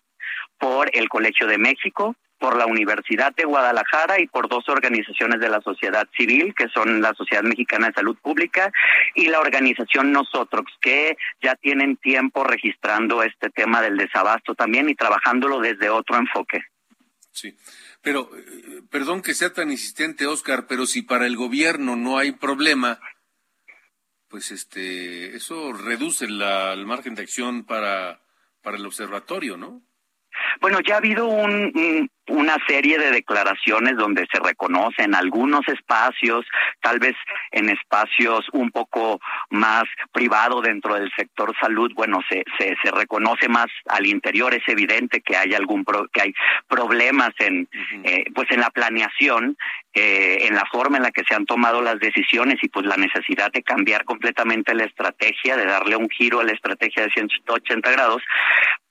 por 0.59 0.91
el 0.93 1.09
Colegio 1.09 1.47
de 1.47 1.57
México, 1.59 2.17
por 2.45 2.59
la 2.59 2.67
Universidad 2.67 3.35
de 3.35 3.47
Guadalajara 3.47 4.21
y 4.21 4.27
por 4.27 4.51
dos 4.51 4.69
organizaciones 4.69 5.41
de 5.41 5.49
la 5.49 5.63
sociedad 5.63 6.07
civil, 6.15 6.55
que 6.55 6.69
son 6.69 7.01
la 7.01 7.15
Sociedad 7.15 7.43
Mexicana 7.43 7.87
de 7.87 7.95
Salud 7.95 8.19
Pública 8.19 8.71
y 9.15 9.29
la 9.29 9.41
organización 9.41 10.13
Nosotros, 10.13 10.67
que 10.83 11.17
ya 11.41 11.55
tienen 11.55 11.97
tiempo 11.97 12.45
registrando 12.45 13.23
este 13.23 13.49
tema 13.49 13.81
del 13.81 13.97
desabasto 13.97 14.55
también 14.55 14.91
y 14.91 14.95
trabajándolo 14.95 15.59
desde 15.59 15.89
otro 15.89 16.19
enfoque. 16.19 16.61
Sí, 17.31 17.57
pero 18.03 18.29
eh, 18.37 18.83
perdón 18.91 19.23
que 19.23 19.33
sea 19.33 19.51
tan 19.55 19.71
insistente, 19.71 20.27
Oscar, 20.27 20.67
pero 20.69 20.85
si 20.85 21.01
para 21.01 21.25
el 21.25 21.37
gobierno 21.37 21.97
no 21.97 22.19
hay 22.19 22.33
problema, 22.33 23.01
pues 24.29 24.51
este, 24.51 25.35
eso 25.35 25.73
reduce 25.73 26.29
la, 26.29 26.75
el 26.75 26.85
margen 26.85 27.15
de 27.15 27.23
acción 27.23 27.65
para, 27.65 28.21
para 28.61 28.77
el 28.77 28.85
observatorio, 28.85 29.57
¿no? 29.57 29.83
Bueno, 30.61 30.79
ya 30.87 30.95
ha 30.95 30.99
habido 30.99 31.27
un, 31.27 31.73
una 32.29 32.57
serie 32.67 32.99
de 32.99 33.11
declaraciones 33.11 33.97
donde 33.97 34.27
se 34.33 34.41
reconocen 34.41 35.15
algunos 35.15 35.67
espacios, 35.69 36.47
tal 36.81 36.99
vez 36.99 37.15
en 37.53 37.69
espacios 37.69 38.47
un 38.53 38.71
poco 38.71 39.21
más 39.51 39.85
privado 40.13 40.61
dentro 40.61 40.95
del 40.95 41.11
sector 41.17 41.55
salud, 41.61 41.93
bueno, 41.95 42.21
se, 42.29 42.45
se, 42.59 42.77
se 42.83 42.91
reconoce 42.91 43.49
más 43.49 43.67
al 43.87 44.07
interior, 44.07 44.55
es 44.55 44.67
evidente 44.69 45.21
que 45.21 45.37
hay 45.37 45.55
algún 45.55 45.85
que 46.13 46.23
hay 46.23 46.35
problemas 46.69 47.31
en 47.39 47.69
eh, 48.05 48.25
pues 48.35 48.51
en 48.51 48.61
la 48.61 48.71
planeación, 48.71 49.57
eh, 49.93 50.39
en 50.43 50.55
la 50.55 50.65
forma 50.71 50.97
en 50.97 51.03
la 51.03 51.11
que 51.11 51.25
se 51.29 51.35
han 51.35 51.47
tomado 51.47 51.83
las 51.83 51.99
decisiones 52.01 52.57
y 52.63 52.69
pues 52.69 52.87
la 52.87 52.97
necesidad 52.97 53.53
de 53.53 53.63
cambiar 53.63 54.05
completamente 54.05 54.75
la 54.75 54.85
estrategia, 54.85 55.57
de 55.57 55.67
darle 55.67 55.97
un 55.97 56.09
giro 56.09 56.41
a 56.41 56.45
la 56.45 56.53
estrategia 56.53 57.05
de 57.05 57.11
180 57.11 57.91
grados 57.91 58.23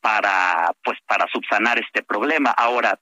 para 0.02 0.72
pues 0.84 1.00
para 1.08 1.26
subsanar 1.32 1.80
este 1.80 2.04
problema. 2.04 2.52
Ahora, 2.52 3.00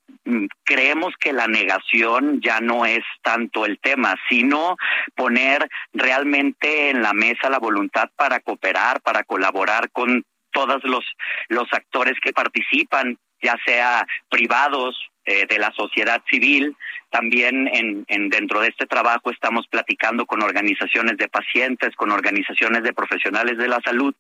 creemos 0.64 1.14
que 1.20 1.34
la 1.34 1.48
negación 1.48 2.42
ya 2.42 2.60
no 2.60 2.86
es 2.86 3.04
tanto 3.22 3.66
el 3.66 3.80
tema, 3.80 4.16
sino 4.30 4.78
poner 5.16 5.68
realmente 5.94 6.90
en 6.90 7.02
la 7.02 7.14
mesa 7.14 7.50
la 7.50 7.60
voluntad 7.60 8.10
para 8.16 8.40
cooperar, 8.40 9.02
para 9.02 9.24
colaborar 9.24 9.90
con 9.92 10.24
todos 10.52 10.84
los, 10.84 11.06
los 11.48 11.68
actores 11.72 12.16
que 12.22 12.34
participan, 12.34 13.18
ya 13.42 13.58
sea 13.66 14.06
privados, 14.30 15.11
de 15.48 15.60
la 15.60 15.72
sociedad 15.72 16.22
civil. 16.30 16.76
También 17.10 17.68
en, 17.68 18.06
en, 18.08 18.30
dentro 18.30 18.62
de 18.62 18.70
este 18.70 18.86
trabajo 18.86 19.32
estamos 19.32 19.68
platicando 19.68 20.26
con 20.26 20.42
organizaciones 20.42 21.18
de 21.18 21.28
pacientes, 21.28 21.94
con 21.98 22.10
organizaciones 22.10 22.84
de 22.84 22.94
profesionales 22.94 23.58
de 23.58 23.68
la 23.68 23.82
salud, 23.82 24.16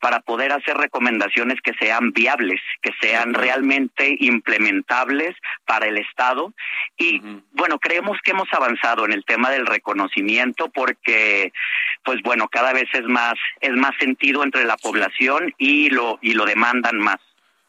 para 0.00 0.20
poder 0.20 0.52
hacer 0.52 0.76
recomendaciones 0.76 1.60
que 1.62 1.72
sean 1.74 2.10
viables, 2.12 2.60
que 2.82 2.90
sean 3.00 3.32
realmente 3.34 4.16
implementables 4.18 5.36
para 5.66 5.86
el 5.86 5.98
Estado. 5.98 6.52
Y 6.98 7.20
bueno, 7.52 7.78
creemos 7.78 8.18
que 8.24 8.32
hemos 8.32 8.52
avanzado 8.52 9.04
en 9.04 9.12
el 9.12 9.24
tema 9.24 9.50
del 9.50 9.66
reconocimiento 9.66 10.68
porque, 10.68 11.52
pues 12.04 12.20
bueno, 12.22 12.48
cada 12.48 12.72
vez 12.72 12.88
es 12.92 13.04
más, 13.04 13.34
es 13.60 13.72
más 13.72 13.92
sentido 14.00 14.42
entre 14.42 14.64
la 14.64 14.76
población 14.76 15.54
y 15.58 15.90
lo, 15.90 16.18
y 16.20 16.34
lo 16.34 16.44
demandan 16.44 16.98
más. 16.98 17.20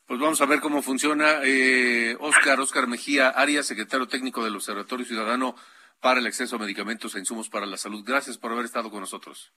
Pues 0.06 0.20
vamos 0.20 0.42
a 0.42 0.46
ver 0.46 0.60
cómo 0.60 0.82
funciona. 0.82 1.40
Eh, 1.44 2.16
Oscar, 2.20 2.60
Oscar 2.60 2.88
Mejía, 2.88 3.30
Arias, 3.30 3.66
secretario 3.66 4.08
técnico 4.08 4.44
del 4.44 4.56
Observatorio 4.56 5.06
Ciudadano 5.06 5.56
para 6.02 6.20
el 6.20 6.28
acceso 6.28 6.58
a 6.58 6.60
medicamentos 6.60 7.16
e 7.16 7.20
insumos 7.20 7.50
para 7.50 7.66
la 7.66 7.78
salud. 7.78 8.04
Gracias 8.06 8.38
por 8.38 8.52
haber 8.52 8.66
estado 8.66 8.92
con 8.92 9.00
nosotros. 9.00 9.54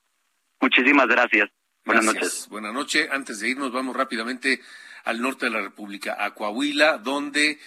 Muchísimas 0.61 1.09
gracias. 1.09 1.51
Buenas 1.84 2.05
noches. 2.05 2.49
Buenas 2.49 2.72
noches. 2.72 3.09
Antes 3.11 3.40
de 3.40 3.49
irnos, 3.49 3.72
vamos 3.72 3.97
rápidamente 3.97 4.61
al 5.05 5.20
norte 5.20 5.47
de 5.47 5.53
la 5.53 5.61
República, 5.61 6.16
a 6.24 6.34
Coahuila, 6.34 6.99
donde 6.99 7.59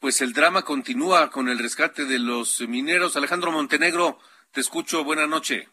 pues 0.00 0.20
el 0.20 0.32
drama 0.32 0.62
continúa 0.62 1.30
con 1.30 1.48
el 1.48 1.58
rescate 1.58 2.04
de 2.04 2.18
los 2.18 2.60
mineros. 2.68 3.16
Alejandro 3.16 3.50
Montenegro, 3.50 4.18
te 4.52 4.60
escucho. 4.60 5.02
Buenas 5.04 5.28
noches. 5.28 5.68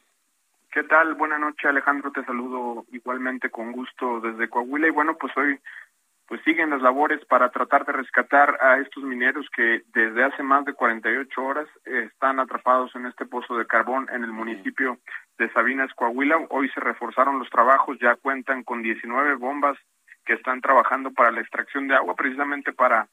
¿Qué 0.72 0.84
tal? 0.84 1.14
Buenas 1.14 1.40
noches, 1.40 1.66
Alejandro. 1.66 2.12
Te 2.12 2.26
saludo 2.26 2.86
igualmente 2.92 3.50
con 3.50 3.72
gusto 3.72 4.20
desde 4.20 4.50
Coahuila. 4.50 4.88
Y 4.88 4.92
bueno, 4.92 5.18
pues 5.18 5.32
hoy 5.38 5.60
pues 6.28 6.42
siguen 6.44 6.72
las 6.72 6.82
labores 6.82 7.24
para 7.26 7.50
tratar 7.50 7.86
de 7.86 7.94
rescatar 7.94 8.58
a 8.62 8.80
estos 8.80 9.04
mineros 9.04 9.48
que 9.56 9.84
desde 9.94 10.24
hace 10.24 10.42
más 10.42 10.66
de 10.66 10.74
48 10.74 11.44
horas 11.44 11.68
están 11.86 12.40
atrapados 12.40 12.96
en 12.96 13.06
este 13.06 13.26
pozo 13.26 13.58
de 13.58 13.68
carbón 13.68 14.08
en 14.12 14.24
el 14.24 14.32
municipio 14.32 14.98
de 15.38 15.52
Sabinas, 15.52 15.94
Coahuila. 15.94 16.48
Hoy 16.50 16.70
se 16.70 16.80
reforzaron 16.80 17.38
los 17.38 17.50
trabajos, 17.50 18.00
ya 18.00 18.16
cuentan 18.16 18.64
con 18.64 18.82
19 18.82 19.36
bombas 19.36 19.78
que 20.26 20.34
están 20.34 20.62
trabajando 20.62 21.12
para 21.12 21.32
la 21.32 21.42
extracción 21.42 21.88
de 21.88 21.96
agua, 21.96 22.16
precisamente 22.16 22.74
para 22.74 23.08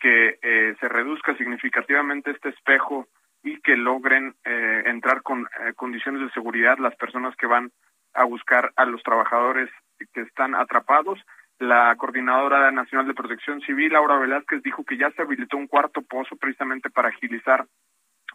que 0.00 0.38
eh, 0.42 0.74
se 0.80 0.88
reduzca 0.88 1.36
significativamente 1.36 2.30
este 2.30 2.48
espejo 2.48 3.06
y 3.42 3.60
que 3.60 3.76
logren 3.76 4.34
eh, 4.44 4.82
entrar 4.86 5.22
con 5.22 5.42
eh, 5.42 5.74
condiciones 5.76 6.22
de 6.22 6.30
seguridad 6.30 6.78
las 6.78 6.96
personas 6.96 7.36
que 7.36 7.46
van 7.46 7.70
a 8.14 8.24
buscar 8.24 8.72
a 8.76 8.86
los 8.86 9.02
trabajadores 9.02 9.70
que 10.12 10.22
están 10.22 10.54
atrapados 10.54 11.18
la 11.58 11.94
coordinadora 11.96 12.70
nacional 12.70 13.06
de 13.06 13.14
protección 13.14 13.60
civil, 13.60 13.92
Laura 13.92 14.18
Velázquez, 14.18 14.62
dijo 14.62 14.84
que 14.84 14.96
ya 14.96 15.10
se 15.12 15.22
habilitó 15.22 15.56
un 15.56 15.66
cuarto 15.66 16.02
pozo 16.02 16.36
precisamente 16.36 16.90
para 16.90 17.08
agilizar 17.08 17.66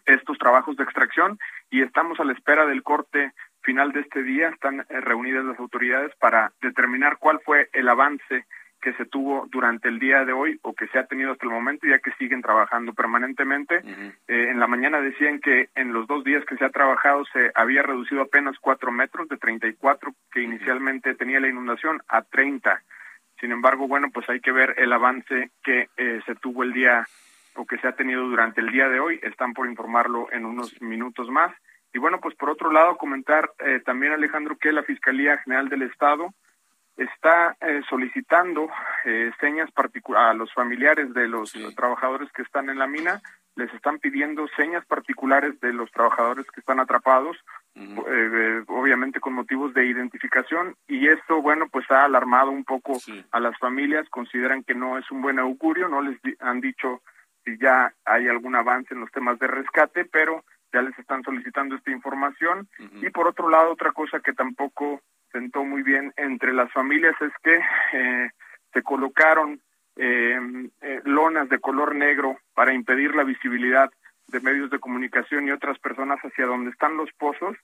estos 0.06 0.38
trabajos 0.38 0.76
de 0.76 0.84
extracción 0.84 1.38
y 1.70 1.82
estamos 1.82 2.18
a 2.20 2.24
la 2.24 2.32
espera 2.32 2.66
del 2.66 2.82
corte 2.82 3.32
final 3.62 3.92
de 3.92 4.00
este 4.00 4.22
día. 4.22 4.48
Están 4.48 4.80
eh, 4.80 5.00
reunidas 5.00 5.44
las 5.44 5.58
autoridades 5.58 6.14
para 6.16 6.52
determinar 6.62 7.18
cuál 7.18 7.40
fue 7.44 7.68
el 7.72 7.88
avance 7.88 8.46
que 8.80 8.94
se 8.94 9.04
tuvo 9.04 9.46
durante 9.50 9.88
el 9.88 9.98
día 9.98 10.24
de 10.24 10.32
hoy 10.32 10.58
o 10.62 10.72
que 10.72 10.86
se 10.88 10.98
ha 10.98 11.04
tenido 11.04 11.32
hasta 11.32 11.44
el 11.44 11.52
momento, 11.52 11.86
ya 11.86 11.98
que 11.98 12.12
siguen 12.12 12.40
trabajando 12.40 12.94
permanentemente. 12.94 13.82
Eh, 14.26 14.48
en 14.50 14.58
la 14.58 14.66
mañana 14.66 15.02
decían 15.02 15.38
que 15.38 15.68
en 15.74 15.92
los 15.92 16.06
dos 16.06 16.24
días 16.24 16.44
que 16.46 16.56
se 16.56 16.64
ha 16.64 16.70
trabajado 16.70 17.24
se 17.26 17.50
había 17.54 17.82
reducido 17.82 18.22
apenas 18.22 18.56
cuatro 18.58 18.90
metros 18.90 19.28
de 19.28 19.36
34 19.36 20.14
que 20.32 20.42
inicialmente 20.42 21.14
tenía 21.14 21.40
la 21.40 21.48
inundación 21.48 22.00
a 22.08 22.22
30. 22.22 22.82
Sin 23.40 23.52
embargo, 23.52 23.88
bueno, 23.88 24.08
pues 24.12 24.28
hay 24.28 24.40
que 24.40 24.52
ver 24.52 24.74
el 24.76 24.92
avance 24.92 25.50
que 25.64 25.88
eh, 25.96 26.20
se 26.26 26.34
tuvo 26.36 26.62
el 26.62 26.72
día 26.72 27.06
o 27.56 27.66
que 27.66 27.78
se 27.78 27.88
ha 27.88 27.92
tenido 27.92 28.22
durante 28.28 28.60
el 28.60 28.70
día 28.70 28.88
de 28.88 29.00
hoy. 29.00 29.18
Están 29.22 29.54
por 29.54 29.66
informarlo 29.66 30.28
en 30.30 30.44
unos 30.44 30.80
minutos 30.82 31.28
más. 31.30 31.52
Y 31.92 31.98
bueno, 31.98 32.20
pues 32.20 32.36
por 32.36 32.50
otro 32.50 32.70
lado, 32.70 32.96
comentar 32.96 33.50
eh, 33.58 33.80
también, 33.84 34.12
Alejandro, 34.12 34.56
que 34.58 34.72
la 34.72 34.82
Fiscalía 34.82 35.38
General 35.38 35.68
del 35.68 35.82
Estado 35.82 36.34
está 36.96 37.56
eh, 37.62 37.80
solicitando 37.88 38.68
señas 39.40 39.70
particulares 39.70 40.32
a 40.32 40.34
los 40.34 40.52
familiares 40.52 41.14
de 41.14 41.28
los 41.28 41.50
trabajadores 41.74 42.30
que 42.32 42.42
están 42.42 42.68
en 42.68 42.78
la 42.78 42.86
mina, 42.86 43.22
les 43.56 43.72
están 43.72 43.98
pidiendo 43.98 44.46
señas 44.48 44.84
particulares 44.84 45.58
de 45.60 45.72
los 45.72 45.90
trabajadores 45.92 46.44
que 46.50 46.60
están 46.60 46.78
atrapados 46.78 47.38
eh, 47.74 48.62
obviamente 48.66 49.20
con 49.20 49.34
motivos 49.34 49.72
de 49.74 49.86
identificación 49.86 50.74
y 50.88 51.08
esto 51.08 51.40
bueno 51.40 51.68
pues 51.70 51.88
ha 51.90 52.04
alarmado 52.04 52.50
un 52.50 52.64
poco 52.64 52.98
a 53.30 53.40
las 53.40 53.56
familias 53.58 54.08
consideran 54.10 54.64
que 54.64 54.74
no 54.74 54.98
es 54.98 55.10
un 55.10 55.22
buen 55.22 55.38
augurio 55.38 55.88
no 55.88 56.02
les 56.02 56.18
han 56.40 56.60
dicho 56.60 57.02
si 57.44 57.56
ya 57.58 57.92
hay 58.04 58.28
algún 58.28 58.56
avance 58.56 58.92
en 58.92 59.00
los 59.00 59.10
temas 59.12 59.38
de 59.38 59.46
rescate 59.46 60.04
pero 60.04 60.44
ya 60.72 60.82
les 60.82 60.98
están 60.98 61.22
solicitando 61.22 61.76
esta 61.76 61.90
información. 61.90 62.68
Y 63.02 63.10
por 63.10 63.26
otro 63.26 63.48
lado 63.48 63.72
otra 63.72 63.92
cosa 63.92 64.20
que 64.20 64.32
tampoco 64.32 65.00
sentó 65.32 65.64
muy 65.64 65.82
bien 65.82 66.12
entre 66.16 66.52
las 66.52 66.72
familias 66.72 67.14
es 67.20 67.32
que 67.42 67.60
eh, 67.92 68.30
se 68.72 68.82
colocaron 68.82 69.60
eh, 69.96 70.38
lonas 71.04 71.48
de 71.48 71.60
color 71.60 71.94
negro 71.94 72.38
para 72.54 72.72
impedir 72.72 73.14
la 73.14 73.24
visibilidad 73.24 73.90
de 74.30 74.40
medios 74.40 74.70
de 74.70 74.78
comunicación 74.78 75.46
y 75.46 75.52
otras 75.52 75.78
personas 75.78 76.18
hacia 76.20 76.46
donde 76.46 76.70
están 76.70 76.96
los 76.96 77.10
pozos. 77.12 77.56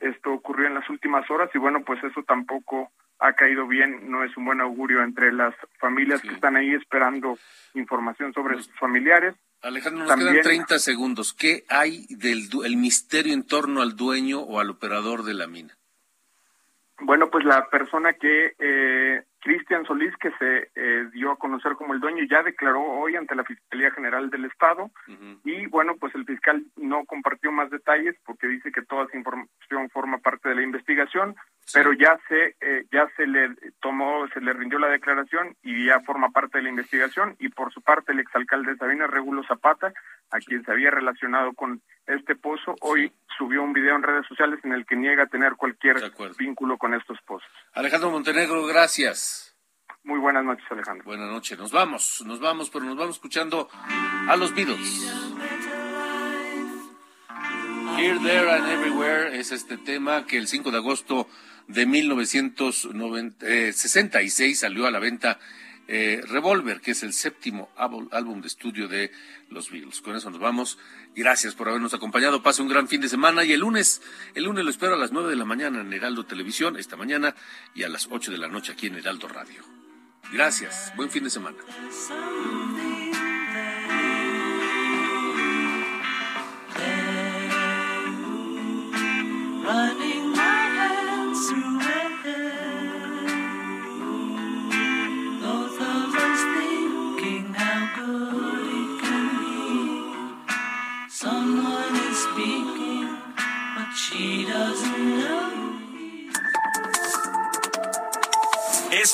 Esto 0.00 0.32
ocurrió 0.32 0.66
en 0.66 0.74
las 0.74 0.88
últimas 0.88 1.30
horas 1.30 1.50
y 1.54 1.58
bueno, 1.58 1.82
pues 1.84 2.02
eso 2.02 2.22
tampoco 2.22 2.90
ha 3.18 3.34
caído 3.34 3.66
bien, 3.66 4.10
no 4.10 4.24
es 4.24 4.34
un 4.36 4.46
buen 4.46 4.60
augurio 4.60 5.02
entre 5.02 5.30
las 5.30 5.54
familias 5.78 6.22
que 6.22 6.28
están 6.28 6.56
ahí 6.56 6.72
esperando 6.72 7.38
información 7.74 8.32
sobre 8.32 8.56
sus 8.56 8.72
familiares. 8.78 9.34
Alejandro, 9.60 10.06
nos 10.06 10.16
quedan 10.16 10.40
30 10.40 10.78
segundos. 10.78 11.34
¿Qué 11.34 11.64
hay 11.68 12.06
del 12.08 12.48
el 12.64 12.76
misterio 12.76 13.34
en 13.34 13.44
torno 13.44 13.82
al 13.82 13.96
dueño 13.96 14.40
o 14.40 14.60
al 14.60 14.70
operador 14.70 15.24
de 15.24 15.34
la 15.34 15.48
mina? 15.48 15.76
Bueno, 17.00 17.28
pues 17.30 17.44
la 17.44 17.68
persona 17.68 18.12
que 18.14 18.54
eh, 18.58 19.24
Cristian 19.40 19.84
Solís, 19.84 20.14
que 20.16 20.30
se 20.38 20.70
eh, 20.74 21.08
dio 21.12 21.30
a 21.30 21.36
conocer 21.36 21.74
como 21.74 21.94
el 21.94 22.00
dueño, 22.00 22.24
ya 22.28 22.42
declaró 22.42 22.82
hoy 22.82 23.16
ante 23.16 23.34
la 23.34 23.44
Fiscalía 23.44 23.90
General 23.92 24.30
del 24.30 24.44
Estado. 24.44 24.90
Y 25.44 25.66
bueno, 25.66 25.96
pues 25.98 26.14
el 26.14 26.24
fiscal 26.24 26.64
no 26.76 27.04
compartió 27.04 27.52
más 27.52 27.70
detalles 27.70 28.16
porque 28.24 28.48
dice 28.48 28.72
que 28.72 28.82
toda 28.82 29.04
esa 29.04 29.16
información 29.16 29.90
forma 29.90 30.18
parte 30.18 30.48
de 30.48 30.56
la 30.56 30.62
investigación, 30.62 31.36
pero 31.72 31.92
ya 31.92 32.18
se 32.28 32.56
eh, 32.60 32.86
ya 32.90 33.08
se 33.16 33.26
le 33.26 33.54
tomó, 33.80 34.26
se 34.28 34.40
le 34.40 34.52
rindió 34.52 34.78
la 34.78 34.88
declaración 34.88 35.56
y 35.62 35.86
ya 35.86 36.00
forma 36.00 36.30
parte 36.30 36.58
de 36.58 36.64
la 36.64 36.70
investigación. 36.70 37.36
Y 37.38 37.48
por 37.48 37.72
su 37.72 37.80
parte 37.82 38.12
el 38.12 38.20
exalcalde 38.20 38.76
Sabina 38.76 39.06
Regulo 39.06 39.42
Zapata, 39.44 39.92
a 40.30 40.38
quien 40.38 40.64
se 40.64 40.72
había 40.72 40.90
relacionado 40.90 41.52
con 41.52 41.80
este 42.06 42.34
pozo, 42.36 42.74
hoy 42.80 43.12
subió 43.36 43.62
un 43.62 43.72
video 43.72 43.94
en 43.96 44.02
redes 44.02 44.26
sociales 44.26 44.58
en 44.64 44.72
el 44.72 44.84
que 44.84 44.96
niega 44.96 45.26
tener 45.26 45.54
cualquier 45.56 45.96
vínculo 46.38 46.76
con 46.76 46.94
estos 46.94 47.18
pozos. 47.26 47.48
Alejandro 47.74 48.10
Montenegro, 48.10 48.66
gracias. 48.66 49.27
Muy 50.04 50.20
buenas 50.20 50.44
noches, 50.44 50.64
Alejandro. 50.70 51.04
Buenas 51.04 51.30
noches. 51.30 51.58
Nos 51.58 51.72
vamos, 51.72 52.22
nos 52.24 52.40
vamos, 52.40 52.70
pero 52.70 52.84
nos 52.84 52.96
vamos 52.96 53.16
escuchando 53.16 53.68
a 53.72 54.36
los 54.36 54.54
Beatles. 54.54 55.04
Here, 57.98 58.18
There 58.20 58.50
and 58.50 58.68
Everywhere 58.68 59.38
es 59.38 59.52
este 59.52 59.76
tema 59.76 60.24
que 60.24 60.38
el 60.38 60.46
5 60.46 60.70
de 60.70 60.76
agosto 60.76 61.28
de 61.66 61.84
1966 61.84 64.40
eh, 64.40 64.54
salió 64.54 64.86
a 64.86 64.90
la 64.90 65.00
venta 65.00 65.38
eh, 65.88 66.22
Revolver, 66.28 66.80
que 66.80 66.92
es 66.92 67.02
el 67.02 67.12
séptimo 67.12 67.70
álbum 67.76 68.40
de 68.40 68.46
estudio 68.46 68.88
de 68.88 69.10
los 69.48 69.70
Beatles. 69.70 70.00
Con 70.00 70.16
eso 70.16 70.30
nos 70.30 70.38
vamos. 70.38 70.78
Gracias 71.16 71.54
por 71.54 71.68
habernos 71.68 71.94
acompañado. 71.94 72.42
Pase 72.42 72.62
un 72.62 72.68
gran 72.68 72.88
fin 72.88 73.00
de 73.00 73.08
semana 73.08 73.44
y 73.44 73.52
el 73.52 73.60
lunes, 73.60 74.02
el 74.34 74.44
lunes 74.44 74.64
lo 74.64 74.70
espero 74.70 74.94
a 74.94 74.98
las 74.98 75.12
9 75.12 75.30
de 75.30 75.36
la 75.36 75.44
mañana 75.44 75.80
en 75.80 75.92
Heraldo 75.92 76.24
Televisión, 76.24 76.76
esta 76.76 76.96
mañana, 76.96 77.34
y 77.74 77.82
a 77.82 77.88
las 77.88 78.08
8 78.10 78.30
de 78.30 78.38
la 78.38 78.48
noche 78.48 78.72
aquí 78.72 78.86
en 78.86 78.96
Heraldo 78.96 79.28
Radio. 79.28 79.77
Gracias. 80.32 80.92
Buen 80.96 81.10
fin 81.10 81.24
de 81.24 81.30
semana. 81.30 81.56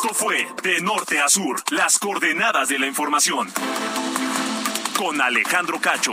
Esto 0.05 0.27
fue 0.27 0.47
De 0.63 0.83
Norte 0.83 1.19
a 1.19 1.31
Sur, 1.31 1.63
las 1.71 1.99
coordenadas 1.99 2.69
de 2.69 2.79
la 2.79 2.87
información. 2.87 3.49
Con 4.99 5.19
Alejandro 5.19 5.81
Cacho. 5.81 6.13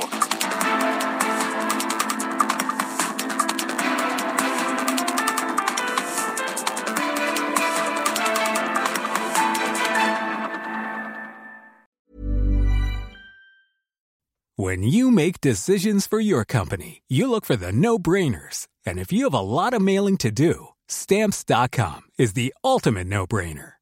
When 14.56 14.84
you 14.84 15.12
make 15.12 15.42
decisions 15.42 16.08
for 16.08 16.22
your 16.22 16.46
company, 16.46 17.02
you 17.10 17.30
look 17.30 17.44
for 17.44 17.58
the 17.58 17.74
no-brainers. 17.74 18.68
And 18.86 18.98
if 18.98 19.12
you 19.12 19.26
have 19.26 19.34
a 19.34 19.42
lot 19.42 19.74
of 19.74 19.82
mailing 19.82 20.16
to 20.20 20.32
do, 20.32 20.70
Stamps.com 20.92 22.02
is 22.18 22.34
the 22.34 22.54
ultimate 22.64 23.08
no 23.08 23.26
brainer. 23.26 23.81